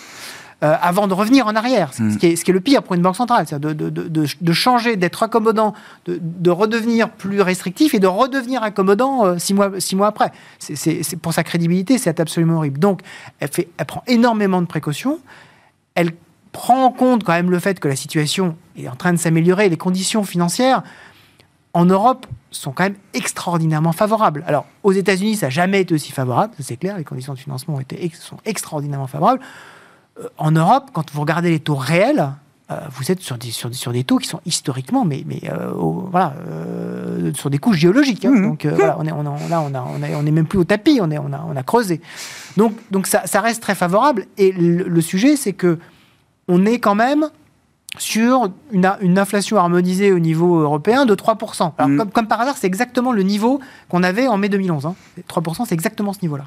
Euh, 0.64 0.74
avant 0.82 1.08
de 1.08 1.14
revenir 1.14 1.48
en 1.48 1.56
arrière. 1.56 1.94
Ce, 1.94 2.18
qui 2.18 2.28
est, 2.28 2.36
ce, 2.38 2.46
qui 2.46 2.52
est, 2.52 2.54
le 2.54 2.62
pire 2.62 2.82
pour 2.82 2.96
une 2.96 3.02
banque 3.02 3.18
centrale, 3.18 3.46
c'est 3.46 3.60
de, 3.60 3.74
de, 3.74 3.90
de, 3.90 4.26
de, 4.40 4.54
changer, 4.54 4.96
d'être 4.96 5.22
accommodant, 5.22 5.74
de, 6.08 6.50
redevenir 6.50 7.10
plus 7.10 7.42
restrictif 7.42 7.94
et 7.94 8.00
de 8.00 8.08
redevenir 8.08 8.64
accommodant 8.64 9.26
euh, 9.26 9.38
six, 9.38 9.54
mois, 9.54 9.70
six 9.80 9.98
mois 9.98 10.08
après. 10.08 10.32
C'est, 10.60 11.18
pour 11.18 11.34
sa 11.34 11.44
crédibilité, 11.44 11.98
c'est 11.98 12.22
absolument 12.22 12.56
horrible. 12.56 12.80
Donc, 12.80 13.02
elle, 13.42 13.50
fait, 13.50 13.68
elle 13.78 13.86
prend 13.86 14.02
énormément 14.08 14.62
de 14.62 14.66
précautions. 14.66 15.20
Elle 15.94 16.12
prend 16.54 16.86
en 16.86 16.92
compte 16.92 17.26
quand 17.26 17.34
même 17.34 17.52
le 17.52 17.60
fait 17.60 17.82
que 17.82 17.90
la 17.90 17.98
situation 17.98 18.56
est 18.78 18.88
en 18.88 18.96
train 18.96 19.12
de 19.12 19.20
s'améliorer. 19.20 19.68
Les 19.68 19.76
conditions 19.76 20.24
financières 20.24 20.84
en 21.74 21.84
Europe 21.84 22.28
sont 22.52 22.72
quand 22.72 22.84
même 22.84 22.96
extraordinairement 23.14 23.92
favorables. 23.92 24.46
Alors, 24.48 24.66
aux 24.84 24.94
États-Unis, 24.94 25.36
ça 25.36 25.48
n'a 25.48 25.50
jamais 25.50 25.82
été 25.82 25.94
aussi 25.94 26.14
favorable, 26.14 26.54
c'est 26.62 26.78
clair, 26.78 26.98
les 26.98 27.04
conditions 27.04 27.34
de 27.34 27.40
financement 27.40 27.76
ont 27.76 27.82
été, 27.82 28.10
sont 28.18 28.38
extraordinairement 28.46 29.08
favorables. 29.08 29.42
Euh, 30.20 30.28
en 30.38 30.52
Europe, 30.52 30.90
quand 30.94 31.12
vous 31.12 31.22
regardez 31.22 31.50
les 31.50 31.60
taux 31.60 31.76
réels, 31.76 32.32
euh, 32.72 32.80
vous 32.92 33.12
êtes 33.12 33.22
sur 33.22 33.38
des, 33.38 33.52
sur, 33.52 33.74
sur, 33.74 33.92
des 33.92 34.04
taux 34.04 34.18
qui 34.18 34.28
sont 34.28 34.42
historiquement, 34.46 35.06
mais, 35.06 35.24
mais 35.28 35.42
euh, 35.52 35.72
voilà, 35.76 36.34
sur 37.36 37.50
des 37.50 37.60
couches 37.60 37.78
géologiques. 37.78 38.26
Hein. 38.26 38.32
Mmh. 38.32 38.42
Donc 38.44 38.66
voilà, 38.66 38.98
on 39.00 39.06
est, 39.06 39.12
on 39.12 39.24
là, 39.24 39.62
on, 39.62 39.74
a, 39.76 39.82
on, 39.82 40.02
on 40.02 40.26
est 40.26 40.32
même 40.32 40.48
plus 40.48 40.60
au 40.60 40.64
tapis, 40.64 41.00
on, 41.02 41.12
est, 41.12 41.20
on, 41.20 41.32
a, 41.32 41.46
on 41.48 41.56
a 41.56 41.64
creusé. 41.64 42.02
Donc, 42.58 42.74
donc 42.90 43.08
ça, 43.08 43.28
ça 43.28 43.42
reste 43.42 43.62
très 43.62 43.76
favorable. 43.76 44.26
Et 44.38 44.52
le, 44.52 45.02
sujet, 45.02 45.36
c'est 45.36 45.54
que 45.54 45.78
on 46.48 46.66
est 46.66 46.80
quand 46.80 46.96
même 46.96 47.30
sur 47.98 48.50
une, 48.72 48.90
une, 49.02 49.18
inflation 49.18 49.58
harmonisée 49.58 50.12
au 50.12 50.20
niveau 50.20 50.60
européen 50.60 51.06
de 51.06 51.16
3%. 51.16 51.74
Alors, 51.78 51.90
mm. 51.90 51.98
comme, 51.98 52.12
comme, 52.12 52.28
par 52.28 52.42
hasard, 52.42 52.58
c'est 52.58 52.68
exactement 52.68 53.12
le 53.12 53.24
niveau 53.24 53.60
qu'on 53.90 54.04
avait 54.04 54.28
en 54.28 54.38
mai 54.38 54.50
2011. 54.50 54.86
Hein. 54.86 54.96
3%, 55.30 55.66
c'est 55.68 55.74
exactement 55.74 56.14
ce 56.14 56.20
niveau-là. 56.22 56.46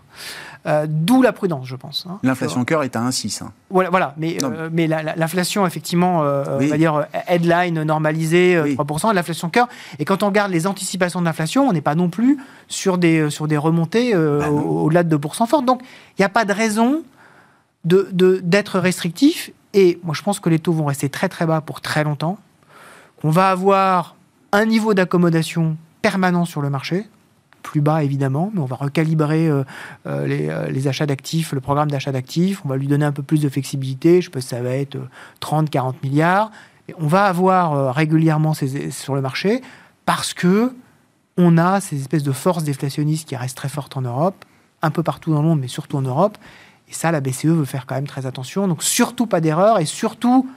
Euh, 0.67 0.87
D'où 0.89 1.23
la 1.23 1.33
prudence, 1.33 1.67
je 1.67 1.77
pense. 1.77 2.07
Hein. 2.09 2.19
L'inflation 2.23 2.65
cœur 2.65 2.83
est 2.83 2.97
à 2.97 3.01
1,6. 3.01 3.43
Hein. 3.43 3.53
Voilà, 3.71 3.91
voilà, 3.91 4.15
mais, 4.17 4.39
euh, 4.43 4.69
mais 4.73 4.87
l'inflation, 4.87 5.67
effectivement, 5.67 6.23
euh, 6.23 6.45
on 6.61 6.67
va 6.67 6.77
dire 6.77 7.07
headline 7.27 7.83
normalisée, 7.83 8.61
3%, 8.75 9.15
l'inflation 9.15 9.49
cœur. 9.49 9.69
Et 9.99 10.05
quand 10.05 10.23
on 10.23 10.27
regarde 10.27 10.51
les 10.51 10.67
anticipations 10.67 11.21
de 11.21 11.25
l'inflation, 11.25 11.69
on 11.69 11.73
n'est 11.73 11.81
pas 11.81 11.95
non 11.95 12.09
plus 12.09 12.39
sur 12.69 12.99
des, 12.99 13.31
sur 13.31 13.49
des 13.49 13.57
remontées 13.57 14.15
bah 14.15 14.51
au-delà 14.51 15.03
de 15.03 15.17
2% 15.17 15.47
fortes. 15.47 15.65
Donc, 15.65 15.83
il 16.19 16.23
n'y 16.23 16.25
a 16.25 16.29
pas 16.29 16.45
de 16.45 16.53
raison 16.53 17.03
d'être 17.85 18.77
de, 18.77 18.79
restrictif 18.79 19.51
et 19.75 19.99
moi, 20.03 20.15
je 20.15 20.23
pense 20.23 20.41
que 20.41 20.49
les 20.49 20.59
taux 20.59 20.73
vont 20.73 20.87
rester 20.87 21.09
très 21.09 21.29
très 21.29 21.47
bas 21.47 21.61
pour 21.61 21.81
très 21.81 22.05
longtemps. 22.05 22.39
On 23.23 23.31
va 23.31 23.51
avoir 23.51 24.17
un 24.53 24.65
niveau 24.65 24.95
d'accommodation 24.95 25.77
permanent 26.03 26.45
sur 26.45 26.63
le 26.63 26.71
marché, 26.71 27.07
plus 27.63 27.81
bas 27.81 28.03
évidemment, 28.03 28.51
mais 28.55 28.61
on 28.61 28.67
va 28.67 28.77
recalibrer 28.77 29.49
euh, 29.49 29.65
euh, 30.07 30.27
euh, 30.31 30.69
les, 30.69 30.89
achats 30.89 31.07
d'actifs, 31.07 31.53
le 31.53 31.61
programme 31.61 31.91
d'achat 31.91 32.13
d'actifs, 32.13 32.65
on 32.65 32.69
va 32.69 32.77
lui 32.77 32.87
donner 32.87 33.05
un 33.05 33.13
peu 33.13 33.23
plus 33.23 33.43
de 33.43 33.49
flexibilité, 33.49 34.23
je 34.23 34.31
pense 34.31 34.45
que 34.45 34.49
ça 34.49 34.63
va 34.63 34.71
être 34.71 34.97
30-40 35.43 35.95
milliards. 36.03 36.51
Et 36.89 36.95
on 36.99 37.07
va 37.07 37.27
avoir 37.27 37.95
régulièrement 37.95 38.55
ces, 38.55 38.91
sur 38.91 39.15
le 39.15 39.21
marché 39.21 39.61
parce 40.07 40.33
que 40.33 40.75
on 41.37 41.59
a 41.59 41.81
ces 41.81 42.01
espèces 42.01 42.23
de 42.23 42.33
forces 42.33 42.65
déflationnistes 42.65 43.29
qui 43.29 43.37
restent 43.37 43.57
très 43.57 43.69
fortes 43.69 43.97
en 43.97 44.01
Europe, 44.01 44.45
un 44.81 44.91
peu 44.91 45.03
partout 45.03 45.33
dans 45.33 45.43
le 45.43 45.49
monde, 45.49 45.61
mais 45.61 45.69
surtout 45.69 45.99
en 45.99 46.03
Europe. 46.03 46.39
Et 46.91 46.95
ça, 46.95 47.11
la 47.11 47.21
BCE 47.21 47.47
veut 47.47 47.65
faire 47.65 47.87
quand 47.87 47.95
même 47.95 48.07
très 48.07 48.27
attention. 48.27 48.69
Donc 48.69 48.83
surtout 48.83 49.27
pas 49.27 49.41
d'erreur 49.41 49.79
et 49.79 49.85
surtout, 49.85 50.49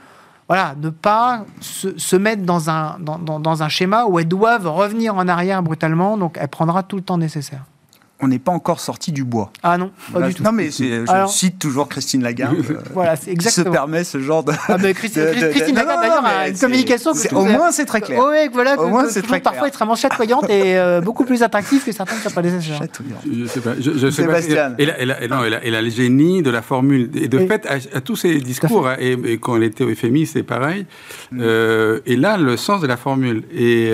voilà, 0.47 0.75
ne 0.81 0.89
pas 0.89 1.45
se, 1.59 2.15
mettre 2.15 2.43
dans 2.43 2.69
un, 2.69 2.97
dans, 2.99 3.63
un 3.63 3.69
schéma 3.69 4.05
où 4.05 4.19
elles 4.19 4.27
doivent 4.27 4.67
revenir 4.67 5.15
en 5.15 5.27
arrière 5.27 5.61
brutalement. 5.61 6.17
Donc 6.17 6.37
elle 6.39 6.47
prendra 6.47 6.83
tout 6.83 6.95
le 6.95 7.03
temps 7.03 7.17
nécessaire 7.17 7.63
on 8.21 8.27
n'est 8.27 8.39
pas 8.39 8.51
encore 8.51 8.79
sorti 8.79 9.11
du 9.11 9.23
bois. 9.23 9.51
Ah 9.63 9.77
non, 9.77 9.91
pas 10.13 10.27
du 10.27 10.33
tout. 10.33 10.43
Non, 10.43 10.51
mais 10.51 10.69
je 10.69 11.25
cite 11.27 11.59
toujours 11.59 11.89
Christine 11.89 12.21
Lagarde. 12.23 12.57
voilà, 12.93 13.15
c'est 13.15 13.31
exactement. 13.31 13.65
Qui 13.65 13.69
se 13.69 13.73
permet 13.73 14.03
ce 14.03 14.19
genre 14.19 14.43
de. 14.43 14.53
Ah, 14.67 14.77
mais 14.77 14.93
Christine, 14.93 15.25
Christine 15.51 15.75
Lagarde, 15.75 16.01
d'ailleurs, 16.01 16.25
a 16.25 16.47
une 16.47 16.57
communication. 16.57 17.13
Que 17.13 17.35
au 17.35 17.45
moins, 17.45 17.71
c'est 17.71 17.85
très 17.85 18.01
clair. 18.01 18.23
Oui, 18.23 18.49
voilà, 18.53 18.79
au 18.79 18.87
moins, 18.87 19.09
c'est 19.09 19.21
très 19.21 19.41
clair. 19.41 19.51
Parfois 19.51 19.67
extrêmement 19.67 19.95
chatoyante 19.95 20.49
et 20.49 20.77
euh, 20.77 21.01
beaucoup 21.01 21.25
plus 21.25 21.43
attractive 21.43 21.83
que 21.83 21.91
certains 21.91 22.15
de 22.15 22.21
sa 22.21 22.29
prédécesseurs. 22.29 22.77
Chatouillante. 22.77 23.21
Je 23.25 23.45
sais 23.45 23.59
pas. 23.59 23.73
Je, 23.79 23.97
je 23.97 24.09
sais 24.09 24.25
pas. 24.25 24.39
Elle, 24.39 24.95
elle, 24.97 25.17
elle, 25.19 25.29
non, 25.29 25.43
elle, 25.43 25.75
a 25.75 25.81
le 25.81 25.89
génie 25.89 26.41
de 26.41 26.49
la 26.49 26.61
formule. 26.61 27.09
Et 27.15 27.27
de 27.27 27.39
fait, 27.39 27.67
à, 27.67 28.01
tous 28.01 28.15
ses 28.15 28.39
discours, 28.39 28.87
hein, 28.87 28.95
et, 28.99 29.37
quand 29.39 29.57
elle 29.57 29.63
était 29.63 29.83
au 29.83 29.93
FMI, 29.93 30.25
c'est 30.25 30.43
pareil. 30.43 30.85
Mm. 31.31 31.39
Euh, 31.41 31.99
et 32.05 32.15
là, 32.15 32.37
le 32.37 32.55
sens 32.57 32.81
de 32.81 32.87
la 32.87 32.97
formule. 32.97 33.43
Et. 33.53 33.91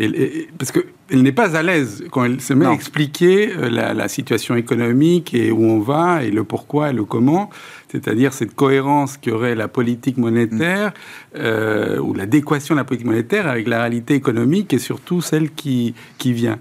Euh, 0.00 0.46
parce 0.58 0.72
qu'elle 0.72 1.22
n'est 1.22 1.32
pas 1.32 1.56
à 1.56 1.62
l'aise 1.62 2.04
quand 2.10 2.24
elle 2.24 2.40
se 2.40 2.52
met 2.52 2.66
à 2.66 2.72
expliquer 2.72 3.52
euh, 3.56 3.70
la, 3.70 4.08
situation 4.08 4.56
économique 4.56 5.34
et 5.34 5.52
où 5.52 5.62
on 5.64 5.78
va 5.78 6.24
et 6.24 6.30
le 6.30 6.42
pourquoi 6.42 6.90
et 6.90 6.92
le 6.92 7.04
comment, 7.04 7.48
c'est-à-dire 7.92 8.32
cette 8.32 8.54
cohérence 8.54 9.16
qu'aurait 9.16 9.54
la 9.54 9.68
politique 9.68 10.16
monétaire 10.16 10.92
euh, 11.36 11.98
ou 12.00 12.12
l'adéquation 12.12 12.74
de 12.74 12.80
la 12.80 12.84
politique 12.84 13.06
monétaire 13.06 13.46
avec 13.46 13.68
la 13.68 13.78
réalité 13.80 14.14
économique 14.14 14.72
et 14.72 14.78
surtout 14.78 15.20
celle 15.20 15.52
qui, 15.52 15.94
qui 16.18 16.32
vient 16.32 16.58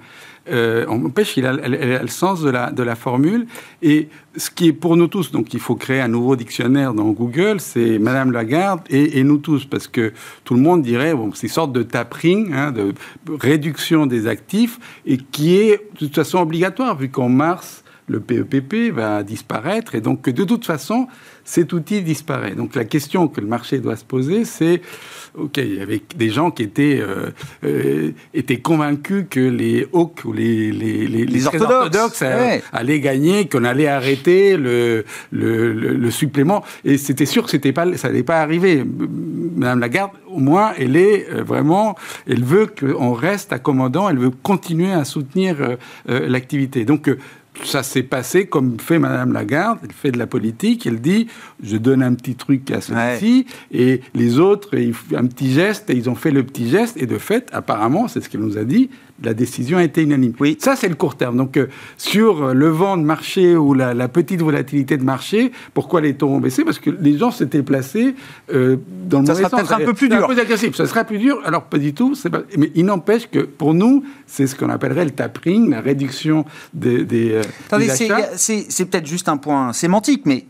euh, 0.52 0.86
on 0.90 1.06
empêche 1.06 1.34
qu'il 1.34 1.46
a, 1.46 1.54
le 1.54 2.08
sens 2.08 2.42
de 2.42 2.50
la, 2.50 2.72
de 2.72 2.84
la 2.84 2.96
formule. 2.96 3.48
Et 3.82 4.10
ce 4.36 4.50
qui 4.50 4.68
est 4.68 4.74
pour 4.74 4.96
nous 4.96 5.08
tous, 5.08 5.32
donc 5.32 5.54
il 5.54 5.60
faut 5.60 5.76
créer 5.76 6.02
un 6.02 6.08
nouveau 6.08 6.36
dictionnaire 6.36 6.94
dans 6.94 7.10
Google, 7.12 7.60
c'est 7.60 8.00
Madame 8.00 8.32
Lagarde 8.32 8.82
et, 8.90 9.24
nous 9.24 9.38
tous, 9.38 9.66
parce 9.66 9.88
que 9.88 10.14
tout 10.44 10.56
le 10.56 10.62
monde 10.62 10.82
dirait, 10.82 11.14
bon, 11.14 11.32
c'est 11.34 11.48
une 11.48 11.54
sorte 11.54 11.72
de 11.72 11.84
tapering, 11.84 12.54
hein, 12.54 12.72
de 12.72 12.94
réduction 13.30 14.06
des 14.06 14.28
actifs, 14.28 14.80
et 15.06 15.18
qui 15.18 15.56
est 15.56 15.88
de 15.94 16.00
toute 16.00 16.16
façon 16.16 16.40
obligatoire, 16.40 16.98
vu 16.98 17.10
qu'en 17.10 17.30
mars, 17.30 17.83
le 18.08 18.20
PEPP 18.20 18.74
e 18.74 18.92
va 18.92 19.24
disparaître, 19.24 19.96
et 19.96 20.02
donc 20.02 20.30
de 20.30 20.44
toute 20.44 20.66
façon, 20.66 21.08
cet 21.46 21.74
outil 21.74 22.02
disparaît. 22.02 22.56
Donc 22.56 22.76
la 22.76 22.86
question 22.86 23.28
que 23.28 23.42
le 23.42 23.48
marché 23.48 23.80
doit 23.80 23.96
se 23.96 24.06
poser, 24.06 24.46
c'est 24.46 24.82
ok, 25.36 25.58
il 25.58 25.76
y 25.76 25.82
avait 25.82 26.02
des 26.16 26.30
gens 26.30 26.52
qui 26.52 26.64
étaient, 26.64 27.00
euh, 27.02 27.32
euh, 27.64 28.12
étaient 28.34 28.60
convaincus 28.60 29.26
que 29.30 29.40
les 29.40 29.88
hawks 29.92 30.26
ou 30.26 30.34
les, 30.34 30.72
les, 30.72 31.08
les, 31.08 31.26
les 31.26 31.48
orthodoxes, 31.48 32.22
euh, 32.22 32.60
allaient 32.72 33.00
gagner, 33.00 33.48
qu'on 33.48 33.64
allait 33.64 33.88
arrêter 33.88 34.58
le, 34.58 35.06
le, 35.32 35.74
le, 35.74 36.12
supplément. 36.12 36.64
Et 36.86 36.98
c'était 36.98 37.26
sûr 37.26 37.48
que 37.48 37.72
pas, 37.72 37.98
ça 37.98 38.10
n'allait 38.10 38.24
pas 38.24 38.42
arriver. 38.42 38.84
Madame 39.56 39.80
Lagarde, 39.80 40.12
au 40.28 40.40
moins, 40.40 40.74
elle 40.78 40.96
est 40.96 41.28
vraiment, 41.42 41.96
elle 42.28 42.44
veut 42.44 42.68
qu'on 42.68 43.14
reste 43.14 43.54
accommodant, 43.54 44.10
elle 44.10 44.20
veut 44.20 44.32
continuer 44.32 44.92
à 44.92 45.06
soutenir 45.06 45.78
l'activité. 46.08 46.86
Donc, 46.86 47.10
ça 47.64 47.84
s'est 47.84 48.04
passé 48.04 48.48
comme 48.48 48.80
fait 48.80 49.00
Madame 49.00 49.32
Lagarde, 49.32 49.80
elle 49.84 49.92
fait 49.92 50.12
de 50.12 50.18
la 50.18 50.28
politique, 50.28 50.86
elle 50.88 51.02
dit 51.02 51.28
je 51.64 51.78
donne 51.78 52.02
un 52.02 52.14
petit 52.14 52.36
truc 52.36 52.70
à 52.72 52.82
ceci. 52.82 53.46
Et 53.72 54.02
les 54.14 54.40
autres 54.40 54.76
un 55.16 55.26
petit 55.28 55.54
geste. 55.54 55.90
Et 55.90 55.96
ils 55.96 56.10
ont 56.10 56.16
fait 56.16 56.32
le 56.32 56.44
petit 56.44 56.70
geste. 56.70 56.98
Et 57.02 57.06
de 57.06 57.18
fait 57.18 57.50
apparemment 57.54 58.08
c'est 58.08 58.22
ce 58.22 58.30
qu'elle 58.30 58.42
nous 58.42 58.58
a 58.58 58.64
dit 58.64 58.90
la 59.22 59.34
décision 59.34 59.78
a 59.78 59.84
été 59.84 60.02
unanime. 60.02 60.34
Oui. 60.40 60.58
Ça, 60.60 60.76
c'est 60.76 60.90
le 60.90 60.96
court 60.96 61.16
terme. 61.16 61.38
Donc, 61.38 61.58
euh, 61.58 61.68
sur 61.98 62.54
le 62.54 62.68
vent 62.68 62.98
de 62.98 63.04
marché 63.04 63.56
ou 63.56 63.74
la, 63.74 64.08
petite 64.08 64.42
volatilité 64.42 64.98
de 64.98 65.04
marché, 65.04 65.52
pourquoi 65.74 66.02
les 66.02 66.16
taux 66.16 66.30
ont 66.30 66.40
baissé? 66.40 66.64
Parce 66.64 66.80
que 66.80 66.90
les 66.90 67.18
gens 67.18 67.32
s'étaient 67.32 67.64
placés 67.64 68.16
euh, 68.54 68.78
dans 69.06 69.22
le 69.22 69.26
Ça 69.26 69.36
sera 69.36 69.50
peut-être 69.50 69.74
un 69.74 69.80
peu 69.80 69.94
plus 69.94 70.10
dur. 70.10 70.28
Ça 70.74 70.88
sera 70.88 71.04
plus 71.04 71.20
dur. 71.20 71.42
Alors, 71.46 71.64
pas 71.64 71.78
du 71.78 71.94
tout. 71.94 72.16
Mais 72.58 72.72
il 72.76 72.86
n'empêche 72.86 73.30
que 73.30 73.40
pour 73.40 73.74
nous, 73.74 74.04
c'est 74.26 74.48
ce 74.48 74.56
qu'on 74.56 74.70
appellerait 74.70 75.06
le 75.06 75.12
tapering, 75.12 75.70
la 75.70 75.82
réduction 75.82 76.46
des, 76.74 77.06
des, 77.06 77.32
euh, 77.34 77.42
Attendez, 77.68 77.90
c'est 77.90 78.86
peut-être 78.86 79.08
juste 79.08 79.30
un 79.30 79.38
point 79.38 79.74
sémantique, 79.74 80.24
mais 80.26 80.46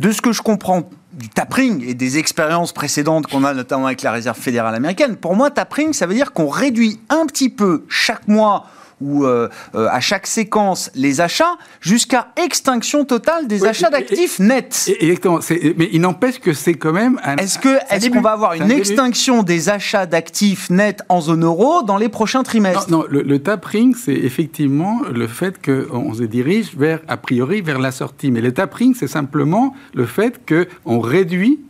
de 0.00 0.12
ce 0.12 0.20
que 0.20 0.32
je 0.32 0.42
comprends 0.42 0.88
du 1.12 1.28
tapering 1.28 1.84
et 1.84 1.94
des 1.94 2.18
expériences 2.18 2.72
précédentes 2.72 3.26
qu'on 3.26 3.44
a 3.44 3.52
notamment 3.52 3.86
avec 3.86 4.02
la 4.02 4.12
réserve 4.12 4.38
fédérale 4.38 4.74
américaine, 4.74 5.16
pour 5.16 5.34
moi, 5.34 5.50
tapering, 5.50 5.92
ça 5.92 6.06
veut 6.06 6.14
dire 6.14 6.32
qu'on 6.32 6.48
réduit 6.48 7.00
un 7.08 7.26
petit 7.26 7.48
peu 7.48 7.84
chaque 7.88 8.28
mois 8.28 8.66
ou 9.00 9.24
euh, 9.24 9.48
euh, 9.74 9.88
à 9.90 10.00
chaque 10.00 10.26
séquence 10.26 10.90
les 10.94 11.20
achats 11.20 11.56
jusqu'à 11.80 12.28
extinction 12.36 13.04
totale 13.04 13.46
des 13.46 13.64
achats 13.64 13.90
d'actifs 13.90 14.38
nets. 14.38 14.90
Exactement. 15.00 15.40
Mais 15.76 15.88
il 15.92 16.00
n'empêche 16.00 16.40
que 16.40 16.52
c'est 16.52 16.74
quand 16.74 16.92
même 16.92 17.20
un. 17.24 17.36
Est-ce 17.36 17.58
que 17.58 17.78
est-ce 17.90 18.08
qu'on 18.10 18.20
va 18.20 18.32
avoir 18.32 18.54
une 18.54 18.70
extinction 18.70 19.42
des 19.42 19.68
achats 19.68 20.06
d'actifs 20.06 20.70
nets 20.70 21.02
en 21.08 21.20
zone 21.20 21.44
euro 21.44 21.82
dans 21.82 21.96
les 21.96 22.08
prochains 22.08 22.42
trimestres? 22.42 22.90
Non, 22.90 23.04
le, 23.08 23.38
tapering, 23.38 23.94
c'est 23.94 24.12
effectivement 24.12 25.00
le 25.12 25.26
fait 25.26 25.54
qu'on 25.64 26.12
se 26.14 26.24
dirige 26.24 26.76
vers 26.76 27.00
a 27.08 27.16
priori 27.16 27.60
vers 27.60 27.78
la 27.78 27.92
sortie. 27.92 28.30
Mais 28.30 28.40
le 28.40 28.52
tapering, 28.52 28.94
c'est 28.94 29.08
simplement 29.08 29.74
le 29.94 30.06
fait 30.06 30.40
qu'on 30.46 31.00
réduit 31.00 31.60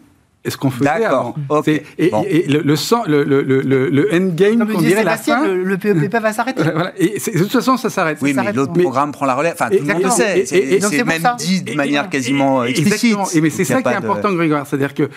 est 0.48 0.50
ce 0.50 0.56
qu'on 0.56 0.70
faisait 0.70 0.84
D'accord. 0.84 1.34
Et, 1.66 1.82
le, 2.48 2.62
le, 2.62 3.24
le, 3.24 3.42
le, 3.62 3.88
le 3.90 4.14
endgame, 4.14 4.68
on 4.74 4.80
dirait 4.80 5.04
la 5.04 5.16
fin... 5.16 5.46
Le, 5.46 5.76
PEP 5.78 6.12
va 6.20 6.32
s'arrêter. 6.32 6.62
voilà. 6.62 6.92
Et 6.98 7.18
de 7.18 7.38
toute 7.38 7.52
façon, 7.52 7.76
ça 7.76 7.90
s'arrête. 7.90 8.18
Oui, 8.20 8.34
mais 8.34 8.52
l'autre 8.52 8.72
programme 8.72 9.12
prend 9.12 9.26
la 9.26 9.34
relève. 9.34 9.54
Enfin, 9.54 9.70
tout 9.70 9.84
le 9.84 9.92
monde 9.92 10.02
le 10.02 10.10
sait. 10.10 10.44
C'est 10.46 11.04
même 11.04 11.22
dit 11.38 11.62
de 11.62 11.74
manière 11.74 12.08
quasiment 12.08 12.64
explicite. 12.64 13.16
Et 13.34 13.40
mais 13.40 13.50
c'est 13.50 13.64
ça 13.64 13.82
qui 13.82 13.88
est 13.88 13.94
important, 13.94 14.32
Grégoire. 14.32 14.66
C'est-à-dire 14.66 14.94
que 14.94 15.08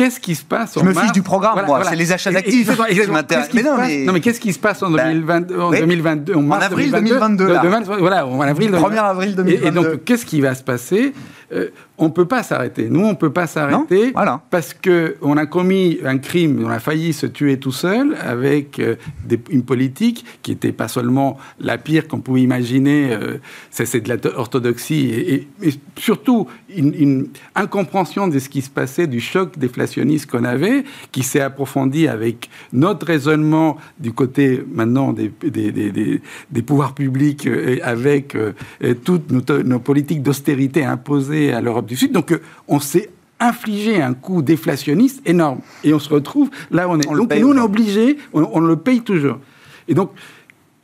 Qu'est-ce 0.00 0.18
qui 0.18 0.34
se 0.34 0.44
passe 0.44 0.78
en 0.78 0.80
Je 0.80 0.86
me 0.86 0.94
fiche 0.94 1.12
du 1.12 1.20
programme, 1.20 1.66
moi. 1.66 1.82
C'est 1.84 1.94
les 1.94 2.10
achats 2.10 2.32
d'actifs 2.32 2.70
qui 2.70 3.10
m'intéressent. 3.10 3.52
Mais 3.52 3.62
non, 3.62 3.76
mais... 3.76 4.04
non, 4.06 4.14
mais 4.14 4.20
qu'est-ce 4.20 4.40
qui 4.40 4.54
se 4.54 4.58
passe 4.58 4.82
en, 4.82 4.90
2020, 4.90 5.52
en 5.58 5.70
2022 5.72 6.34
En, 6.34 6.42
mars 6.42 6.64
avril 6.64 6.90
2022. 6.90 7.46
2022 7.46 7.96
voilà, 7.98 8.26
en 8.26 8.40
avril 8.40 8.70
1er 8.70 8.96
avril 8.96 9.34
2022. 9.34 9.66
Et, 9.66 9.70
donc, 9.70 10.04
qu'est-ce 10.04 10.24
qui 10.24 10.40
va 10.40 10.54
se 10.54 10.62
passer 10.62 11.12
euh, 11.52 11.68
On 11.98 12.04
ne 12.04 12.10
peut 12.10 12.24
pas 12.24 12.42
s'arrêter. 12.42 12.88
Nous, 12.88 13.00
on 13.00 13.10
ne 13.10 13.14
peut 13.14 13.32
pas 13.32 13.46
s'arrêter 13.46 14.12
voilà. 14.12 14.40
parce 14.48 14.74
qu'on 14.74 15.36
a 15.36 15.44
commis 15.44 15.98
un 16.02 16.16
crime, 16.16 16.62
on 16.64 16.70
a 16.70 16.78
failli 16.78 17.12
se 17.12 17.26
tuer 17.26 17.58
tout 17.58 17.72
seul 17.72 18.16
avec 18.22 18.78
euh, 18.78 18.94
des, 19.26 19.38
une 19.50 19.64
politique 19.64 20.24
qui 20.42 20.52
n'était 20.52 20.72
pas 20.72 20.88
seulement 20.88 21.36
la 21.58 21.76
pire 21.76 22.08
qu'on 22.08 22.20
pouvait 22.20 22.40
imaginer, 22.40 23.12
euh, 23.12 23.38
c'est 23.70 24.00
de 24.00 24.30
l'orthodoxie, 24.30 25.10
et, 25.10 25.48
et, 25.62 25.74
surtout 25.98 26.46
une, 26.74 26.94
une 26.94 27.28
incompréhension 27.54 28.28
de 28.28 28.38
ce 28.38 28.48
qui 28.48 28.62
se 28.62 28.70
passait, 28.70 29.06
du 29.06 29.20
choc 29.20 29.58
des 29.58 29.68
qu'on 30.30 30.44
avait, 30.44 30.84
qui 31.12 31.22
s'est 31.22 31.40
approfondi 31.40 32.08
avec 32.08 32.50
notre 32.72 33.06
raisonnement 33.06 33.76
du 33.98 34.12
côté 34.12 34.62
maintenant 34.72 35.12
des, 35.12 35.30
des, 35.42 36.62
pouvoirs 36.62 36.94
publics 36.94 37.46
euh, 37.46 37.76
et 37.76 37.82
avec 37.82 38.34
euh, 38.34 38.52
toutes 39.04 39.30
nos, 39.30 39.78
politiques 39.78 40.22
d'austérité 40.22 40.84
imposées 40.84 41.52
à 41.52 41.60
l'Europe 41.60 41.86
du 41.86 41.96
Sud. 41.96 42.12
Donc 42.12 42.32
euh, 42.32 42.40
on 42.68 42.80
s'est 42.80 43.10
infligé 43.38 44.02
un 44.02 44.14
coût 44.14 44.42
déflationniste 44.42 45.22
énorme. 45.26 45.60
Et 45.82 45.94
on 45.94 45.98
se 45.98 46.08
retrouve 46.08 46.50
là 46.70 46.88
où 46.88 46.92
on 46.92 47.00
est. 47.00 47.06
donc 47.06 47.34
nous, 47.34 47.48
on 47.48 47.56
est 47.56 47.60
obligé, 47.60 48.18
on, 48.32 48.60
le 48.60 48.76
paye 48.76 49.00
toujours. 49.00 49.38
Et 49.88 49.94
donc, 49.94 50.10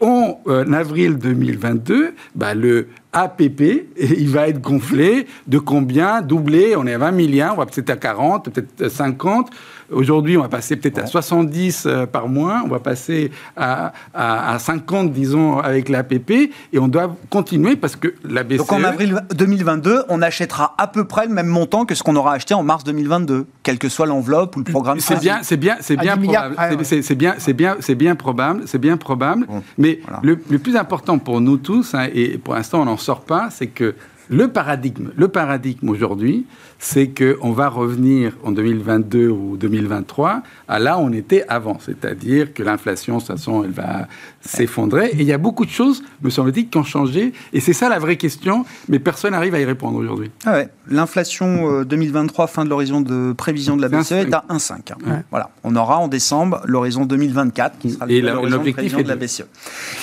en 0.00 0.38
avril 0.72 1.16
2022, 1.16 2.14
bah, 2.34 2.54
le 2.54 2.88
APP, 3.16 3.86
il 3.98 4.28
va 4.28 4.48
être 4.48 4.60
gonflé 4.60 5.26
de 5.46 5.58
combien? 5.58 6.20
Doublé, 6.20 6.76
on 6.76 6.86
est 6.86 6.92
à 6.92 6.98
20 6.98 7.12
milliards, 7.12 7.54
on 7.54 7.58
va 7.58 7.66
peut-être 7.66 7.88
à 7.88 7.96
40, 7.96 8.50
peut-être 8.50 8.90
50. 8.90 9.50
Aujourd'hui, 9.90 10.36
on 10.36 10.42
va 10.42 10.48
passer 10.48 10.76
peut-être 10.76 10.98
à 10.98 11.06
70 11.06 11.84
euh, 11.86 12.06
par 12.06 12.28
mois, 12.28 12.62
on 12.64 12.68
va 12.68 12.78
passer 12.78 13.30
à, 13.56 13.92
à, 14.14 14.58
50, 14.58 15.12
disons, 15.12 15.58
avec 15.58 15.88
l'APP, 15.88 16.30
et 16.72 16.78
on 16.78 16.88
doit 16.88 17.16
continuer 17.30 17.76
parce 17.76 17.96
que 17.96 18.14
la 18.24 18.42
BCE... 18.42 18.58
Donc 18.58 18.72
en 18.72 18.84
avril 18.84 19.22
2022, 19.34 20.04
on 20.08 20.22
achètera 20.22 20.74
à 20.78 20.86
peu 20.86 21.04
près 21.04 21.26
le 21.26 21.32
même 21.32 21.46
montant 21.46 21.84
que 21.84 21.94
ce 21.94 22.02
qu'on 22.02 22.16
aura 22.16 22.34
acheté 22.34 22.54
en 22.54 22.62
mars 22.62 22.84
2022, 22.84 23.46
quelle 23.62 23.78
que 23.78 23.88
soit 23.88 24.06
l'enveloppe 24.06 24.56
ou 24.56 24.60
le 24.60 24.64
programme. 24.64 25.00
C'est 25.00 25.20
bien, 25.20 25.40
c'est 25.42 25.56
bien, 25.56 25.76
c'est 25.80 25.96
bien, 25.96 26.16
probable. 26.16 26.84
C'est 26.84 27.14
bien, 27.14 27.34
c'est 27.38 27.52
bien, 27.52 27.76
c'est 27.80 27.94
bien 27.94 28.14
probable, 28.16 28.62
c'est 28.66 28.78
bien 28.78 28.96
probable. 28.96 29.46
mais 29.78 30.00
le, 30.22 30.36
plus 30.36 30.76
important 30.76 31.18
pour 31.18 31.40
nous 31.40 31.58
tous, 31.58 31.94
hein, 31.94 32.08
et 32.12 32.38
pour 32.38 32.54
l'instant 32.54 32.82
on 32.82 32.86
n'en 32.86 32.96
sort 32.96 33.20
pas, 33.20 33.48
c'est 33.50 33.68
que 33.68 33.94
le 34.28 34.48
paradigme, 34.48 35.10
le 35.16 35.28
paradigme 35.28 35.88
aujourd'hui, 35.88 36.46
c'est 36.78 37.08
qu'on 37.08 37.52
va 37.52 37.68
revenir 37.68 38.32
en 38.44 38.52
2022 38.52 39.28
ou 39.28 39.56
2023 39.56 40.42
à 40.68 40.78
là 40.78 40.98
où 40.98 41.02
on 41.02 41.12
était 41.12 41.44
avant. 41.48 41.78
C'est-à-dire 41.80 42.52
que 42.52 42.62
l'inflation, 42.62 43.14
de 43.14 43.20
toute 43.20 43.28
façon, 43.28 43.64
elle 43.64 43.70
va 43.70 44.08
s'effondrer. 44.40 45.06
Et 45.12 45.20
il 45.20 45.26
y 45.26 45.32
a 45.32 45.38
beaucoup 45.38 45.64
de 45.64 45.70
choses, 45.70 46.02
me 46.22 46.30
semble-t-il, 46.30 46.68
qui 46.68 46.78
ont 46.78 46.84
changé. 46.84 47.32
Et 47.52 47.60
c'est 47.60 47.72
ça 47.72 47.88
la 47.88 47.98
vraie 47.98 48.16
question, 48.16 48.64
mais 48.88 48.98
personne 48.98 49.32
n'arrive 49.32 49.54
à 49.54 49.60
y 49.60 49.64
répondre 49.64 49.98
aujourd'hui. 49.98 50.30
Ah 50.44 50.62
L'inflation 50.88 51.82
2023, 51.82 52.44
euh, 52.44 52.48
fin 52.48 52.64
de 52.64 52.70
l'horizon 52.70 53.00
de 53.00 53.32
prévision 53.32 53.76
de 53.76 53.82
la 53.82 53.88
BCE, 53.88 54.12
est 54.12 54.34
à 54.34 54.44
1,5. 54.48 54.92
Hein. 54.92 55.22
Voilà. 55.30 55.50
On 55.64 55.74
aura 55.74 55.98
en 55.98 56.08
décembre 56.08 56.60
l'horizon 56.64 57.06
2024, 57.06 57.78
qui 57.78 57.90
sera 57.90 58.06
l'objectif 58.06 58.96
de, 58.96 59.02
de 59.02 59.08
la 59.08 59.16
BCE. 59.16 59.44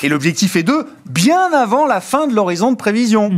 Et 0.03 0.09
l'objectif 0.09 0.55
est 0.55 0.63
de, 0.63 0.85
bien 1.05 1.53
avant 1.53 1.85
la 1.85 2.01
fin 2.01 2.27
de 2.27 2.35
l'horizon 2.35 2.71
de 2.71 2.77
prévision. 2.77 3.31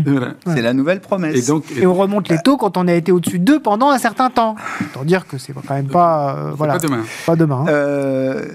C'est 0.47 0.61
la 0.61 0.73
nouvelle 0.73 1.01
promesse. 1.01 1.35
Et, 1.35 1.47
donc, 1.47 1.65
et 1.77 1.85
on 1.85 1.93
remonte 1.93 2.29
les 2.29 2.39
taux 2.39 2.57
quand 2.57 2.77
on 2.77 2.87
a 2.87 2.93
été 2.93 3.11
au 3.11 3.19
au-dessus 3.25 3.39
d'eux 3.39 3.59
pendant 3.59 3.89
un 3.89 3.97
certain 3.97 4.29
temps. 4.29 4.55
Autant 4.81 5.03
dire 5.03 5.27
que 5.27 5.37
c'est 5.37 5.53
quand 5.53 5.73
même 5.73 5.87
pas. 5.87 6.35
Euh, 6.35 6.51
voilà, 6.55 6.73
pas 6.73 6.79
demain. 6.79 7.03
Pas 7.25 7.35
demain. 7.35 7.65
Hein. 7.67 7.69
Euh, 7.69 8.45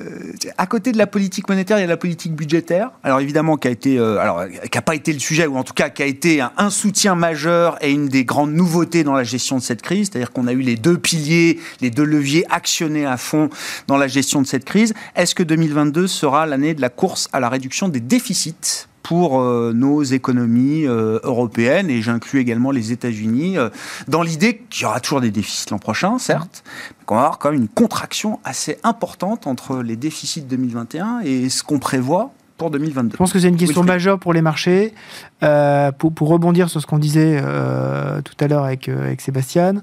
à 0.59 0.67
côté 0.67 0.93
de 0.93 0.99
la 0.99 1.07
politique 1.07 1.49
monétaire, 1.49 1.79
il 1.79 1.83
y 1.83 1.85
a 1.85 1.89
la 1.89 1.97
politique 1.97 2.35
budgétaire. 2.35 2.91
Alors 3.03 3.21
évidemment, 3.21 3.57
qui 3.57 3.69
a 3.69 3.71
été, 3.71 3.99
euh, 3.99 4.19
alors 4.19 4.45
qui 4.49 4.77
n'a 4.77 4.83
pas 4.83 4.95
été 4.95 5.13
le 5.13 5.19
sujet, 5.19 5.47
ou 5.47 5.57
en 5.57 5.65
tout 5.65 5.75
cas 5.75 5.89
qui 5.89 6.03
a 6.03 6.07
été 6.07 6.41
un, 6.41 6.53
un, 6.57 6.71
soutien 6.71 7.15
majeur 7.15 7.77
et 7.81 7.91
une 7.91 8.09
des 8.09 8.25
grandes 8.25 8.53
nouveautés 8.53 9.05
dans 9.05 9.15
la 9.15 9.25
gestion 9.25 9.57
de 9.57 9.63
cette 9.63 9.83
crise. 9.83 10.09
C'est-à-dire 10.11 10.33
qu'on 10.33 10.47
a 10.47 10.53
eu 10.53 10.61
les 10.61 10.77
deux 10.77 10.99
piliers, 10.99 11.59
les 11.81 11.91
deux 11.91 12.05
leviers 12.05 12.45
actionnés 12.51 13.07
à 13.07 13.17
fond 13.17 13.51
dans 13.87 13.97
la 13.97 14.09
gestion 14.09 14.43
de 14.43 14.47
cette 14.47 14.65
crise. 14.65 14.95
Est-ce 15.17 15.35
que 15.35 15.43
2022 15.43 16.07
sera 16.07 16.47
l'année 16.47 16.75
de 16.75 16.81
la 16.81 16.89
course 16.89 17.29
à 17.33 17.41
la 17.41 17.49
réduction 17.49 17.89
des 17.89 18.01
déficits? 18.01 18.90
Pour 19.11 19.41
euh, 19.41 19.73
nos 19.75 20.05
économies 20.05 20.87
euh, 20.87 21.19
européennes, 21.25 21.91
et 21.91 22.01
j'inclus 22.01 22.39
également 22.39 22.71
les 22.71 22.93
États-Unis, 22.93 23.59
euh, 23.59 23.69
dans 24.07 24.23
l'idée 24.23 24.63
qu'il 24.71 24.85
y 24.85 24.87
aura 24.87 25.01
toujours 25.01 25.21
des 25.21 25.33
déficits 25.33 25.69
l'an 25.73 25.81
prochain, 25.81 26.21
certes, 26.21 26.63
mais 26.91 27.05
qu'on 27.07 27.17
va 27.17 27.23
avoir 27.23 27.39
quand 27.41 27.51
même 27.51 27.61
une 27.61 27.69
contraction 27.69 28.39
assez 28.45 28.79
importante 28.85 29.49
entre 29.49 29.83
les 29.83 29.97
déficits 29.97 30.43
2021 30.43 31.23
et 31.25 31.49
ce 31.49 31.65
qu'on 31.65 31.81
prévoit 31.81 32.31
pour 32.61 32.71
2022. 32.71 33.13
Je 33.13 33.17
pense 33.17 33.33
que 33.33 33.39
c'est 33.39 33.49
une 33.49 33.57
question 33.57 33.83
majeure 33.83 34.19
pour 34.19 34.35
les 34.35 34.43
marchés. 34.43 34.93
Euh, 35.43 35.91
pour, 35.93 36.29
rebondir 36.29 36.69
sur 36.69 36.83
ce 36.83 36.87
qu'on 36.87 36.99
disait 36.99 37.41
euh, 37.43 38.21
tout 38.21 38.35
à 38.39 38.47
l'heure 38.47 38.65
avec, 38.65 38.91
euh, 38.91 39.07
avec 39.07 39.23
Sébastien, 39.23 39.77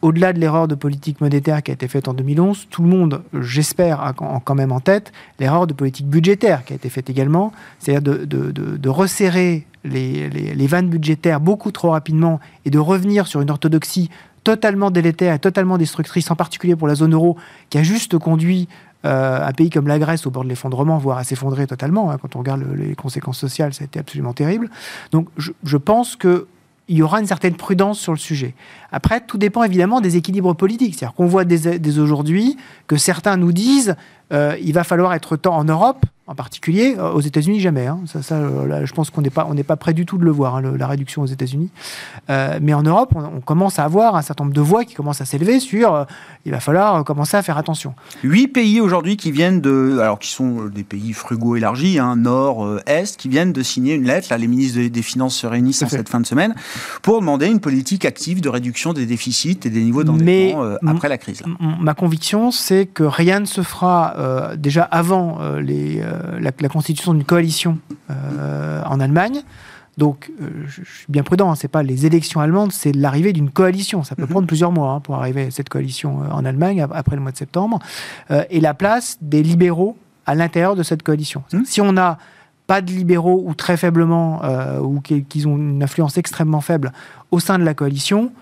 au-delà 0.00 0.32
de 0.32 0.38
l'erreur 0.38 0.68
de 0.68 0.76
politique 0.76 1.20
monétaire 1.20 1.64
qui 1.64 1.72
a 1.72 1.74
été 1.74 1.88
faite 1.88 2.06
en 2.06 2.14
2011, 2.14 2.68
tout 2.70 2.82
le 2.82 2.88
monde, 2.88 3.22
j'espère, 3.40 4.00
a 4.00 4.12
quand 4.12 4.54
même 4.54 4.70
en 4.70 4.78
tête 4.78 5.12
l'erreur 5.40 5.66
de 5.66 5.74
politique 5.74 6.06
budgétaire 6.06 6.64
qui 6.64 6.72
a 6.72 6.76
été 6.76 6.88
faite 6.88 7.10
également, 7.10 7.52
c'est-à-dire 7.80 8.02
de, 8.02 8.24
de, 8.24 8.52
de, 8.52 8.88
resserrer 8.88 9.66
les, 9.84 10.30
les, 10.30 10.54
les 10.54 10.66
vannes 10.68 10.88
budgétaires 10.88 11.40
beaucoup 11.40 11.72
trop 11.72 11.90
rapidement 11.90 12.38
et 12.64 12.70
de 12.70 12.78
revenir 12.78 13.26
sur 13.26 13.40
une 13.40 13.50
orthodoxie 13.50 14.08
totalement 14.44 14.90
délétère 14.90 15.34
et 15.34 15.38
totalement 15.38 15.78
destructrice, 15.78 16.30
en 16.30 16.36
particulier 16.36 16.76
pour 16.76 16.86
la 16.86 16.94
zone 16.94 17.14
euro, 17.14 17.36
qui 17.70 17.78
a 17.78 17.82
juste 17.82 18.16
conduit 18.18 18.68
un 19.04 19.52
pays 19.52 19.70
comme 19.70 19.86
la 19.86 19.98
Grèce 19.98 20.26
au 20.26 20.30
bord 20.30 20.44
de 20.44 20.48
l'effondrement, 20.48 20.98
voire 20.98 21.18
à 21.18 21.24
s'effondrer 21.24 21.66
totalement. 21.66 22.10
Hein, 22.10 22.18
quand 22.20 22.36
on 22.36 22.38
regarde 22.40 22.64
les 22.74 22.94
conséquences 22.94 23.38
sociales, 23.38 23.74
ça 23.74 23.82
a 23.82 23.86
été 23.86 23.98
absolument 23.98 24.32
terrible. 24.32 24.70
Donc 25.12 25.28
je, 25.36 25.76
pense 25.76 26.16
que 26.16 26.46
il 26.88 26.96
y 26.96 27.02
aura 27.02 27.20
une 27.20 27.26
certaine 27.26 27.54
prudence 27.54 27.98
sur 27.98 28.12
le 28.12 28.18
sujet. 28.18 28.54
Après, 28.94 29.20
tout 29.20 29.38
dépend 29.38 29.64
évidemment 29.64 30.00
des 30.00 30.16
équilibres 30.16 30.54
politiques. 30.54 30.94
C'est-à-dire 30.94 31.16
qu'on 31.16 31.26
voit 31.26 31.44
dès, 31.44 31.98
aujourd'hui 31.98 32.56
que 32.86 32.96
certains 32.96 33.36
nous 33.36 33.50
disent 33.50 33.96
euh, 34.32 34.56
il 34.62 34.72
va 34.72 34.84
falloir 34.84 35.12
être 35.14 35.36
temps 35.36 35.56
en 35.56 35.64
Europe 35.64 36.06
en 36.26 36.34
particulier, 36.34 36.94
euh, 36.98 37.12
aux 37.12 37.20
États-Unis, 37.20 37.60
jamais. 37.60 37.86
Hein. 37.86 38.00
Ça, 38.06 38.22
ça 38.22 38.40
je 38.84 38.92
pense 38.92 39.10
qu'on 39.10 39.20
n'est 39.20 39.30
pas, 39.30 39.46
on 39.48 39.54
n'est 39.54 39.62
pas 39.62 39.76
prêt 39.76 39.92
du 39.92 40.06
tout 40.06 40.16
de 40.16 40.24
le 40.24 40.30
voir, 40.30 40.56
hein, 40.56 40.62
la 40.76 40.86
réduction 40.86 41.22
aux 41.22 41.26
États-Unis. 41.26 41.68
Euh, 42.30 42.58
mais 42.62 42.72
en 42.72 42.82
Europe, 42.82 43.12
on, 43.14 43.40
commence 43.40 43.78
à 43.78 43.84
avoir 43.84 44.16
un 44.16 44.22
certain 44.22 44.44
nombre 44.44 44.54
de 44.54 44.60
voix 44.62 44.84
qui 44.84 44.94
commencent 44.94 45.20
à 45.20 45.26
s'élever 45.26 45.60
sur 45.60 45.94
euh, 45.94 46.04
il 46.46 46.52
va 46.52 46.60
falloir 46.60 47.04
commencer 47.04 47.36
à 47.36 47.42
faire 47.42 47.58
attention. 47.58 47.94
Huit 48.22 48.48
pays 48.48 48.80
aujourd'hui 48.80 49.18
qui 49.18 49.32
viennent 49.32 49.60
de, 49.60 49.98
alors 50.00 50.18
qui 50.18 50.30
sont 50.30 50.64
des 50.66 50.82
pays 50.82 51.12
frugaux 51.12 51.56
élargis, 51.56 51.98
hein, 51.98 52.16
Nord, 52.16 52.80
Est, 52.86 53.16
qui 53.16 53.28
viennent 53.28 53.52
de 53.52 53.62
signer 53.62 53.94
une 53.94 54.04
lettre. 54.04 54.28
Là, 54.30 54.38
les 54.38 54.46
ministres 54.46 54.80
des 54.80 55.02
Finances 55.02 55.36
se 55.36 55.46
réunissent 55.46 55.82
en 55.82 55.88
cette 55.88 56.08
fin 56.08 56.20
de 56.20 56.26
semaine 56.26 56.54
pour 57.02 57.20
demander 57.20 57.46
une 57.46 57.60
politique 57.60 58.04
active 58.04 58.40
de 58.40 58.48
réduction 58.48 58.83
des 58.92 59.06
déficits 59.06 59.60
et 59.64 59.70
des 59.70 59.82
niveaux 59.82 60.04
d'endettement 60.04 60.76
après 60.86 61.08
la 61.08 61.18
crise. 61.18 61.42
Ma 61.80 61.94
conviction, 61.94 62.50
c'est 62.50 62.86
que 62.86 63.04
rien 63.04 63.40
ne 63.40 63.46
se 63.46 63.62
fera 63.62 64.54
déjà 64.56 64.82
avant 64.82 65.38
les 65.58 66.02
euh, 66.04 66.40
la, 66.40 66.68
constitution 66.68 67.14
d'une 67.14 67.24
coalition 67.24 67.78
euh, 68.10 68.82
en 68.84 69.00
Allemagne. 69.00 69.42
Donc, 69.96 70.30
euh, 70.40 70.48
je, 70.66 70.82
suis 70.82 71.06
bien 71.08 71.22
prudent, 71.22 71.50
hein, 71.50 71.54
c'est 71.54 71.68
pas 71.68 71.82
les 71.82 72.04
élections 72.06 72.40
allemandes, 72.40 72.72
c'est 72.72 72.92
l'arrivée 72.92 73.32
d'une 73.32 73.50
coalition. 73.50 74.02
Ça 74.02 74.16
peut 74.16 74.22
mhm. 74.22 74.28
prendre 74.28 74.46
plusieurs 74.46 74.72
mois 74.72 74.92
hein, 74.92 75.00
pour 75.00 75.14
arriver 75.14 75.44
à 75.44 75.50
cette 75.50 75.68
coalition 75.68 76.20
en 76.30 76.44
Allemagne 76.44 76.84
après 76.92 77.16
le 77.16 77.22
mois 77.22 77.32
de 77.32 77.36
septembre. 77.36 77.78
et 78.50 78.60
la 78.60 78.74
place 78.74 79.18
des 79.20 79.42
libéraux 79.42 79.96
à 80.26 80.34
l'intérieur 80.34 80.74
de 80.74 80.82
cette 80.82 81.02
coalition. 81.02 81.42
Mhm. 81.52 81.64
Si 81.64 81.80
on 81.80 81.92
n'a 81.92 82.18
pas 82.66 82.80
de 82.80 82.90
libéraux 82.90 83.42
ou 83.46 83.54
très 83.54 83.76
faiblement, 83.76 84.42
ou 84.80 85.00
qu'ils 85.00 85.46
ont 85.46 85.56
une 85.56 85.82
influence 85.82 86.16
extrêmement 86.18 86.62
faible 86.62 86.92
au 87.30 87.38
sein 87.38 87.58
de 87.58 87.64
la 87.64 87.74
coalition, 87.74 88.32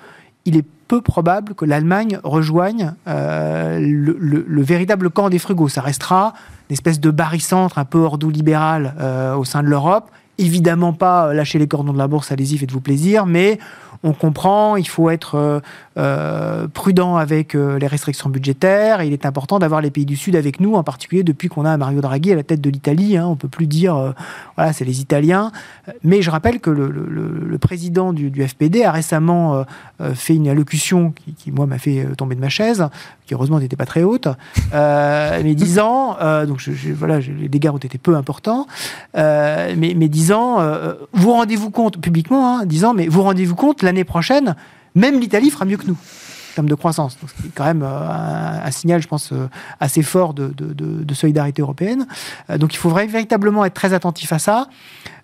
il 0.45 0.57
est 0.57 0.64
peu 0.88 1.01
probable 1.01 1.55
que 1.55 1.64
l'Allemagne 1.64 2.18
rejoigne 2.22 2.93
le, 3.07 4.16
le, 4.18 4.62
véritable 4.62 5.09
camp 5.09 5.30
des 5.30 5.38
frugaux. 5.38 5.68
Ça 5.68 5.80
restera 5.80 6.34
espèce 6.72 7.01
de 7.01 7.11
barycentre 7.11 7.78
un 7.78 7.84
peu 7.84 7.99
ordo-libéral 7.99 8.95
euh, 9.01 9.34
au 9.34 9.45
sein 9.45 9.62
de 9.62 9.68
l'Europe. 9.68 10.11
Évidemment 10.38 10.93
pas 10.93 11.28
euh, 11.28 11.34
lâcher 11.34 11.59
les 11.59 11.68
cordons 11.68 11.93
de 11.93 11.99
la 11.99 12.09
bourse, 12.09 12.32
allez-y, 12.32 12.59
faites-vous 12.59 12.80
plaisir, 12.80 13.26
mais 13.26 13.59
on 14.05 14.13
comprend, 14.13 14.77
il 14.77 14.89
faut 14.89 15.11
être 15.11 15.37
euh, 15.37 15.61
euh, 15.97 16.67
prudent 16.67 17.17
avec 17.17 17.55
euh, 17.55 17.79
les 17.79 17.87
restrictions 17.87 18.31
budgétaires. 18.31 19.03
il 19.03 19.13
est 19.13 19.27
important 19.27 19.59
d'avoir 19.59 19.81
les 19.81 19.91
pays 19.91 20.07
du 20.07 20.17
Sud 20.17 20.35
avec 20.35 20.59
nous, 20.59 20.75
en 20.75 20.83
particulier 20.83 21.23
depuis 21.23 21.49
qu'on 21.49 21.65
a 21.65 21.77
Mario 21.77 22.01
Draghi 22.01 22.33
à 22.33 22.37
la 22.37 22.43
tête 22.43 22.61
de 22.61 22.71
l'Italie. 22.71 23.17
Hein, 23.17 23.27
on 23.27 23.37
peut 23.37 23.49
plus 23.49 23.67
dire, 23.67 24.15
voilà, 24.57 24.73
c'est 24.73 24.85
les 24.85 25.01
Italiens. 25.01 25.53
Mais 26.03 26.23
je 26.23 26.31
rappelle 26.31 26.61
que 26.61 26.71
le, 26.71 27.59
président 27.59 28.13
du, 28.13 28.31
FPD 28.47 28.83
a 28.85 28.91
récemment 28.91 29.65
fait 30.15 30.35
une 30.35 30.49
allocution 30.49 31.13
qui, 31.37 31.53
moi, 31.53 31.67
m'a 31.67 31.79
fait 31.79 32.07
tomber 32.17 32.35
de 32.35 32.41
ma 32.41 32.49
chaise, 32.49 32.89
qui 33.27 33.35
heureusement 33.35 33.61
n'était 33.61 33.77
pas 33.77 33.87
très 33.87 34.03
haute, 34.03 34.29
mais 34.73 35.55
disant, 35.55 36.17
donc 36.47 36.61
voilà, 36.97 37.21
les 37.21 37.49
dégâts 37.49 37.71
ont 37.71 37.79
été 37.79 37.99
peu 37.99 38.17
importants, 38.17 38.67
mais, 39.15 40.09
disant, 40.09 40.59
vous 41.13 41.33
rendez-vous 41.33 41.71
compte 41.71 42.01
publiquement, 42.01 42.59
hein, 42.59 42.67
disant, 42.67 42.95
mais 42.95 43.07
vous 43.07 43.23
rendez-vous 43.23 43.55
compte, 43.55 43.83
l'année 43.93 44.05
prochaine, 44.05 44.57
même 44.95 45.20
l'Italie 45.20 45.51
fera 45.51 45.64
mieux 45.64 45.76
que 45.76 45.86
nous 45.86 45.97
en 46.53 46.55
termes 46.55 46.68
de 46.68 46.74
croissance. 46.74 47.16
C'est 47.43 47.55
quand 47.55 47.64
même 47.64 47.82
euh, 47.82 48.64
un, 48.64 48.70
signal, 48.70 49.01
je 49.01 49.09
pense, 49.09 49.32
euh, 49.32 49.49
assez 49.80 50.03
fort 50.03 50.34
de, 50.34 51.14
solidarité 51.14 51.62
européenne. 51.62 52.07
Euh, 52.51 52.59
donc 52.59 52.74
il 52.74 52.76
faudrait 52.76 53.07
véritablement 53.07 53.64
être 53.64 53.74
très 53.74 53.95
attentif 53.95 54.32
à 54.32 54.38
ça. 54.38 54.68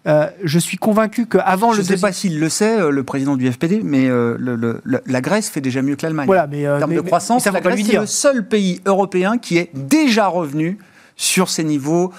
je 0.06 0.58
suis 0.58 0.78
convaincu 0.78 1.26
qu'avant 1.26 1.70
le... 1.70 1.76
Je 1.76 1.82
ne 1.82 1.86
sais 1.86 1.98
pas 1.98 2.12
s'il 2.12 2.40
le 2.40 2.48
sait, 2.48 2.90
le 2.90 3.02
président 3.04 3.36
du 3.36 3.50
FPD, 3.50 3.82
mais 3.84 4.08
la 4.08 5.20
Grèce 5.20 5.50
fait 5.50 5.60
déjà 5.60 5.82
mieux 5.82 5.96
que 5.96 6.02
l'Allemagne. 6.02 6.26
Voilà, 6.26 6.46
mais, 6.46 6.68
en 6.68 6.78
termes 6.78 6.94
de 6.94 7.00
croissance, 7.02 7.44
la 7.44 7.60
Grèce 7.60 7.88
est 7.88 7.98
le 7.98 8.06
seul 8.06 8.46
pays 8.46 8.80
européen 8.86 9.36
qui 9.36 9.58
est 9.58 9.70
déjà 9.74 10.28
revenu 10.28 10.78
sur 11.18 11.50
ces 11.50 11.64
niveaux 11.64 12.12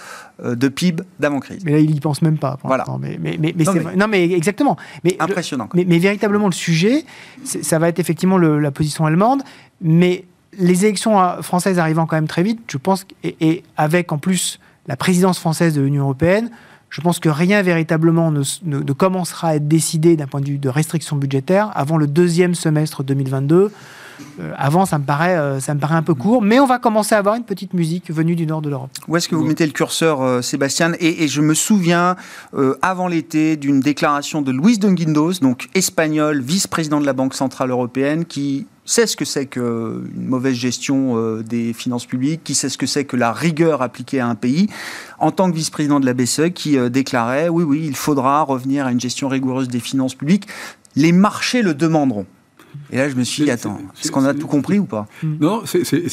euh, 0.44 0.56
de 0.56 0.68
PIB 0.68 1.02
d'avant-crise. 1.20 1.64
Mais 1.66 1.72
là, 1.72 1.80
il 1.80 1.96
y 1.96 2.00
pense 2.00 2.22
même 2.22 2.38
pas. 2.38 2.60
Voilà. 2.64 2.86
Mais, 3.00 3.18
mais, 3.20 3.38
mais, 3.42 3.54
non, 3.64 3.74
mais, 3.74 3.96
non, 3.96 4.08
mais 4.08 4.32
exactement. 4.32 4.78
Mais 5.04 5.16
Impressionnant. 5.20 5.70
mais, 5.74 5.98
véritablement, 5.98 6.46
le 6.46 6.52
sujet, 6.52 7.06
ça 7.44 7.80
va 7.80 7.88
être 7.88 8.00
effectivement 8.00 8.38
la 8.38 8.72
position 8.72 9.06
allemande, 9.06 9.42
mais 9.82 10.26
les 10.58 10.86
élections 10.86 11.20
euh, 11.20 11.42
françaises 11.42 11.80
arrivant 11.80 12.06
quand 12.06 12.18
même 12.18 12.28
très 12.28 12.44
vite, 12.44 12.60
je 12.68 12.78
pense, 12.78 13.08
et, 13.24 13.64
avec 13.78 14.12
en 14.12 14.18
plus 14.18 14.60
la 14.88 14.98
présidence 14.98 15.40
française 15.40 15.76
de 15.76 15.82
l'Union 15.82 16.04
européenne, 16.04 16.52
je 16.90 17.02
pense 17.02 17.20
que 17.20 17.30
rien 17.30 17.62
véritablement 17.62 18.32
ne, 18.32 18.42
ne 18.64 18.94
commencera 18.94 19.50
à 19.50 19.56
être 19.56 19.68
décidé 19.68 20.18
d'un 20.18 20.26
point 20.26 20.42
de 20.42 20.48
vue 20.48 20.58
de 20.58 20.70
restriction 20.70 21.16
budgétaire 21.16 21.72
avant 21.76 21.98
le 21.98 22.08
deuxième 22.08 22.56
semestre 22.56 23.04
2022. 23.04 23.72
Euh, 24.40 24.54
avant, 24.58 24.86
ça 24.86 24.98
me, 24.98 25.04
paraît, 25.04 25.38
euh, 25.38 25.60
ça 25.60 25.74
me 25.74 25.80
paraît 25.80 25.96
un 25.96 26.02
peu 26.02 26.14
court, 26.14 26.42
mais 26.42 26.60
on 26.60 26.66
va 26.66 26.80
commencer 26.80 27.16
à 27.16 27.18
avoir 27.18 27.36
une 27.36 27.44
petite 27.44 27.74
musique 27.74 28.12
venue 28.12 28.36
du 28.36 28.46
nord 28.46 28.62
de 28.62 28.70
l'Europe. 28.70 28.92
Où 29.08 29.18
est-ce 29.18 29.28
que 29.28 29.36
vous 29.36 29.46
mettez 29.46 29.66
le 29.66 29.72
curseur, 29.72 30.22
euh, 30.22 30.42
Sébastien? 30.42 30.94
Et, 31.00 31.28
je 31.28 31.42
me 31.42 31.54
souviens, 31.54 32.16
avant 32.82 33.08
l'été, 33.08 33.56
d'une 33.56 33.82
déclaration 33.82 34.42
de 34.42 34.52
Luis 34.52 34.78
de 34.78 34.90
Guindos, 34.90 35.34
donc 35.42 35.68
espagnol, 35.76 36.42
vice-président 36.42 37.00
de 37.00 37.06
la 37.06 37.14
Banque 37.14 37.34
Centrale 37.34 37.70
Européenne, 37.70 38.26
qui 38.26 38.66
sait 38.86 39.06
ce 39.06 39.16
que 39.16 39.26
c'est 39.26 39.46
qu'une 39.46 40.10
mauvaise 40.16 40.56
gestion 40.56 41.40
des 41.42 41.74
finances 41.74 42.06
publiques, 42.06 42.44
qui 42.44 42.56
sait 42.56 42.70
ce 42.70 42.78
que 42.78 42.88
c'est 42.88 43.06
que 43.06 43.16
la 43.16 43.32
rigueur 43.32 43.82
appliquée 43.82 44.20
à 44.20 44.28
un 44.28 44.36
pays, 44.36 44.70
en 45.20 45.32
tant 45.32 45.52
que 45.52 45.56
vice-président 45.56 46.00
de 46.00 46.06
la 46.06 46.14
BCE, 46.14 46.50
qui 46.54 46.78
déclarait 46.90 47.50
oui, 47.50 47.64
oui, 47.64 47.84
il 47.86 47.96
faudra 47.96 48.42
revenir 48.42 48.88
à 48.88 48.92
une 48.92 49.00
gestion 49.00 49.28
rigoureuse 49.28 49.68
des 49.68 49.80
finances 49.80 50.16
publiques. 50.16 50.48
Les 50.96 51.12
marchés 51.12 51.62
le 51.62 51.76
demanderont. 51.76 52.26
Et 52.92 52.98
là, 52.98 53.08
je 53.08 53.16
me 53.16 53.24
suis 53.24 53.44
dit, 53.44 53.52
attends, 53.52 53.80
est-ce 54.02 54.12
qu'on 54.12 54.26
a 54.26 54.34
tout 54.34 54.48
compris 54.48 54.80
ou 54.80 54.86
pas 54.86 55.08
Non, 55.24 55.64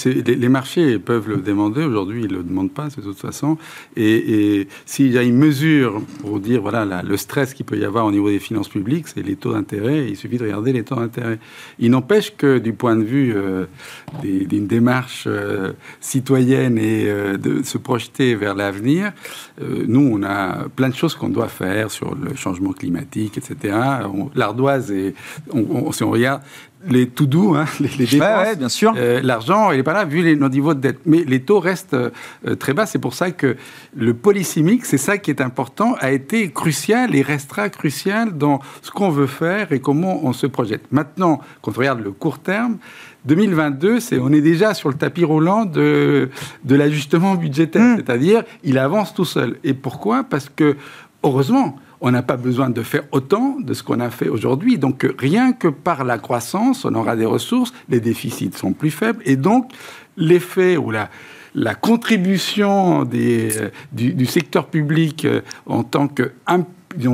les, 0.04 0.48
marchés 0.48 0.98
peuvent 0.98 1.28
le 1.28 1.38
demander. 1.38 1.84
Aujourd'hui, 1.84 2.24
ils 2.24 2.30
ne 2.30 2.36
le 2.36 2.42
demandent 2.42 2.72
pas, 2.72 2.88
de 2.88 3.00
toute 3.00 3.18
façon. 3.18 3.56
Et, 3.96 4.68
s'il 4.84 5.12
y 5.12 5.18
a 5.18 5.22
une 5.22 5.36
mesure 5.36 6.02
pour 6.20 6.38
dire, 6.38 6.60
voilà, 6.60 7.02
le 7.02 7.16
stress 7.16 7.54
qu'il 7.54 7.64
peut 7.64 7.78
y 7.78 7.84
avoir 7.84 8.04
au 8.04 8.10
niveau 8.10 8.28
des 8.28 8.38
finances 8.38 8.68
publiques, 8.68 9.08
c'est 9.08 9.22
les 9.22 9.36
taux 9.36 9.54
d'intérêt. 9.54 10.06
Il 10.08 10.16
suffit 10.16 10.36
de 10.36 10.44
regarder 10.44 10.72
les 10.72 10.82
taux 10.82 10.96
d'intérêt. 10.96 11.38
Il 11.78 11.90
n'empêche 11.90 12.36
que, 12.36 12.58
du 12.58 12.74
point 12.74 12.96
de 12.96 13.04
vue 13.04 13.34
euh, 13.34 13.64
d'une 14.22 14.66
démarche 14.66 15.24
euh, 15.26 15.72
citoyenne 16.00 16.76
et 16.76 17.08
euh, 17.08 17.38
de 17.38 17.62
se 17.62 17.78
projeter 17.78 18.34
vers 18.34 18.54
l'avenir, 18.54 19.12
nous, 19.88 20.10
on 20.12 20.22
a 20.22 20.68
plein 20.68 20.90
de 20.90 20.94
choses 20.94 21.14
qu'on 21.14 21.30
doit 21.30 21.48
faire 21.48 21.90
sur 21.90 22.14
le 22.14 22.34
changement 22.36 22.72
climatique, 22.72 23.38
etc. 23.38 23.74
L'ardoise, 24.34 24.92
on, 25.50 25.92
si 25.92 26.04
on 26.04 26.10
regarde 26.10 26.42
les 26.88 27.08
tout 27.08 27.26
doux, 27.26 27.54
hein, 27.54 27.66
les, 27.80 28.06
dépenses, 28.06 28.56
bien 28.56 28.68
sûr. 28.68 28.94
Euh, 28.96 29.20
l'argent, 29.22 29.70
il 29.70 29.78
n'est 29.78 29.82
pas 29.82 29.92
là 29.92 30.04
vu 30.04 30.22
les, 30.22 30.36
nos 30.36 30.48
niveaux 30.48 30.74
de 30.74 30.80
dette. 30.80 31.00
Mais 31.06 31.24
les 31.24 31.40
taux 31.40 31.60
restent 31.60 31.94
euh, 31.94 32.10
très 32.58 32.72
bas. 32.72 32.86
C'est 32.86 32.98
pour 32.98 33.14
ça 33.14 33.30
que 33.30 33.56
le 33.94 34.14
policy 34.14 34.62
mix, 34.62 34.88
c'est 34.88 34.98
ça 34.98 35.18
qui 35.18 35.30
est 35.30 35.40
important, 35.40 35.96
a 36.00 36.10
été 36.10 36.50
crucial 36.50 37.14
et 37.14 37.22
restera 37.22 37.68
crucial 37.68 38.36
dans 38.36 38.60
ce 38.82 38.90
qu'on 38.90 39.10
veut 39.10 39.26
faire 39.26 39.72
et 39.72 39.80
comment 39.80 40.24
on 40.24 40.32
se 40.32 40.46
projette. 40.46 40.82
Maintenant, 40.90 41.40
quand 41.62 41.72
on 41.76 41.80
regarde 41.80 42.00
le 42.00 42.12
court 42.12 42.38
terme, 42.38 42.78
2022, 43.26 44.00
c'est, 44.00 44.18
on 44.18 44.32
est 44.32 44.40
déjà 44.40 44.72
sur 44.74 44.88
le 44.88 44.94
tapis 44.94 45.24
roulant 45.24 45.64
de, 45.64 46.30
de 46.64 46.74
l'ajustement 46.76 47.34
budgétaire. 47.34 47.82
Hmm. 47.82 47.96
C'est-à-dire, 47.96 48.44
il 48.62 48.78
avance 48.78 49.14
tout 49.14 49.24
seul. 49.24 49.58
Et 49.64 49.74
pourquoi? 49.74 50.24
Parce 50.24 50.48
que, 50.48 50.76
heureusement, 51.24 51.76
on 52.00 52.10
n'a 52.10 52.22
pas 52.22 52.36
besoin 52.36 52.70
de 52.70 52.82
faire 52.82 53.02
autant 53.12 53.56
de 53.60 53.74
ce 53.74 53.82
qu'on 53.82 54.00
a 54.00 54.10
fait 54.10 54.28
aujourd'hui. 54.28 54.78
Donc 54.78 55.06
rien 55.18 55.52
que 55.52 55.68
par 55.68 56.04
la 56.04 56.18
croissance, 56.18 56.84
on 56.84 56.94
aura 56.94 57.16
des 57.16 57.24
ressources, 57.24 57.72
les 57.88 58.00
déficits 58.00 58.52
sont 58.54 58.72
plus 58.72 58.90
faibles, 58.90 59.22
et 59.24 59.36
donc 59.36 59.72
l'effet 60.16 60.76
ou 60.76 60.90
la, 60.90 61.08
contribution 61.74 63.08
euh, 63.12 63.70
du, 63.92 64.26
secteur 64.26 64.66
public 64.66 65.24
euh, 65.24 65.40
en 65.64 65.84
tant 65.84 66.08
que 66.08 66.32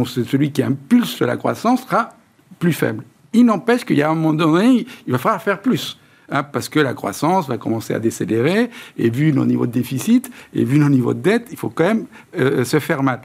celui 0.05 0.51
qui 0.53 0.63
impulse 0.63 1.21
la 1.21 1.37
croissance 1.37 1.83
sera 1.83 2.11
plus 2.59 2.73
faible. 2.73 3.05
Il 3.33 3.47
n'empêche 3.47 3.85
qu'il 3.85 3.97
y 3.97 4.03
a 4.03 4.11
un 4.11 4.15
moment 4.15 4.35
donné, 4.35 4.87
il 5.07 5.13
va 5.13 5.19
falloir 5.19 5.43
faire 5.43 5.61
plus. 5.61 5.99
Hein, 6.31 6.45
parce 6.45 6.69
que 6.69 6.81
la 6.81 6.95
croissance 6.95 7.49
va 7.49 7.59
commencer 7.59 7.93
à 7.93 7.99
décélérer, 7.99 8.71
et 8.97 9.11
vu 9.11 9.33
nos 9.33 9.45
niveaux 9.45 9.67
de 9.67 9.73
déficit, 9.73 10.31
et 10.55 10.65
vu 10.65 10.79
nos 10.79 10.89
niveaux 10.89 11.15
de 11.15 11.21
dette, 11.21 11.49
il 11.51 11.59
faut 11.59 11.69
quand 11.69 11.85
même 11.85 12.07
euh, 12.39 12.65
se 12.65 12.79
faire 12.79 13.03
mal 13.03 13.21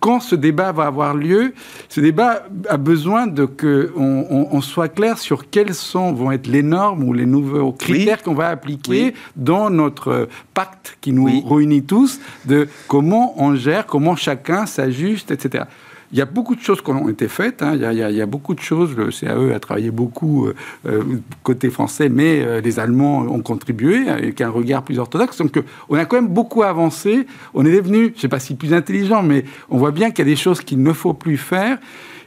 quand 0.00 0.20
ce 0.20 0.34
débat 0.34 0.72
va 0.72 0.86
avoir 0.86 1.14
lieu, 1.14 1.54
ce 1.88 2.00
débat 2.00 2.42
a 2.68 2.76
besoin 2.78 3.26
de 3.26 3.44
que 3.44 3.92
on, 3.96 4.60
soit 4.60 4.88
clair 4.88 5.18
sur 5.18 5.48
quelles 5.50 5.74
sont, 5.74 6.12
vont 6.12 6.32
être 6.32 6.46
les 6.46 6.62
normes 6.62 7.04
ou 7.04 7.12
les 7.12 7.26
nouveaux 7.26 7.72
critères 7.72 8.22
qu'on 8.22 8.34
va 8.34 8.48
appliquer 8.48 9.14
dans 9.36 9.70
notre 9.70 10.28
pacte 10.54 10.96
qui 11.00 11.12
nous 11.12 11.46
réunit 11.46 11.82
tous, 11.82 12.20
de 12.46 12.68
comment 12.88 13.34
on 13.40 13.54
gère, 13.54 13.86
comment 13.86 14.16
chacun 14.16 14.66
s'ajuste, 14.66 15.30
etc. 15.30 15.64
Il 16.12 16.18
y 16.18 16.22
a 16.22 16.24
beaucoup 16.24 16.56
de 16.56 16.60
choses 16.60 16.82
qui 16.82 16.90
ont 16.90 17.08
été 17.08 17.28
faites. 17.28 17.62
Hein. 17.62 17.74
Il, 17.74 17.98
y 17.98 18.20
a, 18.20 18.26
beaucoup 18.26 18.54
de 18.54 18.60
choses. 18.60 18.96
Le 18.96 19.10
CAE 19.10 19.54
a 19.54 19.60
travaillé 19.60 19.92
beaucoup 19.92 20.46
euh, 20.46 20.54
euh, 20.86 21.02
côté 21.44 21.70
français, 21.70 22.08
mais 22.08 22.42
euh, 22.42 22.60
les 22.60 22.80
Allemands 22.80 23.18
ont 23.18 23.42
contribué 23.42 24.08
avec 24.08 24.40
un 24.40 24.50
regard 24.50 24.82
plus 24.82 24.98
orthodoxe. 24.98 25.36
Donc, 25.36 25.62
on 25.88 25.94
a 25.96 26.04
quand 26.06 26.16
même 26.16 26.28
beaucoup 26.28 26.64
avancé. 26.64 27.26
On 27.54 27.64
est 27.64 27.72
devenu, 27.72 28.06
je 28.08 28.14
ne 28.14 28.18
sais 28.18 28.28
pas 28.28 28.40
si 28.40 28.56
plus 28.56 28.74
intelligent, 28.74 29.22
mais 29.22 29.44
on 29.70 29.78
voit 29.78 29.92
bien 29.92 30.10
qu'il 30.10 30.26
y 30.26 30.28
a 30.28 30.32
des 30.32 30.36
choses 30.36 30.60
qu'il 30.62 30.82
ne 30.82 30.92
faut 30.92 31.14
plus 31.14 31.36
faire. 31.36 31.78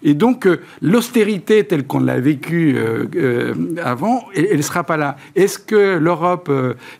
Et 0.04 0.14
donc, 0.14 0.48
l'austérité 0.82 1.64
telle 1.64 1.86
qu'on 1.86 2.00
l'a 2.00 2.20
vécue 2.20 2.78
avant, 3.84 4.26
elle 4.36 4.58
ne 4.58 4.62
sera 4.62 4.84
pas 4.84 4.98
là. 4.98 5.16
Est-ce 5.36 5.58
que 5.60 5.98
l'Europe 5.98 6.52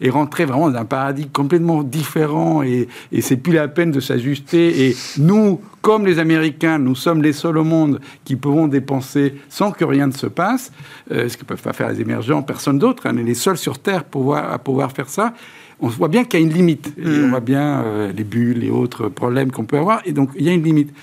est 0.02 0.10
rentrée 0.10 0.46
vraiment 0.46 0.70
dans 0.70 0.80
un 0.80 0.86
paradigme 0.86 1.30
complètement 1.32 1.84
différent 1.84 2.64
et, 2.64 2.88
et 3.12 3.22
c'est 3.22 3.38
plus 3.38 3.54
la 3.54 3.68
peine 3.68 3.92
de 3.92 4.00
s'ajuster 4.00 4.88
Et 4.88 4.96
nous, 5.18 5.60
comme 5.84 6.06
les 6.06 6.18
Américains, 6.18 6.80
nous 6.80 6.96
sommes 6.96 7.22
les 7.22 7.34
seuls 7.34 7.58
au 7.58 7.66
monde 7.66 8.00
qui 8.24 8.38
pouvons 8.38 8.68
dépenser 8.68 9.36
sans 9.50 9.72
que 9.72 9.84
rien 9.84 10.08
ne 10.08 10.14
se 10.14 10.28
passe, 10.28 10.72
euh, 11.12 11.28
ce 11.28 11.36
que 11.36 11.44
peuvent 11.44 11.62
pas 11.62 11.74
faire 11.74 11.90
les 11.90 12.00
émergents, 12.00 12.42
personne 12.42 12.80
d'autre. 12.80 13.04
on 13.06 13.18
est 13.18 13.24
les 13.24 13.34
seuls 13.34 13.58
sur 13.58 13.80
Terre 13.80 14.06
à 14.36 14.60
pouvoir 14.60 14.92
faire 14.94 15.10
ça. 15.10 15.34
On 15.82 15.88
voit 15.90 16.08
bien 16.08 16.24
qu'il 16.24 16.40
y 16.40 16.44
a 16.44 16.46
une 16.46 16.54
limite. 16.54 16.94
Et 16.98 17.06
on 17.06 17.28
mm. 17.28 17.30
voit 17.30 17.42
bien 17.42 17.82
euh, 17.82 18.14
les 18.14 18.24
bulles 18.24 18.64
et 18.64 18.70
autres 18.70 19.10
problèmes 19.10 19.52
qu'on 19.52 19.66
peut 19.66 19.78
avoir. 19.78 20.02
Et 20.06 20.14
donc, 20.14 20.30
il 20.38 20.46
y 20.46 20.50
a 20.50 20.54
une 20.54 20.64
limite. 20.64 20.94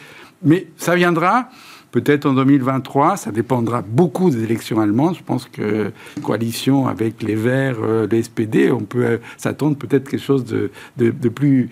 Mais 0.42 0.68
ça 0.78 0.94
viendra 0.94 1.50
peut-être 1.90 2.26
en 2.26 2.34
2023. 2.34 3.16
Ça 3.16 3.30
dépendra 3.30 3.82
beaucoup 3.82 4.30
des 4.30 4.42
élections 4.44 4.80
allemandes. 4.80 5.16
Je 5.16 5.22
pense 5.22 5.46
que 5.46 5.92
coalition 6.22 6.86
avec 6.86 7.22
les 7.22 7.34
Verts, 7.34 7.78
euh, 7.82 8.06
les 8.10 8.22
SPD, 8.22 8.70
on 8.70 8.80
peut 8.80 9.20
s'attendre 9.36 9.76
peut-être 9.76 10.08
quelque 10.08 10.22
chose 10.22 10.44
de, 10.44 10.70
de, 10.96 11.10
de, 11.10 11.28
plus 11.28 11.68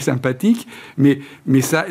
sympathique, 0.00 0.66
mais, 0.96 1.20
mais 1.46 1.60
ça, 1.60 1.84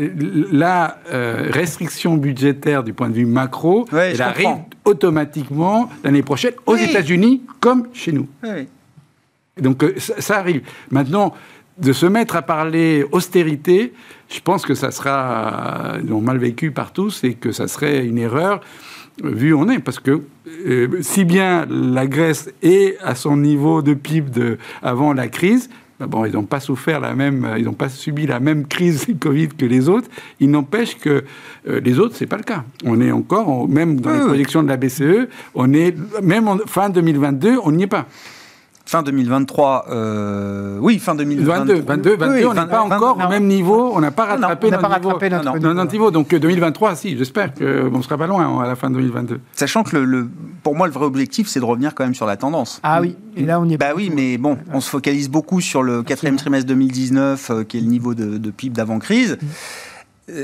la 0.52 1.00
euh, 1.12 1.50
restriction 1.52 2.18
budgétaire 2.18 2.84
du 2.84 2.94
point 2.94 3.10
de 3.10 3.16
vue 3.16 3.26
macro, 3.26 3.88
elle 3.94 4.22
arrive 4.22 4.58
automatiquement 4.86 5.90
l'année 6.04 6.24
prochaine 6.24 6.54
aux 6.66 6.76
États-Unis 6.76 7.44
comme 7.60 7.88
chez 7.94 8.12
nous. 8.12 8.28
Donc 9.62 9.84
euh, 9.84 9.94
ça, 9.98 10.38
arrive. 10.38 10.62
Maintenant, 10.90 11.34
de 11.80 11.94
se 11.94 12.06
mettre 12.06 12.36
à 12.36 12.42
parler 12.42 13.06
austérité, 13.12 13.94
je 14.30 14.40
pense 14.40 14.66
que 14.66 14.74
ça 14.74 14.92
sera 14.92 15.96
euh, 15.96 16.22
mal 16.22 16.38
vécu 16.38 16.72
par 16.72 16.94
tous 16.94 17.24
et 17.24 17.34
que 17.34 17.52
ça 17.52 17.68
serait 17.68 18.06
une 18.06 18.18
erreur 18.18 18.62
vu 19.24 19.54
où 19.54 19.60
on 19.60 19.68
est, 19.68 19.80
parce 19.80 20.00
que 20.00 20.22
si 21.02 21.26
bien 21.26 21.66
la 21.70 22.08
Grèce 22.08 22.54
est 22.62 22.98
à 23.04 23.16
son 23.16 23.36
niveau 23.36 23.82
de 23.82 23.94
PIB 23.94 24.30
de, 24.30 24.58
avant 24.82 25.12
la 25.12 25.28
crise, 25.28 25.70
bah 26.00 26.08
bon, 26.08 26.24
ils 26.24 26.34
n'ont 26.34 26.46
pas 26.46 26.62
souffert 26.62 27.02
la 27.02 27.14
même, 27.14 27.46
ils 27.58 27.66
n'ont 27.66 27.74
pas 27.74 27.90
subi 27.90 28.26
la 28.26 28.40
même 28.40 28.66
crise 28.68 29.06
Covid 29.20 29.50
que 29.50 29.66
les 29.66 29.90
autres. 29.90 30.08
Il 30.40 30.50
n'empêche 30.50 30.98
que 30.98 31.26
euh, 31.68 31.82
les 31.82 32.00
autres, 32.00 32.16
c'est 32.16 32.26
pas 32.26 32.38
le 32.38 32.44
cas. 32.44 32.64
On 32.86 33.02
est 33.02 33.12
encore, 33.12 33.68
même 33.68 34.00
dans 34.00 34.14
les 34.14 34.20
projections 34.22 34.64
de 34.64 34.70
la 34.70 34.78
BCE, 34.78 35.28
on 35.56 35.74
est 35.74 35.94
même 36.24 36.48
en 36.48 36.58
fin 36.60 36.90
2022, 36.90 37.58
on 37.64 37.74
n'y 37.74 37.84
est 37.84 37.88
pas 37.88 38.08
fin 38.90 39.04
2023, 39.04 39.86
euh, 39.92 40.78
oui, 40.82 40.98
fin 40.98 41.14
2022. 41.14 41.82
22, 41.82 42.16
22, 42.16 42.46
on 42.48 42.54
n'est 42.56 42.66
pas 42.66 42.82
encore 42.82 43.18
au 43.24 43.30
même 43.30 43.46
niveau, 43.46 43.92
on 43.94 44.00
n'a 44.00 44.10
pas 44.10 44.26
rattrapé, 44.26 44.72
notre, 44.72 44.82
pas 44.82 44.98
niveau, 44.98 45.12
notre, 45.12 45.74
notre, 45.74 45.92
niveau. 45.92 46.10
Donc 46.10 46.34
2023, 46.34 46.92
euh, 46.92 46.96
si, 46.96 47.16
j'espère 47.16 47.54
qu'on 47.54 47.98
ne 47.98 48.02
sera 48.02 48.18
pas 48.18 48.26
loin 48.26 48.64
à 48.64 48.68
la 48.68 48.76
fin 48.76 48.90
2022. 48.90 49.42
Sachant 49.54 49.84
que 49.84 49.96
le, 49.96 50.28
pour 50.64 50.76
moi, 50.76 50.88
le 50.88 50.94
vrai 50.94 51.06
objectif, 51.06 51.48
c'est 51.48 51.60
de 51.60 51.66
revenir 51.66 51.94
quand 51.94 52.04
même 52.04 52.16
sur 52.16 52.26
la 52.26 52.36
tendance. 52.36 52.80
Ah 52.82 53.00
oui, 53.00 53.16
et 53.38 53.46
là 53.46 53.62
on 53.62 53.66
y 53.66 53.76
est. 53.76 53.78
Bah 53.78 53.92
oui, 53.96 54.12
mais 54.12 54.40
bon, 54.40 54.58
on 54.74 54.82
se 54.82 54.90
focalise 54.90 55.30
beaucoup 55.30 55.62
sur 55.62 55.84
le 55.84 56.02
quatrième 56.02 56.38
trimestre 56.38 56.68
2019, 56.70 57.52
euh, 57.52 57.64
qui 57.64 57.78
est 57.78 57.82
le 57.82 57.88
niveau 57.88 58.16
de, 58.16 58.40
de 58.40 58.50
PIB 58.50 58.76
d'avant-crise. 58.76 59.38
Mm 60.28 60.36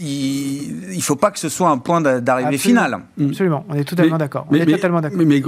il 0.00 0.96
ne 0.96 1.02
faut 1.02 1.16
pas 1.16 1.30
que 1.30 1.38
ce 1.38 1.48
soit 1.48 1.68
un 1.70 1.78
point 1.78 2.00
d'arrivée 2.00 2.58
final. 2.58 3.00
Absolument, 3.20 3.64
on 3.68 3.74
est 3.74 3.84
totalement 3.84 4.18
d'accord. 4.18 4.46
Mais, 4.50 4.64
totalement 4.64 5.00
d'accord. 5.00 5.18
Mais, 5.18 5.42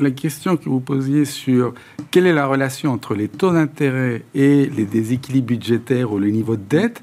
la, 0.00 0.10
question 0.10 0.56
que 0.56 0.68
vous 0.68 0.80
posiez 0.80 1.24
sur 1.24 1.74
quelle 2.10 2.26
est 2.26 2.32
la 2.32 2.46
relation 2.46 2.92
entre 2.92 3.14
les 3.14 3.28
taux 3.28 3.52
d'intérêt 3.52 4.22
et 4.34 4.66
les 4.66 4.84
déséquilibres 4.84 5.48
budgétaires 5.48 6.12
ou 6.12 6.18
le 6.18 6.30
niveau 6.30 6.56
de 6.56 6.62
dette, 6.68 7.02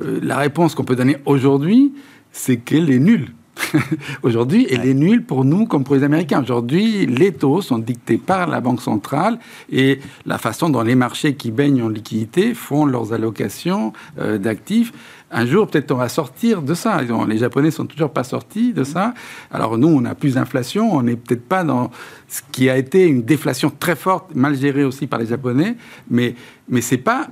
euh, 0.00 0.20
la 0.22 0.36
réponse 0.36 0.74
qu'on 0.74 0.84
peut 0.84 0.96
donner 0.96 1.16
aujourd'hui, 1.26 1.92
c'est 2.32 2.56
qu'elle 2.56 2.90
est 2.90 2.98
nulle. 2.98 3.28
Aujourd'hui, 4.22 4.66
elle 4.70 4.86
est 4.86 4.94
nulle 4.94 5.24
pour 5.24 5.44
nous 5.44 5.66
comme 5.66 5.84
pour 5.84 5.94
les 5.94 6.02
Américains. 6.02 6.42
Aujourd'hui, 6.42 7.06
les 7.06 7.32
taux 7.32 7.62
sont 7.62 7.78
dictés 7.78 8.18
par 8.18 8.48
la 8.48 8.60
Banque 8.60 8.80
centrale 8.80 9.38
et 9.70 10.00
la 10.26 10.38
façon 10.38 10.68
dont 10.70 10.82
les 10.82 10.94
marchés 10.94 11.34
qui 11.34 11.50
baignent 11.50 11.82
en 11.82 11.88
liquidité 11.88 12.54
font 12.54 12.84
leurs 12.84 13.12
allocations 13.12 13.92
euh, 14.18 14.38
d'actifs 14.38 14.92
un 15.34 15.46
jour, 15.46 15.66
peut-être, 15.66 15.90
on 15.90 15.96
va 15.96 16.08
sortir 16.08 16.62
de 16.62 16.74
ça. 16.74 17.00
Les 17.28 17.38
Japonais 17.38 17.72
sont 17.72 17.86
toujours 17.86 18.10
pas 18.10 18.22
sortis 18.22 18.72
de 18.72 18.84
ça. 18.84 19.14
Alors 19.50 19.76
nous, 19.76 19.88
on 19.88 20.04
a 20.04 20.14
plus 20.14 20.34
d'inflation. 20.34 20.94
On 20.94 21.02
n'est 21.02 21.16
peut-être 21.16 21.46
pas 21.46 21.64
dans 21.64 21.90
ce 22.28 22.40
qui 22.52 22.70
a 22.70 22.76
été 22.76 23.04
une 23.04 23.22
déflation 23.22 23.72
très 23.76 23.96
forte, 23.96 24.34
mal 24.34 24.56
gérée 24.56 24.84
aussi 24.84 25.08
par 25.08 25.18
les 25.18 25.26
Japonais. 25.26 25.76
Mais, 26.08 26.36
mais 26.68 26.80
ce 26.80 26.94
n'est 26.94 27.00
pas 27.00 27.28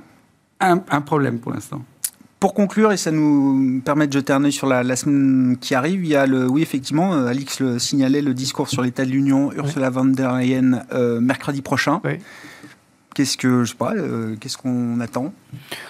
un, 0.59 0.77
problème 1.01 1.39
pour 1.39 1.53
l'instant. 1.53 1.81
Pour 2.41 2.53
conclure, 2.53 2.91
et 2.91 2.97
ça 2.97 3.11
nous 3.11 3.81
permet 3.85 4.07
de 4.07 4.13
jeter 4.13 4.33
un 4.33 4.43
œil 4.43 4.51
sur 4.51 4.67
la, 4.67 4.95
semaine 4.97 5.57
qui 5.57 5.73
arrive, 5.73 6.03
il 6.03 6.09
y 6.09 6.15
a 6.15 6.25
le, 6.25 6.49
oui 6.49 6.61
effectivement, 6.61 7.13
euh, 7.13 7.27
Alix 7.27 7.61
le 7.61 7.79
signalait, 7.79 8.21
le 8.21 8.33
discours 8.33 8.67
sur 8.67 8.81
l'état 8.81 9.05
de 9.05 9.11
l'Union, 9.11 9.53
Ursula 9.53 9.89
von 9.89 10.05
der 10.05 10.33
Leyen, 10.33 10.83
euh, 10.93 11.21
mercredi 11.21 11.61
prochain. 11.61 12.01
Qu'est-ce 13.13 13.37
que 13.37 13.63
je 13.63 13.71
sais 13.71 13.75
pas, 13.75 13.93
euh, 13.93 14.35
qu'est-ce 14.39 14.57
qu'on 14.57 14.99
attend 14.99 15.33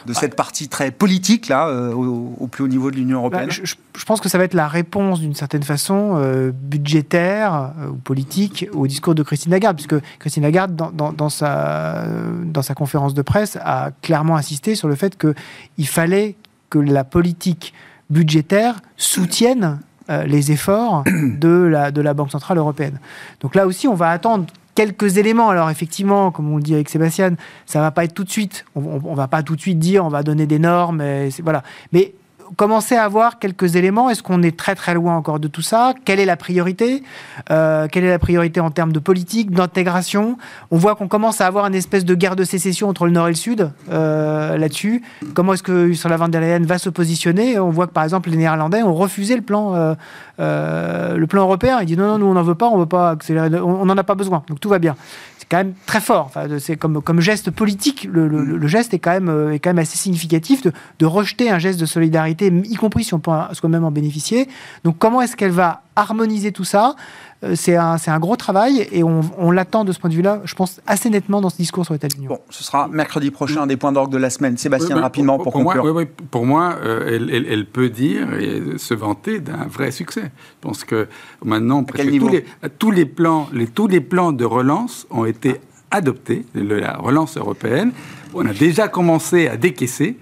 de 0.06 0.14
cette 0.14 0.36
partie 0.36 0.68
très 0.68 0.92
politique 0.92 1.48
là, 1.48 1.68
euh, 1.68 1.94
au, 1.94 2.48
plus 2.48 2.66
haut 2.66 2.68
niveau 2.68 2.92
de 2.92 2.98
l'Union 2.98 3.20
européenne? 3.20 3.48
bah, 3.48 3.54
je, 3.64 4.06
pense 4.06 4.20
que 4.20 4.28
ça 4.28 4.38
va 4.38 4.44
être 4.44 4.54
la 4.54 4.68
réponse 4.68 5.22
d'une 5.22 5.34
certaine 5.34 5.64
façon 5.64 6.16
euh, 6.16 6.52
budgétaire 6.52 7.72
ou 7.90 7.96
politique 7.96 8.68
au 8.74 8.88
discours 8.88 9.16
de 9.16 9.24
Christine 9.24 9.52
Lagarde, 9.52 9.78
puisque 9.78 9.96
Christine 10.20 10.44
Lagarde 10.44 10.76
dans, 10.76 11.30
sa, 11.30 12.06
dans 12.44 12.62
sa 12.62 12.76
conférence 12.76 13.14
de 13.14 13.22
presse 13.22 13.58
a 13.62 13.92
clairement 14.02 14.36
insisté 14.36 14.76
sur 14.76 14.90
le 14.90 14.96
fait 14.96 15.18
qu'il 15.18 15.88
fallait 15.88 16.36
que 16.70 16.80
la 16.80 17.06
politique 17.06 17.74
budgétaire 18.10 18.82
soutienne 18.98 19.80
les 20.26 20.52
efforts 20.52 21.06
de 21.40 21.48
la, 21.48 21.92
de 21.92 22.02
la 22.02 22.14
Banque 22.14 22.32
centrale 22.32 22.58
européenne. 22.58 23.00
Donc 23.40 23.56
là 23.56 23.66
aussi, 23.66 23.88
on 23.88 23.96
va 23.96 24.10
attendre 24.10 24.46
quelques 24.76 25.18
éléments. 25.18 25.50
Alors 25.50 25.70
effectivement, 25.70 26.32
comme 26.32 26.52
on 26.52 26.58
le 26.58 26.64
dit 26.64 26.74
avec 26.74 26.90
Sébastien, 26.90 27.36
ça 27.66 27.82
va 27.82 27.92
pas 27.92 28.04
être 28.04 28.14
tout 28.14 28.24
de 28.24 28.32
suite. 28.32 28.66
On, 28.76 29.02
on, 29.04 29.14
va 29.14 29.28
pas 29.28 29.44
tout 29.44 29.56
de 29.56 29.62
suite 29.62 29.80
dire 29.80 30.06
on 30.06 30.10
va 30.10 30.24
donner 30.24 30.46
des 30.46 30.60
normes. 30.60 31.04
Voilà. 31.44 31.64
Mais 31.92 32.14
commencer 32.56 32.96
à 32.96 33.04
avoir 33.04 33.40
quelques 33.40 33.76
éléments. 33.76 34.10
Est-ce 34.10 34.24
qu'on 34.24 34.42
est 34.44 34.58
très 34.58 34.76
très 34.76 34.94
loin 34.94 35.16
encore 35.16 35.40
de 35.40 35.48
tout 35.48 35.62
ça? 35.62 35.94
Quelle 36.06 36.20
est 36.20 36.26
la 36.26 36.38
priorité? 36.38 37.04
Euh, 37.52 37.88
Quelle 37.92 38.04
est 38.04 38.10
la 38.10 38.20
priorité 38.20 38.60
en 38.60 38.72
termes 38.72 38.92
de 38.92 39.00
politique, 39.00 39.52
d'intégration? 39.52 40.38
On 40.72 40.78
voit 40.78 40.96
qu'on 40.96 41.08
commence 41.08 41.42
à 41.42 41.48
avoir 41.48 41.66
une 41.66 41.76
espèce 41.76 42.06
de 42.06 42.16
guerre 42.16 42.36
de 42.36 42.44
sécession 42.44 42.90
entre 42.90 43.06
le 43.06 43.12
Nord 43.12 43.28
et 43.28 43.32
le 43.32 43.36
Sud 43.36 43.72
euh, 43.90 44.58
là-dessus. 44.58 45.04
Comment 45.34 45.54
est-ce 45.54 45.64
que 45.64 45.94
sur 45.94 46.10
la 46.10 46.18
vente 46.18 46.32
der 46.32 46.60
va 46.62 46.78
se 46.78 46.90
positionner? 46.90 47.60
On 47.60 47.70
voit 47.70 47.88
que 47.88 47.94
par 47.94 48.04
exemple 48.04 48.30
les 48.30 48.38
Néerlandais 48.38 48.84
ont 48.84 48.94
refusé 48.94 49.36
le 49.36 49.42
plan, 49.42 49.96
euh, 50.40 51.18
le 51.18 51.28
plan 51.28 51.44
européen. 51.44 51.80
Ils 51.82 51.86
disent 51.86 51.98
non, 51.98 52.08
non, 52.08 52.18
nous 52.20 52.26
on 52.26 52.34
n'en 52.34 52.44
veut 52.44 52.56
pas, 52.56 52.68
on 52.70 52.78
veut 52.78 52.86
pas 52.86 53.12
accélérer, 53.12 53.60
on 53.60 53.86
n'en 53.86 53.98
a 53.98 54.04
pas 54.04 54.16
besoin. 54.16 54.44
Donc 54.48 54.60
tout 54.60 54.70
va 54.70 54.80
bien 54.80 54.96
c'est 55.38 55.50
quand 55.50 55.58
même 55.58 55.74
très 55.86 56.00
fort. 56.00 56.28
Enfin, 56.28 56.48
c'est 56.58 56.78
comme, 56.78 57.02
comme 57.02 57.20
geste 57.20 57.52
politique, 57.52 58.08
le, 58.10 58.30
le, 58.30 58.68
geste 58.68 58.94
est 58.94 59.00
quand 59.00 59.12
même, 59.12 59.52
est 59.52 59.60
quand 59.60 59.72
même 59.72 59.80
assez 59.80 59.98
significatif 59.98 60.62
de, 60.62 60.72
de, 61.00 61.06
rejeter 61.06 61.50
un 61.50 61.60
geste 61.60 61.82
de 61.82 61.86
solidarité, 61.86 62.48
y 62.48 62.76
compris 62.76 63.04
si 63.04 63.14
on 63.14 63.20
peut 63.20 63.32
soi-même 63.52 63.84
en 63.84 63.92
bénéficier. 63.92 64.48
Donc 64.86 64.98
comment 65.00 65.22
est-ce 65.22 65.36
qu'elle 65.36 65.52
va 65.52 65.82
harmoniser 65.98 66.54
tout 66.54 66.64
ça? 66.64 66.96
euh, 66.96 67.33
c'est 67.56 67.76
un, 67.76 67.98
un, 68.06 68.20
gros 68.20 68.36
travail 68.36 68.88
et 68.92 69.04
on, 69.04 69.22
on 69.38 69.52
l'attend 69.52 69.84
de 69.84 69.92
ce 69.92 70.00
point 70.00 70.10
de 70.10 70.16
vue-là, 70.16 70.42
je 70.46 70.56
pense, 70.56 70.82
assez 70.88 71.10
nettement 71.10 71.42
dans 71.42 71.50
ce 71.50 71.58
discours 71.58 71.86
sur 71.86 71.94
l'état 71.94 72.08
de 72.08 72.16
l'Union. 72.16 72.30
Bon, 72.30 72.40
ce 72.50 72.64
sera 72.64 72.88
mercredi 72.88 73.32
prochain, 73.32 73.68
des 73.68 73.78
points 73.78 73.92
d'orgue 73.92 74.12
de 74.12 74.18
la 74.18 74.30
semaine. 74.30 74.58
Sébastien, 74.58 75.00
rapidement 75.00 75.38
pour, 75.38 75.54
conclure. 75.54 75.84
Moi, 75.84 75.92
oui, 75.94 76.06
pour 76.32 76.46
moi, 76.46 76.76
euh, 76.84 77.16
elle, 77.16 77.46
elle, 77.50 77.66
peut 77.66 77.90
dire 77.90 78.34
et 78.36 78.78
se 78.78 78.94
vanter 78.94 79.40
d'un 79.40 79.66
vrai 79.68 79.92
succès. 79.92 80.24
Je 80.24 80.68
pense 80.68 80.84
que 80.84 81.08
maintenant, 81.44 81.84
tous 81.84 81.98
les, 81.98 82.46
tous 82.80 82.92
les, 82.92 83.06
plans, 83.06 83.48
les, 83.52 83.68
tous 83.68 83.88
les 83.88 84.02
plans 84.02 84.32
de 84.32 84.46
relance 84.46 85.08
ont 85.10 85.26
été 85.26 85.60
adoptés, 85.92 86.46
la 86.56 86.98
relance 86.98 87.38
européenne. 87.38 87.92
On 88.34 88.46
a 88.46 88.54
déjà 88.54 88.88
commencé 88.88 89.48
à 89.48 89.58
décaisser. 89.58 90.18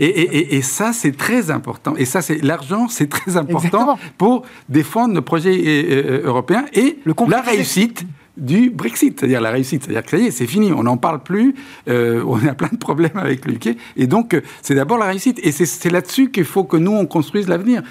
Et, 0.00 0.56
et, 0.56 0.62
ça, 0.62 0.92
c'est 0.92 1.16
très 1.16 1.50
important. 1.50 1.94
Et 1.96 2.04
ça, 2.04 2.22
c'est 2.22 2.42
l'argent, 2.42 2.88
c'est 2.88 3.08
très 3.08 3.36
important 3.36 3.98
pour 4.18 4.44
défendre 4.68 5.14
nos 5.14 5.22
projets 5.22 5.56
euh, 5.56 6.20
euh, 6.22 6.26
européens 6.26 6.64
et 6.72 6.98
la 7.28 7.40
réussite 7.40 8.04
du 8.36 8.68
Brexit, 8.68 9.18
c'est-à-dire 9.18 9.40
la 9.40 9.50
réussite, 9.50 9.84
c'est-à-dire 9.84 10.02
que 10.02 10.10
ça 10.10 10.18
y 10.18 10.26
est, 10.26 10.30
c'est 10.30 10.46
fini, 10.46 10.70
on 10.70 10.82
n'en 10.82 10.98
parle 10.98 11.22
plus, 11.22 11.54
euh, 11.88 12.22
on 12.26 12.46
a 12.46 12.52
plein 12.52 12.68
de 12.70 12.76
problèmes 12.76 13.16
avec 13.16 13.46
l'UK, 13.46 13.76
et 13.96 14.06
donc 14.06 14.38
c'est 14.60 14.74
d'abord 14.74 14.98
la 14.98 15.06
réussite, 15.06 15.40
et 15.42 15.52
c'est 15.52 15.90
là-dessus 15.90 16.30
qu'il 16.30 16.44
faut 16.44 16.64
que 16.64 16.76
nous 16.76 16.92
on 16.92 17.06
construise 17.06 17.48
l'avenir. 17.48 17.82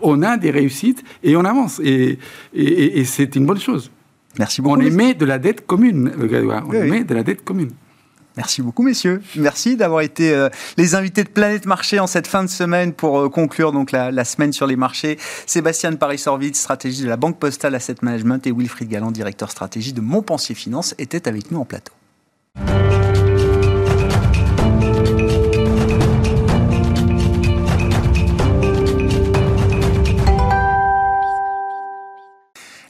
On 0.00 0.22
a 0.22 0.36
des 0.36 0.52
réussites 0.52 1.02
et 1.24 1.34
on 1.36 1.44
avance, 1.44 1.80
et, 1.82 2.18
et 2.54 3.04
c'est 3.04 3.34
une 3.34 3.46
bonne 3.46 3.58
chose. 3.58 3.90
Merci 4.38 4.62
beaucoup. 4.62 4.76
On 4.76 4.80
émet 4.80 5.14
de 5.14 5.24
la 5.24 5.38
dette 5.40 5.66
commune, 5.66 6.12
on 6.68 6.72
émet 6.72 7.02
de 7.02 7.14
la 7.14 7.24
dette 7.24 7.42
commune. 7.42 7.70
Merci 8.40 8.62
beaucoup, 8.62 8.82
messieurs. 8.82 9.20
Merci 9.36 9.76
d'avoir 9.76 10.00
été 10.00 10.32
euh, 10.32 10.48
les 10.78 10.94
invités 10.94 11.24
de 11.24 11.28
Planète 11.28 11.66
Marché 11.66 12.00
en 12.00 12.06
cette 12.06 12.26
fin 12.26 12.42
de 12.42 12.48
semaine 12.48 12.94
pour 12.94 13.20
euh, 13.20 13.28
conclure 13.28 13.70
donc 13.70 13.92
la, 13.92 14.24
semaine 14.24 14.54
sur 14.54 14.66
les 14.66 14.76
marchés. 14.76 15.18
Sébastien 15.44 15.92
Paris-Sorvitz, 15.92 16.58
stratégiste 16.58 17.02
de 17.02 17.10
la 17.10 17.18
Banque 17.18 17.38
Postale 17.38 17.74
Asset 17.74 17.96
Management, 18.00 18.46
et 18.46 18.50
Wilfried 18.50 18.88
Galland, 18.88 19.10
directeur 19.10 19.50
stratégie 19.50 19.92
de 19.92 20.00
Montpensier 20.00 20.54
Finance, 20.54 20.94
étaient 20.96 21.28
avec 21.28 21.50
nous 21.50 21.60
en 21.60 21.66
plateau. 21.66 21.92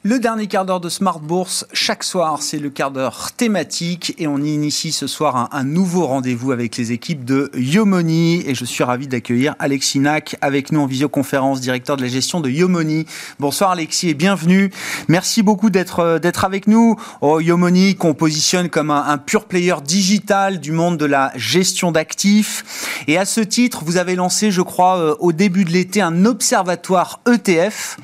Le 0.03 0.19
dernier 0.19 0.47
quart 0.47 0.65
d'heure 0.65 0.81
de 0.81 0.89
Smart 0.89 1.21
Bourse, 1.21 1.67
chaque 1.75 2.05
soir, 2.05 2.41
c'est 2.41 2.59
le 2.59 2.71
quart 2.71 2.91
d'heure 2.91 3.33
thématique 3.33 4.15
et 4.17 4.27
on 4.27 4.39
y 4.39 4.55
initie 4.55 4.93
ce 4.93 5.07
soir 5.07 5.51
un, 5.53 5.63
nouveau 5.63 6.07
rendez-vous 6.07 6.53
avec 6.53 6.79
les 6.79 6.93
équipes 6.93 7.23
de 7.23 7.51
Yomoni 7.55 8.43
et 8.47 8.55
je 8.55 8.65
suis 8.65 8.83
ravi 8.83 9.09
d'accueillir 9.09 9.55
Alexis 9.59 9.99
Nac 9.99 10.39
avec 10.41 10.73
nous 10.73 10.81
en 10.81 10.87
visioconférence, 10.87 11.61
directeur 11.61 11.99
de 11.99 12.03
la 12.03 12.09
gestion 12.09 12.41
de 12.41 12.49
Yomoni. 12.49 13.05
Bonsoir 13.41 13.73
Alexis 13.73 14.09
et 14.09 14.15
bienvenue. 14.15 14.71
Merci 15.09 15.43
beaucoup 15.43 15.69
d'être 15.69 16.01
euh, 16.01 16.19
d'être 16.19 16.47
avec 16.47 16.67
nous. 16.67 16.97
Oh, 17.21 17.39
Yomoni 17.39 17.95
qu'on 17.95 18.15
positionne 18.15 18.71
comme 18.71 18.91
un, 18.91 19.05
un 19.07 19.19
pur 19.19 19.45
player 19.45 19.75
digital 19.85 20.61
du 20.61 20.73
monde 20.73 20.97
de 20.97 21.05
la 21.05 21.31
gestion 21.37 21.93
d'actifs 21.93 23.05
et 23.07 23.19
à 23.19 23.27
ce 23.27 23.43
titre, 23.43 23.83
vous 23.85 23.99
avez 23.99 24.15
lancé, 24.15 24.51
je 24.51 24.63
crois, 24.63 24.97
euh, 24.97 25.15
au 25.19 25.33
début 25.33 25.67
de 25.67 25.71
l'été 25.73 26.01
un 26.01 26.25
observatoire 26.25 27.21
ETF 27.31 27.99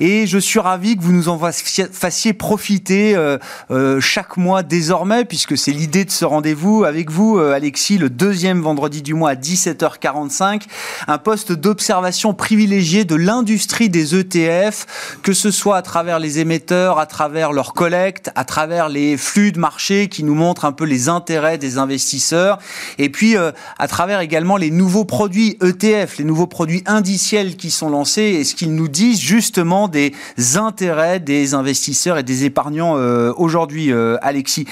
et 0.00 0.26
je 0.26 0.38
suis 0.38 0.58
ravi 0.58 0.96
que 0.96 1.02
vous 1.02 1.12
nous 1.12 1.28
en 1.28 1.38
fassiez 1.38 2.32
profiter 2.32 3.14
euh, 3.14 3.38
euh, 3.70 4.00
chaque 4.00 4.36
mois 4.36 4.62
désormais, 4.62 5.24
puisque 5.24 5.56
c'est 5.56 5.72
l'idée 5.72 6.04
de 6.04 6.10
ce 6.10 6.24
rendez-vous. 6.24 6.84
Avec 6.84 7.10
vous, 7.10 7.38
euh, 7.38 7.54
Alexis, 7.54 7.98
le 7.98 8.10
deuxième 8.10 8.60
vendredi 8.60 9.02
du 9.02 9.14
mois 9.14 9.30
à 9.30 9.34
17h45, 9.34 10.62
un 11.06 11.18
poste 11.18 11.52
d'observation 11.52 12.34
privilégié 12.34 13.04
de 13.04 13.14
l'industrie 13.14 13.88
des 13.88 14.14
ETF, 14.14 15.18
que 15.22 15.32
ce 15.32 15.50
soit 15.50 15.76
à 15.76 15.82
travers 15.82 16.18
les 16.18 16.40
émetteurs, 16.40 16.98
à 16.98 17.06
travers 17.06 17.52
leur 17.52 17.72
collecte, 17.74 18.30
à 18.34 18.44
travers 18.44 18.88
les 18.88 19.16
flux 19.16 19.52
de 19.52 19.58
marché 19.58 20.08
qui 20.08 20.24
nous 20.24 20.34
montrent 20.34 20.64
un 20.64 20.72
peu 20.72 20.84
les 20.84 21.08
intérêts 21.08 21.58
des 21.58 21.78
investisseurs, 21.78 22.58
et 22.98 23.08
puis 23.08 23.36
à 23.36 23.88
travers 23.88 24.20
également 24.20 24.56
les 24.56 24.70
nouveaux 24.70 25.04
produits 25.04 25.56
ETF, 25.62 26.18
les 26.18 26.24
nouveaux 26.24 26.46
produits 26.46 26.82
indiciels 26.86 27.56
qui 27.56 27.70
sont 27.70 27.88
lancés, 27.88 28.22
et 28.22 28.44
ce 28.44 28.54
qu'ils 28.54 28.74
nous 28.74 28.88
disent 28.88 29.20
justement 29.20 29.83
des 29.88 30.12
intérêts 30.56 31.20
des 31.20 31.54
investisseurs 31.54 32.18
et 32.18 32.22
des 32.22 32.44
épargnants 32.44 32.96
euh, 32.96 33.32
aujourd'hui, 33.36 33.92
euh, 33.92 34.16
Alexis. 34.22 34.66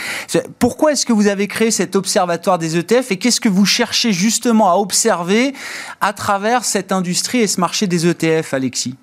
Pourquoi 0.59 0.93
est-ce 0.93 1.07
que 1.07 1.13
vous 1.13 1.29
avez 1.29 1.47
créé 1.47 1.71
cet 1.71 1.97
observatoire 1.97 2.59
des 2.59 2.79
ETF 2.79 3.11
et 3.11 3.17
qu'est-ce 3.19 3.41
que 3.41 3.49
vous 3.49 3.67
cherchez 3.67 4.13
justement 4.13 4.71
à 4.71 4.77
observer 4.77 5.53
à 6.01 6.13
travers 6.13 6.65
cette 6.65 6.93
industrie 6.93 7.41
et 7.41 7.47
ce 7.47 7.61
marché 7.61 7.87
des 7.87 8.07
ETF, 8.07 8.55
Alexis? 8.55 8.97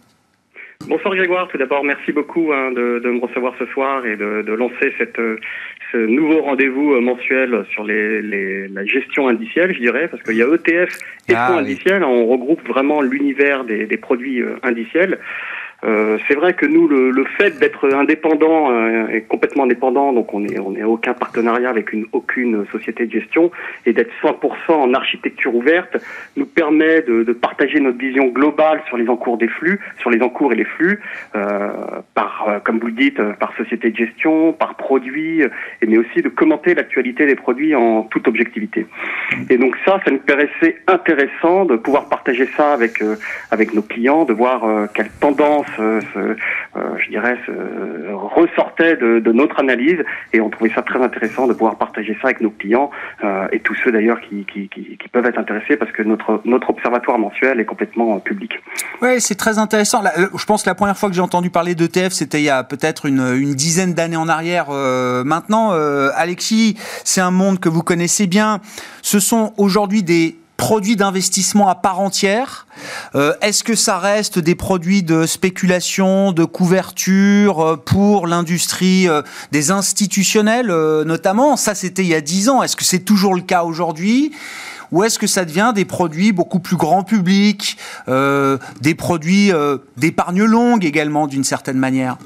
Bonsoir 0.87 1.13
Grégoire, 1.13 1.49
tout 1.49 1.57
d'abord 1.57 1.83
merci 1.83 2.13
beaucoup 2.13 2.53
hein, 2.53 2.71
de, 2.71 3.01
me 3.05 3.19
recevoir 3.19 3.53
ce 3.59 3.65
soir 3.67 4.05
et 4.05 4.15
de, 4.15 4.53
lancer 4.53 4.93
cette, 4.97 5.19
ce 5.91 5.97
nouveau 5.97 6.41
rendez-vous 6.41 6.99
mensuel 7.01 7.65
sur 7.71 7.83
les, 7.83 8.21
la 8.67 8.85
gestion 8.85 9.27
indicielle, 9.27 9.73
je 9.73 9.79
dirais, 9.79 10.07
parce 10.07 10.21
qu'il 10.23 10.37
y 10.37 10.41
a 10.41 10.47
ETF 10.47 10.97
et 11.29 11.33
ah 11.35 11.47
fonds 11.47 11.57
indiciels, 11.57 12.03
on 12.03 12.25
regroupe 12.25 12.65
vraiment 12.67 13.01
l'univers 13.01 13.63
des, 13.63 13.85
des, 13.85 13.97
produits 13.97 14.41
euh, 14.41 14.55
indiciels. 14.63 15.19
Euh, 15.85 16.17
c'est 16.27 16.35
vrai 16.35 16.53
que 16.53 16.65
nous, 16.65 16.87
le, 16.87 17.11
le 17.11 17.23
fait 17.37 17.57
d'être 17.59 17.93
indépendant 17.93 18.71
euh, 18.71 19.07
et 19.07 19.21
complètement 19.21 19.63
indépendant, 19.63 20.11
donc 20.11 20.33
on 20.33 20.43
est 20.45 20.59
on 20.59 20.75
est 20.75 20.83
aucun 20.83 21.13
partenariat 21.13 21.69
avec 21.69 21.93
une 21.93 22.05
aucune 22.11 22.65
société 22.71 23.05
de 23.05 23.11
gestion 23.11 23.51
et 23.85 23.93
d'être 23.93 24.11
100% 24.21 24.71
en 24.71 24.93
architecture 24.93 25.55
ouverte, 25.55 25.97
nous 26.35 26.45
permet 26.45 27.01
de, 27.01 27.23
de, 27.23 27.33
partager 27.33 27.79
notre 27.79 27.97
vision 27.97 28.27
globale 28.27 28.81
sur 28.87 28.97
les 28.97 29.07
encours 29.07 29.37
des 29.37 29.47
flux, 29.47 29.79
sur 29.99 30.09
les 30.09 30.21
encours 30.21 30.51
et 30.51 30.55
les 30.55 30.65
flux, 30.65 30.99
euh, 31.35 31.69
par 32.13 32.45
euh, 32.49 32.59
comme 32.59 32.79
vous 32.79 32.87
le 32.87 32.93
dites, 32.93 33.21
par 33.39 33.55
société 33.55 33.91
de 33.91 33.95
gestion, 33.95 34.51
par 34.51 34.75
produit, 34.75 35.43
mais 35.85 35.97
aussi 35.97 36.21
de 36.21 36.29
commenter 36.29 36.75
l'actualité 36.75 37.25
des 37.25 37.35
produits 37.35 37.73
en 37.75 38.03
toute 38.03 38.27
objectivité. 38.27 38.85
Et 39.49 39.57
donc 39.57 39.75
ça, 39.85 39.99
ça 40.03 40.11
nous 40.11 40.19
paraissait 40.19 40.77
intéressant 40.87 41.63
de 41.65 41.77
pouvoir 41.77 42.09
partager 42.09 42.47
ça 42.57 42.73
avec 42.73 43.01
avec 43.51 43.73
nos 43.73 43.81
clients, 43.81 44.25
de 44.25 44.33
voir 44.33 44.89
quelle 44.93 45.09
tendance 45.21 45.68
euh, 45.79 46.01
je 47.03 47.09
dirais, 47.09 47.37
ressortait 48.13 48.95
de, 48.97 49.31
notre 49.31 49.59
analyse 49.59 49.99
et 50.33 50.41
on 50.41 50.49
trouvait 50.49 50.71
ça 50.73 50.81
très 50.81 51.01
intéressant 51.01 51.47
de 51.47 51.53
pouvoir 51.53 51.77
partager 51.77 52.17
ça 52.21 52.27
avec 52.29 52.41
nos 52.41 52.49
clients 52.49 52.89
euh, 53.23 53.47
et 53.51 53.59
tous 53.59 53.75
ceux 53.83 53.91
d'ailleurs 53.91 54.19
qui, 54.21 54.45
peuvent 55.11 55.25
être 55.25 55.39
intéressés 55.39 55.75
parce 55.77 55.91
que 55.91 56.03
notre, 56.03 56.41
observatoire 56.69 57.17
mensuel 57.17 57.59
est 57.59 57.65
complètement 57.65 58.15
euh, 58.15 58.19
public. 58.19 58.51
Oui, 59.01 59.19
c'est 59.19 59.35
très 59.35 59.57
intéressant. 59.57 60.03
je 60.35 60.45
pense 60.45 60.63
que 60.63 60.69
la 60.69 60.75
première 60.75 60.97
fois 60.97 61.09
que 61.09 61.15
j'ai 61.15 61.21
entendu 61.21 61.49
parler 61.49 61.75
d'ETF, 61.75 62.11
c'était 62.11 62.39
il 62.39 62.45
y 62.45 62.49
a 62.49 62.63
peut-être 62.63 63.05
une, 63.05 63.53
dizaine 63.53 63.93
d'années 63.93 64.17
en 64.17 64.29
arrière. 64.29 64.69
maintenant, 65.25 65.71
Alexis, 66.15 66.75
c'est 67.03 67.21
un 67.21 67.31
monde 67.31 67.59
que 67.59 67.69
vous 67.69 67.83
connaissez 67.83 68.27
bien. 68.27 68.59
Ce 69.01 69.19
sont 69.19 69.53
aujourd'hui 69.57 70.03
des 70.03 70.38
produits 70.59 70.97
d'investissement 70.97 71.69
à 71.69 71.75
part 71.75 72.01
entière. 72.01 72.67
Euh, 73.15 73.33
Est-ce 73.41 73.63
que 73.63 73.75
ça 73.75 73.97
reste 73.97 74.39
des 74.39 74.55
produits 74.55 75.03
de 75.03 75.25
spéculation, 75.25 76.33
de 76.33 76.43
couverture 76.43 77.61
euh, 77.61 77.77
pour 77.77 78.27
l'industrie 78.27 79.07
euh, 79.07 79.21
des 79.53 79.71
institutionnels 79.71 80.67
notamment? 81.05 81.55
Ça, 81.55 81.75
c'était 81.75 82.03
il 82.03 82.09
y 82.09 82.13
a 82.13 82.21
10 82.21 82.49
ans. 82.49 82.61
Est-ce 82.61 82.75
que 82.75 82.83
c'est 82.83 82.99
toujours 82.99 83.33
le 83.33 83.41
cas 83.41 83.63
aujourd'hui? 83.63 84.33
Ou 84.91 85.05
est-ce 85.05 85.17
que 85.17 85.27
ça 85.27 85.45
devient 85.45 85.71
des 85.73 85.85
produits 85.85 86.33
beaucoup 86.33 86.59
plus 86.59 86.75
grand 86.75 87.03
public, 87.03 87.77
des 88.07 88.95
produits 88.95 89.51
d'épargne 89.97 90.43
longue 90.43 90.83
également 90.83 91.27
d'une 91.27 91.43
certaine 91.43 91.77
manière? 91.77 92.17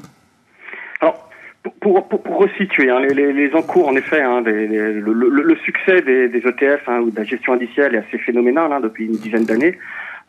Pour, 1.80 2.08
pour, 2.08 2.22
pour, 2.22 2.38
resituer, 2.38 2.90
hein, 2.90 3.00
les, 3.00 3.32
les, 3.32 3.54
encours, 3.54 3.88
en 3.88 3.96
effet, 3.96 4.20
hein, 4.20 4.42
le, 4.42 5.56
succès 5.64 6.02
des, 6.02 6.28
des 6.28 6.46
ETF 6.46 6.88
hein, 6.88 7.00
ou 7.00 7.10
de 7.10 7.16
la 7.16 7.24
gestion 7.24 7.54
indicielle 7.54 7.94
est 7.94 7.98
assez 7.98 8.18
phénoménal 8.18 8.72
hein, 8.72 8.80
depuis 8.80 9.06
une 9.06 9.16
dizaine 9.16 9.44
d'années. 9.44 9.78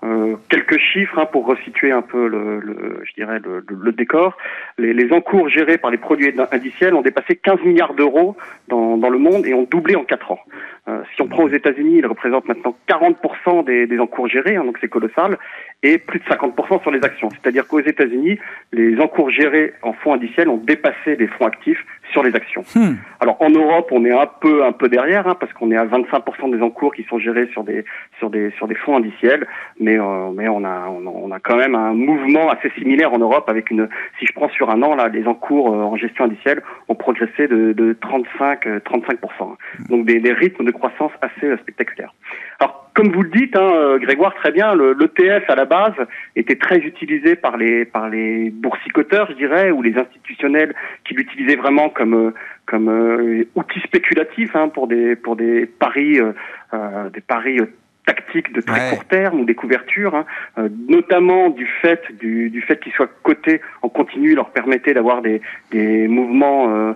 Euh, 0.03 0.35
quelques 0.49 0.77
chiffres 0.77 1.25
pour 1.31 1.45
resituer 1.47 1.91
un 1.91 2.01
peu 2.01 2.27
le, 2.27 2.59
le 2.59 3.01
je 3.05 3.13
dirais 3.13 3.39
le, 3.43 3.63
le 3.67 3.91
décor. 3.91 4.37
Les, 4.77 4.93
les, 4.93 5.11
encours 5.11 5.49
gérés 5.49 5.77
par 5.77 5.89
les 5.89 5.97
produits 5.97 6.33
indiciels 6.51 6.93
ont 6.93 7.01
dépassé 7.01 7.37
15 7.37 7.61
milliards 7.63 7.93
d'euros 7.93 8.35
dans, 8.67 8.97
dans, 8.97 9.09
le 9.09 9.17
monde 9.17 9.45
et 9.47 9.53
ont 9.53 9.67
doublé 9.69 9.95
en 9.95 10.03
4 10.03 10.31
ans. 10.31 10.39
Euh, 10.87 11.01
si 11.15 11.21
on 11.21 11.27
prend 11.27 11.43
aux 11.43 11.49
États-Unis, 11.49 11.97
ils 11.97 12.05
représentent 12.05 12.47
maintenant 12.47 12.75
40% 12.87 13.65
des, 13.65 13.87
des 13.87 13.99
encours 13.99 14.27
gérés, 14.27 14.55
hein, 14.55 14.63
donc 14.63 14.77
c'est 14.79 14.87
colossal, 14.87 15.37
et 15.81 15.97
plus 15.97 16.19
de 16.19 16.25
50% 16.25 16.81
sur 16.81 16.91
les 16.91 17.03
actions. 17.03 17.29
C'est-à-dire 17.31 17.67
qu'aux 17.67 17.79
États-Unis, 17.79 18.37
les 18.71 18.99
encours 18.99 19.31
gérés 19.31 19.73
en 19.81 19.93
fonds 19.93 20.13
indiciels 20.13 20.47
ont 20.47 20.57
dépassé 20.57 21.15
les 21.15 21.27
fonds 21.27 21.45
actifs 21.45 21.83
sur 22.11 22.23
les 22.23 22.35
actions. 22.35 22.63
Hmm. 22.75 22.95
Alors 23.19 23.41
en 23.41 23.49
Europe, 23.49 23.89
on 23.91 24.05
est 24.05 24.11
un 24.11 24.27
peu 24.27 24.63
un 24.63 24.71
peu 24.71 24.89
derrière, 24.89 25.27
hein, 25.27 25.35
parce 25.39 25.51
qu'on 25.53 25.71
est 25.71 25.77
à 25.77 25.85
25% 25.85 26.51
des 26.55 26.61
encours 26.61 26.93
qui 26.93 27.03
sont 27.03 27.19
gérés 27.19 27.47
sur 27.51 27.63
des 27.63 27.85
sur 28.19 28.29
des 28.29 28.51
sur 28.51 28.67
des 28.67 28.75
fonds 28.75 28.97
indiciels, 28.97 29.47
mais 29.79 29.99
euh, 29.99 30.31
mais 30.33 30.47
on 30.47 30.63
a, 30.63 30.87
on 30.89 31.31
a 31.31 31.39
quand 31.39 31.57
même 31.57 31.75
un 31.75 31.93
mouvement 31.93 32.49
assez 32.49 32.69
similaire 32.77 33.13
en 33.13 33.19
Europe 33.19 33.49
avec 33.49 33.71
une, 33.71 33.87
si 34.19 34.25
je 34.25 34.33
prends 34.33 34.49
sur 34.49 34.69
un 34.69 34.81
an, 34.81 34.95
là, 34.95 35.07
les 35.07 35.25
encours 35.27 35.73
euh, 35.73 35.77
en 35.77 35.95
gestion 35.95 36.25
indicielle 36.25 36.61
ont 36.87 36.95
progressé 36.95 37.47
de, 37.47 37.73
de 37.73 37.93
35, 38.01 38.65
35%. 38.65 38.67
Euh, 38.67 39.45
Donc 39.89 40.05
des, 40.05 40.19
des 40.19 40.33
rythmes 40.33 40.65
de 40.65 40.71
croissance 40.71 41.11
assez 41.21 41.47
euh, 41.47 41.57
spectaculaires. 41.57 42.13
Alors, 42.59 42.84
comme 42.95 43.11
vous 43.11 43.21
le 43.21 43.29
dites, 43.29 43.55
hein, 43.57 43.97
Grégoire, 43.99 44.33
très 44.35 44.51
bien, 44.51 44.73
l'ETF 44.73 45.49
à 45.49 45.55
la 45.55 45.65
base 45.65 45.93
était 46.35 46.55
très 46.55 46.77
utilisé 46.77 47.35
par 47.35 47.57
les 47.57 47.85
par 47.85 48.09
les 48.09 48.49
boursicoteurs, 48.49 49.27
je 49.29 49.35
dirais, 49.35 49.69
ou 49.69 49.81
les 49.81 49.97
institutionnels 49.97 50.73
qui 51.03 51.13
l'utilisaient 51.13 51.57
vraiment 51.57 51.89
comme 51.89 52.33
comme 52.65 53.45
outil 53.55 53.79
spéculatif 53.81 54.55
hein, 54.55 54.69
pour 54.69 54.87
des 54.87 55.15
pour 55.15 55.35
des 55.35 55.65
paris 55.65 56.19
euh, 56.19 57.09
des 57.09 57.21
paris 57.21 57.59
tactiques 58.05 58.53
de 58.53 58.61
très 58.61 58.91
court 58.91 59.05
terme 59.05 59.39
ou 59.41 59.45
des 59.45 59.55
couvertures, 59.55 60.15
hein, 60.15 60.25
euh, 60.57 60.69
notamment 60.87 61.49
du 61.49 61.65
fait 61.81 62.01
du, 62.19 62.49
du 62.49 62.61
fait 62.61 62.79
qu'ils 62.79 62.93
soient 62.93 63.09
cotés 63.23 63.61
en 63.81 63.89
continu, 63.89 64.35
leur 64.35 64.49
permettait 64.49 64.93
d'avoir 64.93 65.21
des, 65.21 65.41
des 65.71 66.07
mouvements 66.07 66.69
euh, 66.69 66.93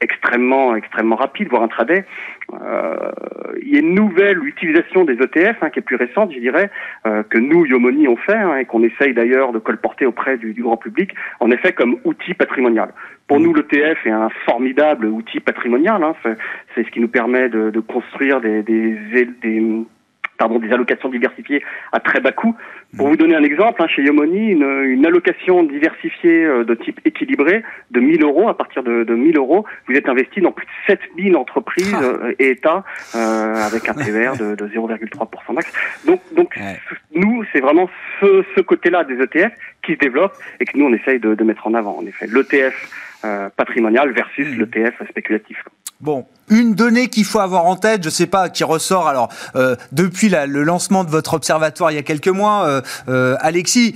extrêmement 0.00 0.76
extrêmement 0.76 1.16
rapides, 1.16 1.48
voire 1.48 1.62
intraday. 1.62 2.04
Euh, 2.52 2.94
il 3.62 3.72
y 3.72 3.76
a 3.76 3.80
une 3.80 3.94
nouvelle 3.94 4.44
utilisation 4.44 5.04
des 5.04 5.14
ETF 5.14 5.62
hein, 5.62 5.70
qui 5.70 5.78
est 5.78 5.82
plus 5.82 5.96
récente, 5.96 6.32
je 6.32 6.38
dirais, 6.38 6.70
euh, 7.06 7.22
que 7.22 7.38
nous 7.38 7.64
Yomoni 7.64 8.08
on 8.08 8.16
fait 8.16 8.34
hein, 8.34 8.56
et 8.56 8.64
qu'on 8.64 8.82
essaye 8.82 9.14
d'ailleurs 9.14 9.52
de 9.52 9.58
colporter 9.58 10.06
auprès 10.06 10.36
du, 10.36 10.52
du, 10.52 10.62
grand 10.62 10.76
public, 10.76 11.14
en 11.40 11.50
effet 11.50 11.72
comme 11.72 11.96
outil 12.04 12.34
patrimonial. 12.34 12.92
Pour 13.28 13.38
nous, 13.38 13.54
l'ETF 13.54 14.04
est 14.04 14.10
un 14.10 14.28
formidable 14.44 15.06
outil 15.06 15.38
patrimonial. 15.40 16.02
Hein, 16.02 16.14
c'est 16.74 16.84
ce 16.84 16.90
qui 16.90 17.00
nous 17.00 17.08
permet 17.08 17.48
de, 17.48 17.70
de 17.70 17.80
construire 17.80 18.40
des, 18.40 18.62
des, 18.62 18.98
des 19.42 19.84
pardon, 20.40 20.58
des 20.58 20.72
allocations 20.72 21.10
diversifiées 21.10 21.62
à 21.92 22.00
très 22.00 22.20
bas 22.20 22.32
coût. 22.32 22.56
Pour 22.96 23.08
vous 23.08 23.16
donner 23.16 23.36
un 23.36 23.44
exemple, 23.44 23.82
hein, 23.82 23.86
chez 23.94 24.02
Yomoni, 24.02 24.52
une, 24.52 24.82
une, 24.84 25.04
allocation 25.06 25.62
diversifiée 25.62 26.44
euh, 26.44 26.64
de 26.64 26.74
type 26.74 26.98
équilibré 27.04 27.62
de 27.90 28.00
1000 28.00 28.24
euros, 28.24 28.48
à 28.48 28.56
partir 28.56 28.82
de, 28.82 29.04
de 29.04 29.14
1000 29.14 29.36
euros, 29.36 29.66
vous 29.86 29.94
êtes 29.94 30.08
investi 30.08 30.40
dans 30.40 30.50
plus 30.50 30.66
de 30.66 30.70
7000 30.86 31.36
entreprises 31.36 31.94
ah. 31.94 32.02
euh, 32.02 32.34
et 32.38 32.48
États 32.52 32.84
euh, 33.14 33.54
avec 33.54 33.86
un 33.88 33.94
PVR 34.02 34.36
de, 34.38 34.54
de 34.54 34.66
0,3% 34.66 35.52
max. 35.52 35.70
Donc, 36.06 36.20
donc 36.34 36.58
nous, 37.14 37.44
c'est 37.52 37.60
vraiment 37.60 37.90
ce, 38.20 38.42
ce 38.56 38.60
côté-là 38.62 39.04
des 39.04 39.22
ETF 39.22 39.52
qui 39.84 39.92
se 39.92 39.98
développe 39.98 40.32
et 40.58 40.64
que 40.64 40.76
nous, 40.78 40.86
on 40.86 40.94
essaye 40.94 41.20
de, 41.20 41.34
de 41.34 41.44
mettre 41.44 41.66
en 41.66 41.74
avant, 41.74 41.98
en 41.98 42.06
effet. 42.06 42.26
L'ETF 42.26 42.88
euh, 43.26 43.50
patrimonial 43.54 44.10
versus 44.12 44.48
mmh. 44.48 44.58
l'ETF 44.58 44.94
spéculatif. 45.10 45.62
Bon, 46.00 46.26
une 46.48 46.74
donnée 46.74 47.08
qu'il 47.08 47.24
faut 47.24 47.40
avoir 47.40 47.66
en 47.66 47.76
tête, 47.76 48.02
je 48.02 48.08
sais 48.08 48.26
pas, 48.26 48.48
qui 48.48 48.64
ressort 48.64 49.06
alors 49.06 49.28
euh, 49.54 49.76
depuis 49.92 50.30
le 50.30 50.62
lancement 50.62 51.04
de 51.04 51.10
votre 51.10 51.34
observatoire 51.34 51.90
il 51.90 51.96
y 51.96 51.98
a 51.98 52.02
quelques 52.02 52.28
mois, 52.28 52.66
euh, 52.66 52.80
euh 53.08 53.36
Alexis, 53.40 53.94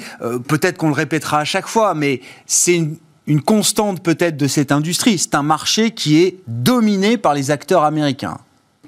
peut-être 0.49 0.77
qu'on 0.77 0.89
le 0.89 0.95
répétera 0.95 1.39
à 1.39 1.45
chaque 1.45 1.67
fois, 1.67 1.95
mais 1.95 2.21
c'est 2.47 2.75
une, 2.75 2.97
une 3.27 3.41
constante 3.41 4.03
peut-être 4.03 4.37
de 4.37 4.47
cette 4.47 4.73
industrie. 4.73 5.19
C'est 5.19 5.35
un 5.35 5.43
marché 5.43 5.93
qui 5.93 6.23
est 6.23 6.37
dominé 6.47 7.17
par 7.17 7.35
les 7.35 7.51
acteurs 7.51 7.85
américains. 7.85 8.39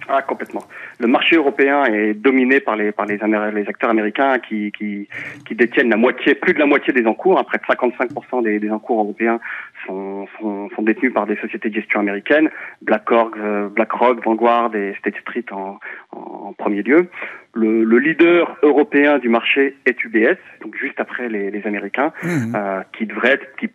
Ah, 0.08 0.22
complètement. 0.22 0.62
Le 0.98 1.06
marché 1.06 1.36
européen 1.36 1.84
est 1.84 2.14
dominé 2.14 2.60
par 2.60 2.76
les 2.76 2.90
par 2.90 3.06
les, 3.06 3.18
les 3.18 3.68
acteurs 3.68 3.90
américains 3.90 4.38
qui, 4.38 4.72
qui, 4.72 5.08
qui 5.46 5.54
détiennent 5.54 5.90
la 5.90 5.96
moitié, 5.96 6.34
plus 6.34 6.54
de 6.54 6.58
la 6.58 6.66
moitié 6.66 6.92
des 6.92 7.06
encours. 7.06 7.38
Hein, 7.38 7.44
près 7.44 7.58
de 7.58 7.64
55% 7.64 8.42
des, 8.42 8.58
des 8.58 8.70
encours 8.70 9.00
européens 9.00 9.38
sont, 9.86 10.26
sont, 10.38 10.70
sont, 10.74 10.82
détenus 10.82 11.12
par 11.12 11.26
des 11.26 11.36
sociétés 11.36 11.68
de 11.68 11.74
gestion 11.74 12.00
américaines, 12.00 12.50
BlackRock, 12.82 13.36
euh, 13.36 13.68
BlackRock, 13.68 14.24
Vanguard 14.24 14.74
et 14.74 14.94
State 14.98 15.16
Street 15.20 15.44
en, 15.52 15.78
en 16.12 16.52
premier 16.54 16.82
lieu. 16.82 17.08
Le, 17.54 17.84
le, 17.84 17.98
leader 17.98 18.56
européen 18.62 19.18
du 19.18 19.28
marché 19.28 19.76
est 19.86 20.02
UBS, 20.04 20.38
donc 20.62 20.76
juste 20.76 20.98
après 20.98 21.28
les, 21.28 21.50
les 21.50 21.66
Américains, 21.66 22.12
mmh. 22.22 22.54
euh, 22.54 22.80
qui 22.96 23.06
devrait 23.06 23.32
être, 23.32 23.56
qui 23.56 23.68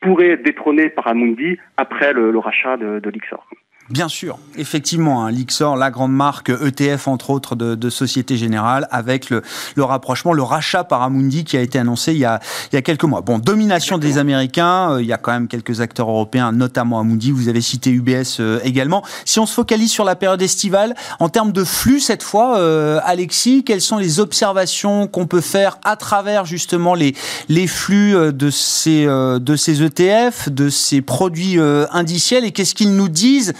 pourrait 0.00 0.30
être 0.30 0.42
détrôné 0.42 0.88
par 0.90 1.06
Amundi 1.08 1.58
après 1.76 2.12
le, 2.12 2.30
le 2.30 2.38
rachat 2.38 2.76
de, 2.76 3.00
de 3.00 3.10
Lixor. 3.10 3.46
Bien 3.90 4.08
sûr, 4.08 4.38
effectivement, 4.58 5.24
hein, 5.24 5.30
Lixor, 5.30 5.74
la 5.74 5.90
grande 5.90 6.12
marque 6.12 6.50
ETF 6.50 7.08
entre 7.08 7.30
autres 7.30 7.56
de, 7.56 7.74
de 7.74 7.88
Société 7.88 8.36
Générale, 8.36 8.86
avec 8.90 9.30
le, 9.30 9.42
le, 9.76 9.84
rapprochement, 9.84 10.34
le 10.34 10.42
rachat 10.42 10.84
par 10.84 11.00
Amundi 11.00 11.44
qui 11.44 11.56
a 11.56 11.62
été 11.62 11.78
annoncé 11.78 12.12
il 12.12 12.18
y 12.18 12.26
a, 12.26 12.38
il 12.70 12.76
y 12.76 12.78
a 12.78 12.82
quelques 12.82 13.04
mois. 13.04 13.22
Bon, 13.22 13.38
domination 13.38 13.96
des 13.96 14.18
Américains, 14.18 14.92
euh, 14.92 15.02
il 15.02 15.06
y 15.06 15.12
a 15.14 15.16
quand 15.16 15.32
même 15.32 15.48
quelques 15.48 15.80
acteurs 15.80 16.10
européens, 16.10 16.52
notamment 16.52 17.00
Amundi, 17.00 17.30
vous 17.30 17.48
avez 17.48 17.62
cité 17.62 17.90
UBS 17.90 18.40
euh, 18.40 18.60
également. 18.62 19.02
Si 19.24 19.40
on 19.40 19.46
se 19.46 19.54
focalise 19.54 19.90
sur 19.90 20.04
la 20.04 20.16
période 20.16 20.42
estivale, 20.42 20.94
en 21.18 21.30
termes 21.30 21.52
de 21.52 21.64
flux 21.64 22.00
cette 22.00 22.22
fois, 22.22 22.58
euh, 22.58 23.00
Alexis, 23.04 23.64
quelles 23.64 23.80
sont 23.80 23.96
les 23.96 24.20
observations 24.20 25.06
qu'on 25.06 25.26
peut 25.26 25.40
faire 25.40 25.78
à 25.82 25.96
travers 25.96 26.44
justement 26.44 26.92
les, 26.92 27.14
les 27.48 27.66
flux 27.66 28.12
de 28.34 28.50
ces, 28.50 29.06
de 29.06 29.56
ces 29.56 29.82
ETF, 29.82 30.50
de 30.50 30.68
ces 30.68 31.00
produits 31.00 31.58
indiciels? 31.90 32.44
Et 32.44 32.50
qu'est-ce 32.52 32.74
qu'ils 32.74 32.94
nous 32.94 33.08
disent 33.08 33.54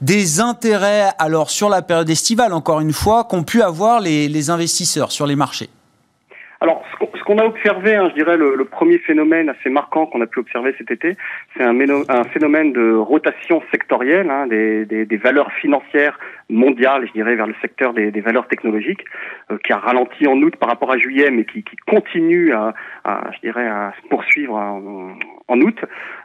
des 0.00 0.40
intérêts, 0.40 1.10
alors 1.18 1.50
sur 1.50 1.68
la 1.68 1.82
période 1.82 2.10
estivale, 2.10 2.52
encore 2.52 2.80
une 2.80 2.92
fois, 2.92 3.24
qu'ont 3.24 3.44
pu 3.44 3.62
avoir 3.62 4.00
les, 4.00 4.50
investisseurs 4.50 5.12
sur 5.12 5.26
les 5.26 5.36
marchés. 5.36 5.68
Alors, 6.60 6.82
ce 7.00 7.24
qu'on 7.24 7.38
a 7.38 7.44
observé, 7.44 7.94
hein, 7.94 8.08
je 8.10 8.14
dirais, 8.14 8.36
le, 8.36 8.64
premier 8.64 8.98
phénomène 8.98 9.48
assez 9.48 9.68
marquant 9.68 10.06
qu'on 10.06 10.20
a 10.20 10.26
pu 10.26 10.40
observer 10.40 10.74
cet 10.78 10.90
été, 10.90 11.16
c'est 11.56 11.64
un, 11.64 12.24
phénomène 12.32 12.72
de 12.72 12.94
rotation 12.94 13.62
sectorielle 13.70 14.30
hein, 14.30 14.46
des, 14.46 15.20
valeurs 15.22 15.50
financières 15.52 16.18
mondiales, 16.52 17.06
je 17.06 17.12
dirais, 17.12 17.34
vers 17.34 17.46
le 17.46 17.54
secteur 17.60 17.92
des, 17.94 18.10
des 18.10 18.20
valeurs 18.20 18.46
technologiques, 18.48 19.04
euh, 19.50 19.58
qui 19.64 19.72
a 19.72 19.78
ralenti 19.78 20.26
en 20.26 20.40
août 20.42 20.56
par 20.56 20.68
rapport 20.68 20.92
à 20.92 20.98
juillet, 20.98 21.30
mais 21.30 21.44
qui, 21.44 21.62
qui 21.62 21.76
continue 21.86 22.52
à, 22.52 22.74
à, 23.04 23.30
je 23.34 23.40
dirais, 23.40 23.66
à 23.66 23.92
se 24.02 24.08
poursuivre 24.08 24.54
en, 24.54 25.16
en 25.48 25.60
août. 25.60 25.78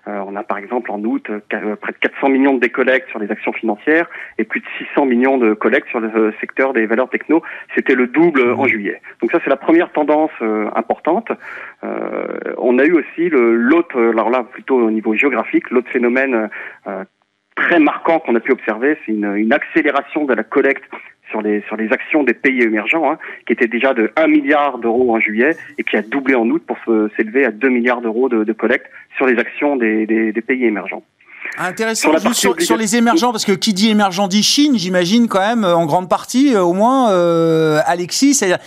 Euh, 0.08 0.24
on 0.26 0.36
a 0.36 0.44
par 0.44 0.58
exemple 0.58 0.92
en 0.92 1.04
août 1.04 1.30
euh, 1.30 1.76
près 1.76 1.92
de 1.92 1.98
400 1.98 2.30
millions 2.30 2.54
de 2.54 2.60
décollectes 2.60 3.10
sur 3.10 3.20
les 3.20 3.30
actions 3.30 3.52
financières 3.52 4.10
et 4.38 4.44
plus 4.44 4.62
de 4.62 4.66
600 4.78 5.06
millions 5.06 5.38
de 5.38 5.54
collectes 5.54 5.90
sur 5.90 6.00
le 6.00 6.10
euh, 6.16 6.32
secteur 6.40 6.74
des 6.74 6.86
valeurs 6.86 7.10
techno. 7.10 7.42
C'était 7.76 7.96
le 7.96 8.08
double 8.08 8.52
en 8.52 8.68
juillet. 8.68 9.02
Donc 9.22 9.32
ça 9.32 9.40
c'est 9.44 9.50
la 9.50 9.58
première 9.58 9.92
tendance 9.92 10.32
importante. 10.76 11.32
on 11.84 12.80
a 12.80 12.86
eu 12.86 12.94
aussi 12.94 13.30
l'autre, 13.30 14.00
alors 14.00 14.30
là 14.30 14.44
plutôt 14.44 14.80
au 14.80 14.92
niveau 14.92 15.16
géographique, 15.16 15.70
l'autre 15.72 15.90
phénomène 15.90 16.50
très 17.58 17.80
marquant 17.80 18.20
qu'on 18.20 18.36
a 18.36 18.40
pu 18.40 18.54
observer, 18.54 18.98
c'est 19.06 19.12
une, 19.12 19.52
accélération 19.52 20.24
de 20.24 20.34
la 20.34 20.44
collecte 20.44 20.86
sur 21.30 21.42
les 21.42 21.62
sur 21.68 21.76
les 21.76 21.92
actions 21.92 22.24
des 22.24 22.34
pays 22.34 22.62
émergents, 22.62 23.12
hein, 23.12 23.18
qui 23.46 23.52
était 23.52 23.68
déjà 23.68 23.94
de 23.94 24.12
1 24.16 24.28
milliard 24.28 24.78
d'euros 24.78 25.14
en 25.14 25.20
juillet 25.20 25.58
et 25.78 25.84
qui 25.84 25.98
a 25.98 26.02
doublé 26.02 26.36
en 26.36 26.48
août 26.50 26.64
pour 26.66 26.78
s'élever 27.18 27.44
à 27.44 27.52
2 27.52 27.68
milliards 27.68 28.02
d'euros 28.02 28.30
de, 28.30 28.54
collecte 28.54 28.90
sur 29.18 29.26
les 29.26 29.38
actions 29.38 29.76
des, 29.76 30.06
des 30.06 30.42
pays 30.42 30.64
émergents. 30.64 31.04
Intéressant, 31.58 32.12
sur, 32.34 32.56
juste 32.58 32.66
sur, 32.66 32.78
les 32.78 32.96
émergents, 32.96 33.32
parce 33.32 33.46
que 33.46 33.52
qui 33.52 33.74
dit 33.74 33.90
émergent 33.90 34.28
dit 34.28 34.44
Chine, 34.44 34.78
j'imagine 34.78 35.28
quand 35.28 35.40
même, 35.40 35.66
en 35.66 35.86
grande 35.86 36.08
partie, 36.08 36.56
au 36.56 36.74
moins, 36.74 37.12
euh, 37.12 37.82
Alexis. 37.86 38.36
C'est-à-dire, 38.36 38.60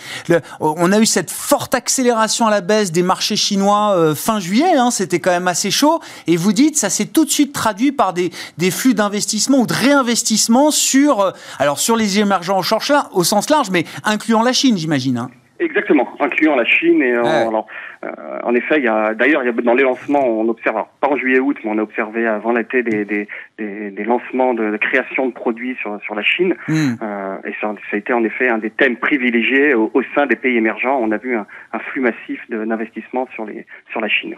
on 0.59 0.91
a 0.91 0.99
eu 0.99 1.05
cette 1.05 1.31
forte 1.31 1.73
accélération 1.73 2.47
à 2.47 2.51
la 2.51 2.61
baisse 2.61 2.91
des 2.91 3.03
marchés 3.03 3.35
chinois 3.35 3.93
euh, 3.95 4.15
fin 4.15 4.39
juillet, 4.39 4.75
hein, 4.75 4.91
c'était 4.91 5.19
quand 5.19 5.31
même 5.31 5.47
assez 5.47 5.71
chaud, 5.71 6.01
et 6.27 6.37
vous 6.37 6.53
dites, 6.53 6.77
ça 6.77 6.89
s'est 6.89 7.05
tout 7.05 7.25
de 7.25 7.31
suite 7.31 7.53
traduit 7.53 7.91
par 7.91 8.13
des, 8.13 8.31
des 8.57 8.71
flux 8.71 8.93
d'investissement 8.93 9.59
ou 9.59 9.67
de 9.67 9.73
réinvestissement 9.73 10.71
sur, 10.71 11.21
euh, 11.21 11.31
alors 11.59 11.79
sur 11.79 11.95
les 11.95 12.19
émergents 12.19 12.59
au, 12.59 13.19
au 13.19 13.23
sens 13.23 13.49
large, 13.49 13.69
mais 13.71 13.85
incluant 14.03 14.41
la 14.41 14.53
Chine, 14.53 14.77
j'imagine. 14.77 15.17
Hein. 15.17 15.29
Exactement, 15.61 16.09
incluant 16.19 16.55
la 16.55 16.65
Chine. 16.65 17.03
Et, 17.03 17.13
alors, 17.13 17.67
euh, 18.03 18.07
en 18.43 18.55
effet, 18.55 18.79
il 18.79 18.83
y 18.83 18.87
a 18.87 19.13
d'ailleurs, 19.13 19.43
il 19.43 19.45
y 19.45 19.49
a 19.49 19.51
dans 19.51 19.75
les 19.75 19.83
lancements, 19.83 20.25
on 20.25 20.49
observe, 20.49 20.85
pas 20.99 21.07
en 21.07 21.15
juillet-août, 21.15 21.55
mais 21.63 21.69
on 21.71 21.77
a 21.77 21.83
observé 21.83 22.25
avant 22.25 22.51
l'été 22.51 22.81
des, 22.81 23.05
des, 23.05 23.27
des, 23.59 23.91
des, 23.91 24.03
lancements 24.03 24.55
de, 24.55 24.75
création 24.77 25.27
de 25.27 25.33
produits 25.33 25.77
sur, 25.79 26.01
sur 26.01 26.15
la 26.15 26.23
Chine. 26.23 26.55
Hmm. 26.67 26.95
Euh, 27.03 27.37
et 27.45 27.53
ça, 27.61 27.75
ça, 27.89 27.95
a 27.95 27.97
été 27.97 28.11
en 28.11 28.23
effet 28.23 28.49
un 28.49 28.57
des 28.57 28.71
thèmes 28.71 28.97
privilégiés 28.97 29.75
au, 29.75 29.91
au 29.93 30.01
sein 30.15 30.25
des 30.25 30.35
pays 30.35 30.57
émergents. 30.57 30.99
On 30.99 31.11
a 31.11 31.17
vu 31.17 31.35
un, 31.35 31.45
un 31.73 31.79
flux 31.79 32.01
massif 32.01 32.41
d'investissements 32.49 33.27
sur 33.35 33.45
les 33.45 33.67
sur 33.91 34.01
la 34.01 34.07
Chine. 34.07 34.35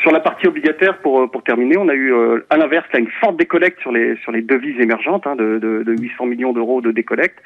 Sur 0.00 0.10
la 0.10 0.20
partie 0.20 0.48
obligataire, 0.48 0.98
pour, 0.98 1.20
euh, 1.20 1.26
pour 1.28 1.42
terminer, 1.44 1.76
on 1.76 1.88
a 1.88 1.94
eu 1.94 2.12
euh, 2.12 2.44
à 2.50 2.56
l'inverse 2.56 2.86
une 2.94 3.10
forte 3.20 3.36
décollecte 3.36 3.80
sur 3.80 3.92
les 3.92 4.16
sur 4.16 4.32
les 4.32 4.42
devises 4.42 4.80
émergentes, 4.80 5.26
hein, 5.26 5.36
de, 5.36 5.58
de, 5.58 5.82
de, 5.84 5.92
800 5.92 6.26
millions 6.26 6.52
d'euros 6.52 6.80
de 6.80 6.90
décollecte, 6.90 7.38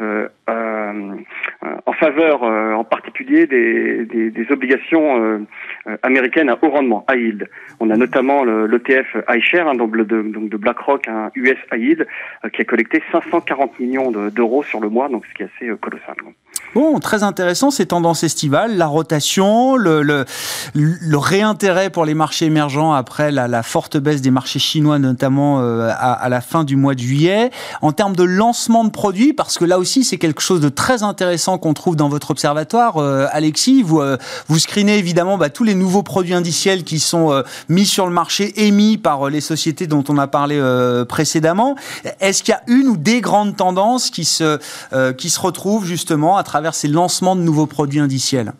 euh, 0.00 0.28
en 0.46 1.92
faveur 1.92 2.42
en 2.42 2.84
particulier 2.84 3.46
des, 3.46 4.04
des, 4.04 4.46
obligations 4.52 5.46
américaines 6.02 6.50
à 6.50 6.58
haut 6.60 6.68
rendement, 6.68 7.04
high 7.10 7.20
yield. 7.20 7.48
On 7.80 7.90
a 7.90 7.96
notamment 7.96 8.44
l'ETF 8.44 9.16
iShare, 9.28 9.68
hein, 9.68 9.74
donc, 9.74 9.96
de, 9.96 10.56
BlackRock, 10.56 11.08
un 11.08 11.30
US 11.34 11.58
high 11.72 11.80
yield, 11.80 12.06
qui 12.52 12.62
a 12.62 12.64
collecté 12.64 13.02
540 13.12 13.78
millions 13.80 14.10
d'euros 14.10 14.62
sur 14.62 14.80
le 14.80 14.88
mois, 14.88 15.08
donc 15.08 15.24
ce 15.26 15.34
qui 15.34 15.42
est 15.42 15.50
assez 15.56 15.78
colossal. 15.78 16.16
Bon, 16.74 16.98
très 16.98 17.22
intéressant 17.22 17.70
ces 17.70 17.86
tendances 17.86 18.24
estivales, 18.24 18.76
la 18.76 18.88
rotation, 18.88 19.76
le, 19.76 20.02
le, 20.02 20.24
le 20.74 21.18
réintérêt 21.18 21.88
pour 21.88 22.04
les 22.04 22.14
marchés 22.14 22.46
émergents 22.46 22.92
après 22.92 23.30
la, 23.30 23.46
la 23.46 23.62
forte 23.62 23.96
baisse 23.96 24.22
des 24.22 24.32
marchés 24.32 24.58
chinois, 24.58 24.98
notamment 24.98 25.60
euh, 25.60 25.88
à, 25.90 26.12
à, 26.14 26.28
la 26.28 26.40
fin 26.40 26.64
du 26.64 26.74
mois 26.74 26.96
de 26.96 26.98
juillet. 26.98 27.52
En 27.80 27.92
termes 27.92 28.16
de 28.16 28.24
lancement 28.24 28.82
de 28.82 28.90
produits, 28.90 29.32
parce 29.32 29.56
que 29.56 29.64
là 29.64 29.78
aussi 29.78 30.02
c'est 30.02 30.16
quelque 30.16 30.42
chose 30.42 30.60
de 30.60 30.68
très 30.68 31.04
intéressant 31.04 31.58
qu'on 31.58 31.74
trouve 31.74 31.94
dans 31.94 32.08
votre 32.08 32.32
observatoire, 32.32 32.96
euh, 32.96 33.28
Alexis. 33.30 33.84
Vous, 33.84 34.00
euh, 34.00 34.16
vous 34.48 34.58
screenez 34.58 34.98
évidemment 34.98 35.38
bah, 35.38 35.50
tous 35.50 35.62
les 35.62 35.76
nouveaux 35.76 36.02
produits 36.02 36.34
indiciels 36.34 36.82
qui 36.82 36.98
sont 36.98 37.44
mis 37.68 37.86
sur 37.86 38.06
le 38.06 38.12
marché, 38.12 38.66
émis 38.66 38.98
par 38.98 39.30
les 39.30 39.40
sociétés 39.40 39.86
dont 39.86 40.02
on 40.08 40.18
a 40.18 40.26
parlé 40.26 40.60
précédemment. 41.08 41.76
Est-ce 42.18 42.42
qu'il 42.42 42.52
y 42.52 42.56
a 42.56 42.62
une 42.66 42.88
ou 42.88 42.96
des 42.96 43.20
grandes 43.20 43.56
tendances 43.56 44.10
qui 44.10 44.24
se, 44.24 44.58
qui 45.12 45.30
se 45.30 45.40
retrouvent 45.40 45.84
justement 45.84 46.36
à 46.36 46.42
travers 46.42 46.63
ces 46.72 46.88
lancements 46.88 47.36
de 47.36 47.42
nouveaux 47.42 47.66
produits 47.66 48.00
indiciels 48.00 48.52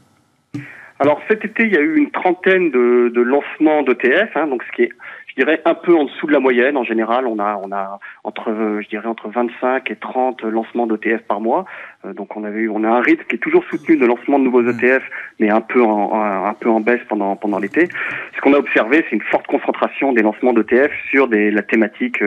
alors 1.00 1.20
cet 1.28 1.44
été, 1.44 1.64
il 1.64 1.72
y 1.72 1.76
a 1.76 1.80
eu 1.80 1.96
une 1.96 2.12
trentaine 2.12 2.70
de, 2.70 3.10
de 3.12 3.20
lancements 3.20 3.82
d'ETF, 3.82 4.36
hein, 4.36 4.46
donc 4.46 4.62
ce 4.62 4.72
qui 4.76 4.82
est 4.82 4.90
je 5.36 5.42
dirais 5.42 5.60
un 5.64 5.74
peu 5.74 5.96
en 5.96 6.04
dessous 6.04 6.26
de 6.26 6.32
la 6.32 6.38
moyenne. 6.38 6.76
En 6.76 6.84
général, 6.84 7.26
on 7.26 7.38
a 7.38 7.60
on 7.62 7.72
a 7.72 7.98
entre 8.22 8.78
je 8.80 8.88
dirais 8.88 9.08
entre 9.08 9.28
25 9.28 9.90
et 9.90 9.96
30 9.96 10.42
lancements 10.42 10.86
d'ETF 10.86 11.22
par 11.22 11.40
mois. 11.40 11.64
Euh, 12.04 12.12
donc 12.12 12.36
on 12.36 12.44
avait 12.44 12.60
eu, 12.60 12.68
on 12.68 12.84
a 12.84 12.88
un 12.88 13.00
rythme 13.00 13.24
qui 13.28 13.36
est 13.36 13.38
toujours 13.38 13.64
soutenu 13.64 13.96
de 13.96 14.06
lancement 14.06 14.38
de 14.38 14.44
nouveaux 14.44 14.62
mmh. 14.62 14.70
ETF, 14.70 15.02
mais 15.38 15.50
un 15.50 15.60
peu 15.60 15.82
en 15.82 16.14
un 16.14 16.54
peu 16.54 16.68
en 16.68 16.80
baisse 16.80 17.00
pendant 17.08 17.36
pendant 17.36 17.58
l'été. 17.58 17.88
Ce 18.36 18.40
qu'on 18.40 18.54
a 18.54 18.58
observé, 18.58 19.04
c'est 19.08 19.16
une 19.16 19.22
forte 19.22 19.46
concentration 19.46 20.12
des 20.12 20.22
lancements 20.22 20.52
d'ETF 20.52 20.90
sur 21.10 21.28
des 21.28 21.50
la 21.50 21.62
thématique 21.62 22.22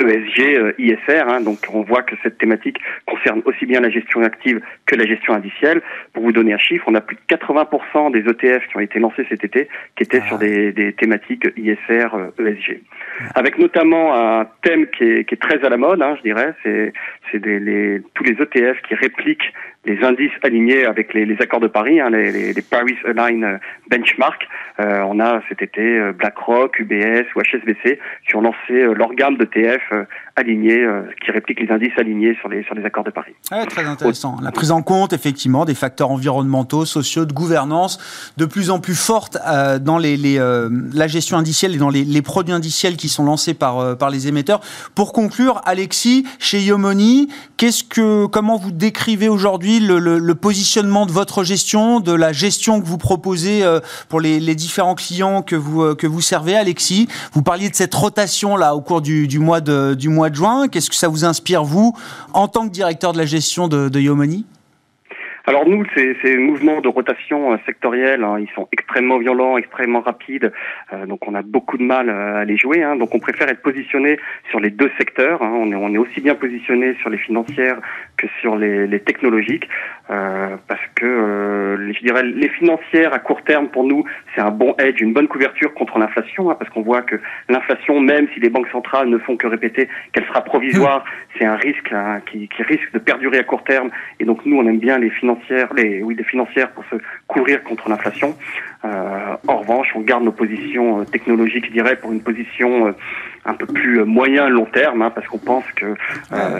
ESG, 0.00 0.02
euh, 0.02 0.14
e 0.38 0.58
euh, 0.58 0.72
ISR. 0.78 1.24
Hein. 1.28 1.40
donc 1.40 1.58
on 1.72 1.82
voit 1.82 2.02
que 2.02 2.14
cette 2.22 2.38
thématique 2.38 2.78
concerne 3.06 3.42
aussi 3.44 3.66
bien 3.66 3.80
la 3.80 3.90
gestion 3.90 4.22
active 4.22 4.60
que 4.86 4.96
la 4.96 5.06
gestion 5.06 5.34
indicielle. 5.34 5.82
Pour 6.12 6.22
vous 6.22 6.32
donner 6.32 6.52
un 6.52 6.58
chiffre, 6.58 6.84
on 6.86 6.94
a 6.94 7.00
plus 7.00 7.16
de 7.16 7.34
80% 7.34 8.12
des 8.12 8.20
ETF 8.20 8.66
qui 8.68 8.76
ont 8.76 8.80
été 8.80 8.98
lancés 8.98 9.26
cet 9.28 9.44
été 9.44 9.68
qui 9.96 10.02
étaient 10.02 10.22
sur 10.22 10.36
ah. 10.36 10.38
des, 10.38 10.72
des 10.72 10.92
thématiques 10.92 11.46
ISR, 11.56 12.08
ESG. 12.38 12.80
Avec 13.34 13.58
notamment 13.58 14.14
un 14.14 14.46
thème 14.62 14.86
qui 14.88 15.04
est, 15.04 15.24
qui 15.24 15.34
est 15.34 15.38
très 15.38 15.64
à 15.64 15.68
la 15.68 15.76
mode, 15.76 16.02
hein, 16.02 16.16
je 16.18 16.22
dirais, 16.22 16.54
c'est 16.62 16.92
c'est 17.30 17.44
les, 17.44 18.02
tous 18.14 18.24
les 18.24 18.32
ETF 18.32 18.80
qui 18.86 18.94
répliquent 19.16 19.52
les 19.86 20.02
indices 20.02 20.32
alignés 20.42 20.86
avec 20.86 21.12
les, 21.14 21.26
les 21.26 21.36
accords 21.40 21.60
de 21.60 21.66
Paris, 21.66 22.00
hein, 22.00 22.10
les, 22.10 22.52
les, 22.52 22.62
Paris 22.62 22.96
Align 23.04 23.58
Benchmark. 23.90 24.46
Euh, 24.80 25.02
on 25.06 25.20
a 25.20 25.40
cet 25.48 25.62
été 25.62 25.82
euh, 25.82 26.12
BlackRock, 26.12 26.78
UBS 26.80 27.26
ou 27.36 27.40
HSBC 27.40 28.00
qui 28.26 28.36
ont 28.36 28.40
lancé 28.40 28.72
euh, 28.72 28.94
leur 28.94 29.14
gamme 29.14 29.36
d'ETF 29.36 29.82
euh, 29.92 30.04
alignés, 30.34 30.80
euh, 30.80 31.02
qui 31.24 31.30
répliquent 31.30 31.60
les 31.60 31.70
indices 31.70 31.96
alignés 31.96 32.34
sur 32.40 32.48
les, 32.48 32.64
sur 32.64 32.74
les 32.74 32.84
accords 32.84 33.04
de 33.04 33.10
Paris. 33.10 33.34
Ouais, 33.52 33.64
très 33.66 33.84
intéressant. 33.84 34.38
La 34.42 34.50
prise 34.50 34.72
en 34.72 34.82
compte, 34.82 35.12
effectivement, 35.12 35.64
des 35.64 35.74
facteurs 35.74 36.10
environnementaux, 36.10 36.86
sociaux, 36.86 37.24
de 37.24 37.32
gouvernance, 37.32 38.32
de 38.36 38.46
plus 38.46 38.70
en 38.70 38.80
plus 38.80 38.98
forte 38.98 39.38
dans 39.80 39.98
les, 39.98 40.16
les 40.16 40.38
la 40.92 41.06
gestion 41.06 41.36
indicielle 41.36 41.74
et 41.74 41.78
dans 41.78 41.90
les, 41.90 42.22
produits 42.22 42.54
indiciels 42.54 42.96
qui 42.96 43.08
sont 43.08 43.24
lancés 43.24 43.54
par, 43.54 43.96
par 43.96 44.10
les 44.10 44.28
émetteurs. 44.28 44.60
Pour 44.94 45.12
conclure, 45.12 45.60
Alexis, 45.64 46.26
chez 46.38 46.60
Yomoni, 46.60 47.28
qu'est-ce 47.56 47.84
que, 47.84 48.26
comment 48.26 48.56
vous 48.56 48.72
décrivez 48.72 49.03
aujourd'hui 49.28 49.80
le, 49.80 50.34
positionnement 50.34 51.06
de 51.06 51.12
votre 51.12 51.44
gestion, 51.44 52.00
de 52.00 52.12
la 52.12 52.32
gestion 52.32 52.80
que 52.80 52.86
vous 52.86 52.98
proposez 52.98 53.62
euh, 53.62 53.80
pour 54.08 54.20
les, 54.20 54.54
différents 54.54 54.94
clients 54.94 55.42
que 55.42 55.56
vous, 55.56 55.82
euh, 55.82 55.94
que 55.94 56.06
vous 56.06 56.20
servez, 56.20 56.56
Alexis? 56.56 57.08
Vous 57.32 57.42
parliez 57.42 57.68
de 57.68 57.74
cette 57.74 57.94
rotation 57.94 58.56
là 58.56 58.74
au 58.74 58.80
cours 58.80 59.00
du, 59.00 59.38
mois, 59.38 59.60
de, 59.60 59.94
du 59.94 60.08
mois 60.08 60.30
de 60.30 60.34
juin. 60.34 60.68
Qu'est-ce 60.68 60.90
que 60.90 60.96
ça 60.96 61.08
vous 61.08 61.24
inspire, 61.24 61.64
vous, 61.64 61.94
en 62.32 62.48
tant 62.48 62.66
que 62.66 62.72
directeur 62.72 63.12
de 63.12 63.18
la 63.18 63.26
gestion 63.26 63.68
de, 63.68 63.88
de 63.88 64.00
Yomoni 64.00 64.44
alors 65.46 65.68
nous, 65.68 65.84
ces, 65.94 66.16
ces 66.22 66.38
mouvements 66.38 66.80
de 66.80 66.88
rotation 66.88 67.52
euh, 67.52 67.56
sectorielle, 67.66 68.24
hein, 68.24 68.38
ils 68.40 68.48
sont 68.54 68.66
extrêmement 68.72 69.18
violents, 69.18 69.58
extrêmement 69.58 70.00
rapides, 70.00 70.50
euh, 70.92 71.04
donc 71.04 71.28
on 71.28 71.34
a 71.34 71.42
beaucoup 71.42 71.76
de 71.76 71.82
mal 71.82 72.08
euh, 72.08 72.40
à 72.40 72.44
les 72.46 72.56
jouer. 72.56 72.82
Hein, 72.82 72.96
donc 72.96 73.14
on 73.14 73.18
préfère 73.18 73.48
être 73.50 73.60
positionné 73.60 74.18
sur 74.48 74.58
les 74.58 74.70
deux 74.70 74.90
secteurs. 74.96 75.42
Hein, 75.42 75.52
on, 75.54 75.70
est, 75.70 75.74
on 75.74 75.92
est 75.92 75.98
aussi 75.98 76.22
bien 76.22 76.34
positionné 76.34 76.94
sur 77.00 77.10
les 77.10 77.18
financières 77.18 77.78
que 78.16 78.26
sur 78.40 78.56
les, 78.56 78.86
les 78.86 79.00
technologiques, 79.00 79.68
euh, 80.10 80.56
parce 80.68 80.80
que 80.94 81.92
je 81.94 82.00
dirais 82.04 82.22
les 82.22 82.48
financières 82.48 83.14
à 83.14 83.18
court 83.18 83.42
terme 83.42 83.68
pour 83.68 83.84
nous, 83.84 84.04
c'est 84.34 84.40
un 84.40 84.50
bon 84.50 84.74
edge, 84.78 85.00
une 85.00 85.12
bonne 85.12 85.28
couverture 85.28 85.72
contre 85.74 85.98
l'inflation, 85.98 86.50
hein, 86.50 86.56
parce 86.58 86.70
qu'on 86.70 86.82
voit 86.82 87.02
que 87.02 87.16
l'inflation, 87.48 88.00
même 88.00 88.28
si 88.34 88.40
les 88.40 88.50
banques 88.50 88.68
centrales 88.70 89.08
ne 89.08 89.18
font 89.18 89.36
que 89.36 89.46
répéter 89.46 89.88
qu'elle 90.12 90.26
sera 90.26 90.42
provisoire, 90.42 91.04
c'est 91.38 91.44
un 91.44 91.56
risque 91.56 91.92
hein, 91.92 92.20
qui, 92.30 92.48
qui 92.48 92.62
risque 92.62 92.92
de 92.92 92.98
perdurer 92.98 93.38
à 93.38 93.44
court 93.44 93.64
terme. 93.64 93.90
Et 94.20 94.24
donc 94.24 94.44
nous, 94.44 94.56
on 94.56 94.66
aime 94.66 94.78
bien 94.78 94.98
les 94.98 95.10
financières 95.10 95.72
les, 95.74 96.02
oui, 96.02 96.14
des 96.14 96.24
financières 96.24 96.70
pour 96.72 96.84
se 96.86 96.96
couvrir 97.26 97.62
contre 97.62 97.88
l'inflation. 97.88 98.36
Euh, 98.84 99.36
en 99.48 99.58
revanche, 99.58 99.88
on 99.94 100.00
garde 100.00 100.24
nos 100.24 100.32
positions 100.32 101.00
euh, 101.00 101.04
technologiques, 101.04 101.66
je 101.66 101.72
dirais, 101.72 101.96
pour 101.96 102.12
une 102.12 102.20
position 102.20 102.88
euh, 102.88 102.92
un 103.46 103.54
peu 103.54 103.64
plus 103.66 104.00
euh, 104.00 104.04
moyen 104.04 104.48
long 104.48 104.66
terme, 104.66 105.00
hein, 105.00 105.10
parce 105.10 105.26
qu'on 105.26 105.38
pense 105.38 105.64
que 105.76 105.86
euh, 105.86 105.94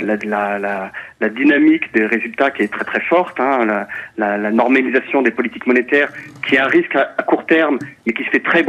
la, 0.00 0.16
la, 0.24 0.58
la, 0.58 0.92
la, 1.20 1.28
dynamique 1.28 1.92
des 1.92 2.06
résultats 2.06 2.50
qui 2.50 2.62
est 2.62 2.72
très 2.72 2.84
très 2.84 3.00
forte, 3.00 3.38
hein, 3.40 3.66
la, 3.66 3.88
la, 4.16 4.38
la, 4.38 4.50
normalisation 4.50 5.20
des 5.20 5.32
politiques 5.32 5.66
monétaires, 5.66 6.08
qui 6.46 6.54
est 6.54 6.60
un 6.60 6.66
risque 6.66 6.96
à, 6.96 7.22
court 7.24 7.44
terme, 7.44 7.78
mais 8.06 8.12
qui 8.12 8.24
se 8.24 8.30
fait 8.30 8.40
très, 8.40 8.62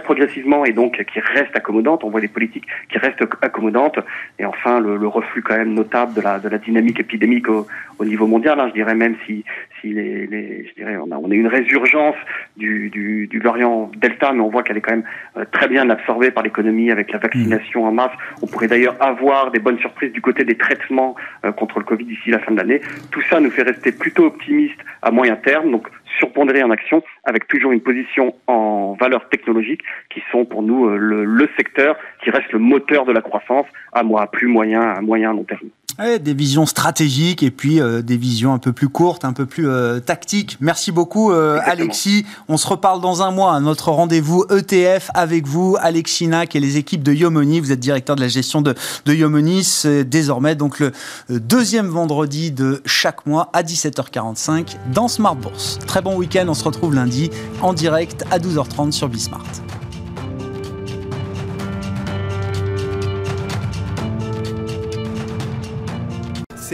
progressivement 0.00 0.64
et 0.64 0.72
donc 0.72 1.02
qui 1.12 1.20
reste 1.20 1.54
accommodante. 1.54 2.04
On 2.04 2.10
voit 2.10 2.20
des 2.20 2.28
politiques 2.28 2.66
qui 2.90 2.98
restent 2.98 3.22
accommodantes. 3.42 3.98
Et 4.38 4.44
enfin, 4.44 4.80
le, 4.80 4.96
le 4.96 5.06
reflux 5.06 5.42
quand 5.42 5.56
même 5.56 5.74
notable 5.74 6.14
de 6.14 6.20
la, 6.20 6.38
de 6.38 6.48
la 6.48 6.58
dynamique 6.58 7.00
épidémique 7.00 7.48
au, 7.48 7.66
au 7.98 8.04
niveau 8.04 8.26
mondial. 8.26 8.58
Hein, 8.60 8.68
je 8.68 8.74
dirais 8.74 8.94
même 8.94 9.16
si, 9.26 9.44
si 9.80 9.88
les, 9.92 10.26
les 10.26 10.66
je 10.68 10.74
dirais, 10.74 10.96
on 10.96 11.10
a, 11.12 11.16
on 11.16 11.30
a 11.30 11.34
une 11.34 11.46
résurgence 11.46 12.16
du, 12.56 12.90
du, 12.90 13.26
du 13.26 13.38
variant 13.38 13.90
Delta, 13.96 14.32
mais 14.32 14.40
on 14.40 14.50
voit 14.50 14.62
qu'elle 14.62 14.76
est 14.76 14.80
quand 14.80 14.92
même 14.92 15.04
euh, 15.36 15.44
très 15.50 15.68
bien 15.68 15.88
absorbée 15.90 16.30
par 16.30 16.42
l'économie 16.42 16.90
avec 16.90 17.12
la 17.12 17.18
vaccination 17.18 17.84
en 17.84 17.92
masse. 17.92 18.12
On 18.42 18.46
pourrait 18.46 18.68
d'ailleurs 18.68 18.96
avoir 19.00 19.50
des 19.50 19.58
bonnes 19.58 19.78
surprises 19.78 20.12
du 20.12 20.20
côté 20.20 20.44
des 20.44 20.56
traitements 20.56 21.14
euh, 21.44 21.52
contre 21.52 21.78
le 21.78 21.84
Covid 21.84 22.04
d'ici 22.04 22.30
la 22.30 22.38
fin 22.38 22.52
de 22.52 22.58
l'année. 22.58 22.80
Tout 23.10 23.22
ça 23.28 23.40
nous 23.40 23.50
fait 23.50 23.62
rester 23.62 23.92
plutôt 23.92 24.26
optimistes 24.26 24.80
à 25.02 25.10
moyen 25.10 25.36
terme, 25.36 25.70
donc 25.70 25.88
surpondérer 26.18 26.62
en 26.62 26.70
action 26.70 27.02
avec 27.24 27.46
toujours 27.48 27.72
une 27.72 27.80
position 27.80 28.34
en 28.46 28.96
valeurs 28.98 29.28
technologiques 29.28 29.82
qui 30.10 30.22
sont 30.30 30.44
pour 30.44 30.62
nous 30.62 30.86
euh, 30.86 30.96
le, 30.96 31.24
le 31.24 31.48
secteur 31.56 31.96
qui 32.22 32.30
reste 32.30 32.52
le 32.52 32.58
moteur 32.58 33.04
de 33.04 33.12
la 33.12 33.20
croissance 33.20 33.66
à 33.92 34.02
mois 34.02 34.26
plus 34.30 34.46
moyen, 34.46 34.82
à 34.82 35.00
moyen 35.00 35.32
long 35.32 35.44
terme 35.44 35.68
des 35.98 36.34
visions 36.34 36.66
stratégiques 36.66 37.42
et 37.42 37.50
puis 37.50 37.80
euh, 37.80 38.02
des 38.02 38.16
visions 38.16 38.52
un 38.52 38.58
peu 38.58 38.72
plus 38.72 38.88
courtes, 38.88 39.24
un 39.24 39.32
peu 39.32 39.46
plus 39.46 39.68
euh, 39.68 40.00
tactiques. 40.00 40.56
Merci 40.60 40.92
beaucoup 40.92 41.32
euh, 41.32 41.60
Alexis. 41.64 42.26
On 42.48 42.56
se 42.56 42.66
reparle 42.66 43.00
dans 43.00 43.22
un 43.22 43.30
mois 43.30 43.54
à 43.54 43.60
notre 43.60 43.90
rendez-vous 43.90 44.44
ETF 44.50 45.10
avec 45.14 45.46
vous, 45.46 45.76
Alexis 45.80 46.26
Nac 46.26 46.56
et 46.56 46.60
les 46.60 46.76
équipes 46.76 47.02
de 47.02 47.12
Yomoni. 47.12 47.60
Vous 47.60 47.72
êtes 47.72 47.80
directeur 47.80 48.16
de 48.16 48.20
la 48.20 48.28
gestion 48.28 48.60
de, 48.60 48.74
de 49.06 49.14
Yomoni. 49.14 49.64
C'est 49.64 50.04
désormais 50.04 50.54
donc 50.54 50.80
le 50.80 50.92
deuxième 51.28 51.88
vendredi 51.88 52.50
de 52.50 52.82
chaque 52.84 53.26
mois 53.26 53.50
à 53.52 53.62
17h45 53.62 54.76
dans 54.92 55.08
Smart 55.08 55.36
Bourse. 55.36 55.78
Très 55.86 56.02
bon 56.02 56.16
week-end. 56.16 56.46
On 56.48 56.54
se 56.54 56.64
retrouve 56.64 56.94
lundi 56.94 57.30
en 57.62 57.72
direct 57.72 58.24
à 58.30 58.38
12h30 58.38 58.92
sur 58.92 59.08
Bismart. 59.08 59.44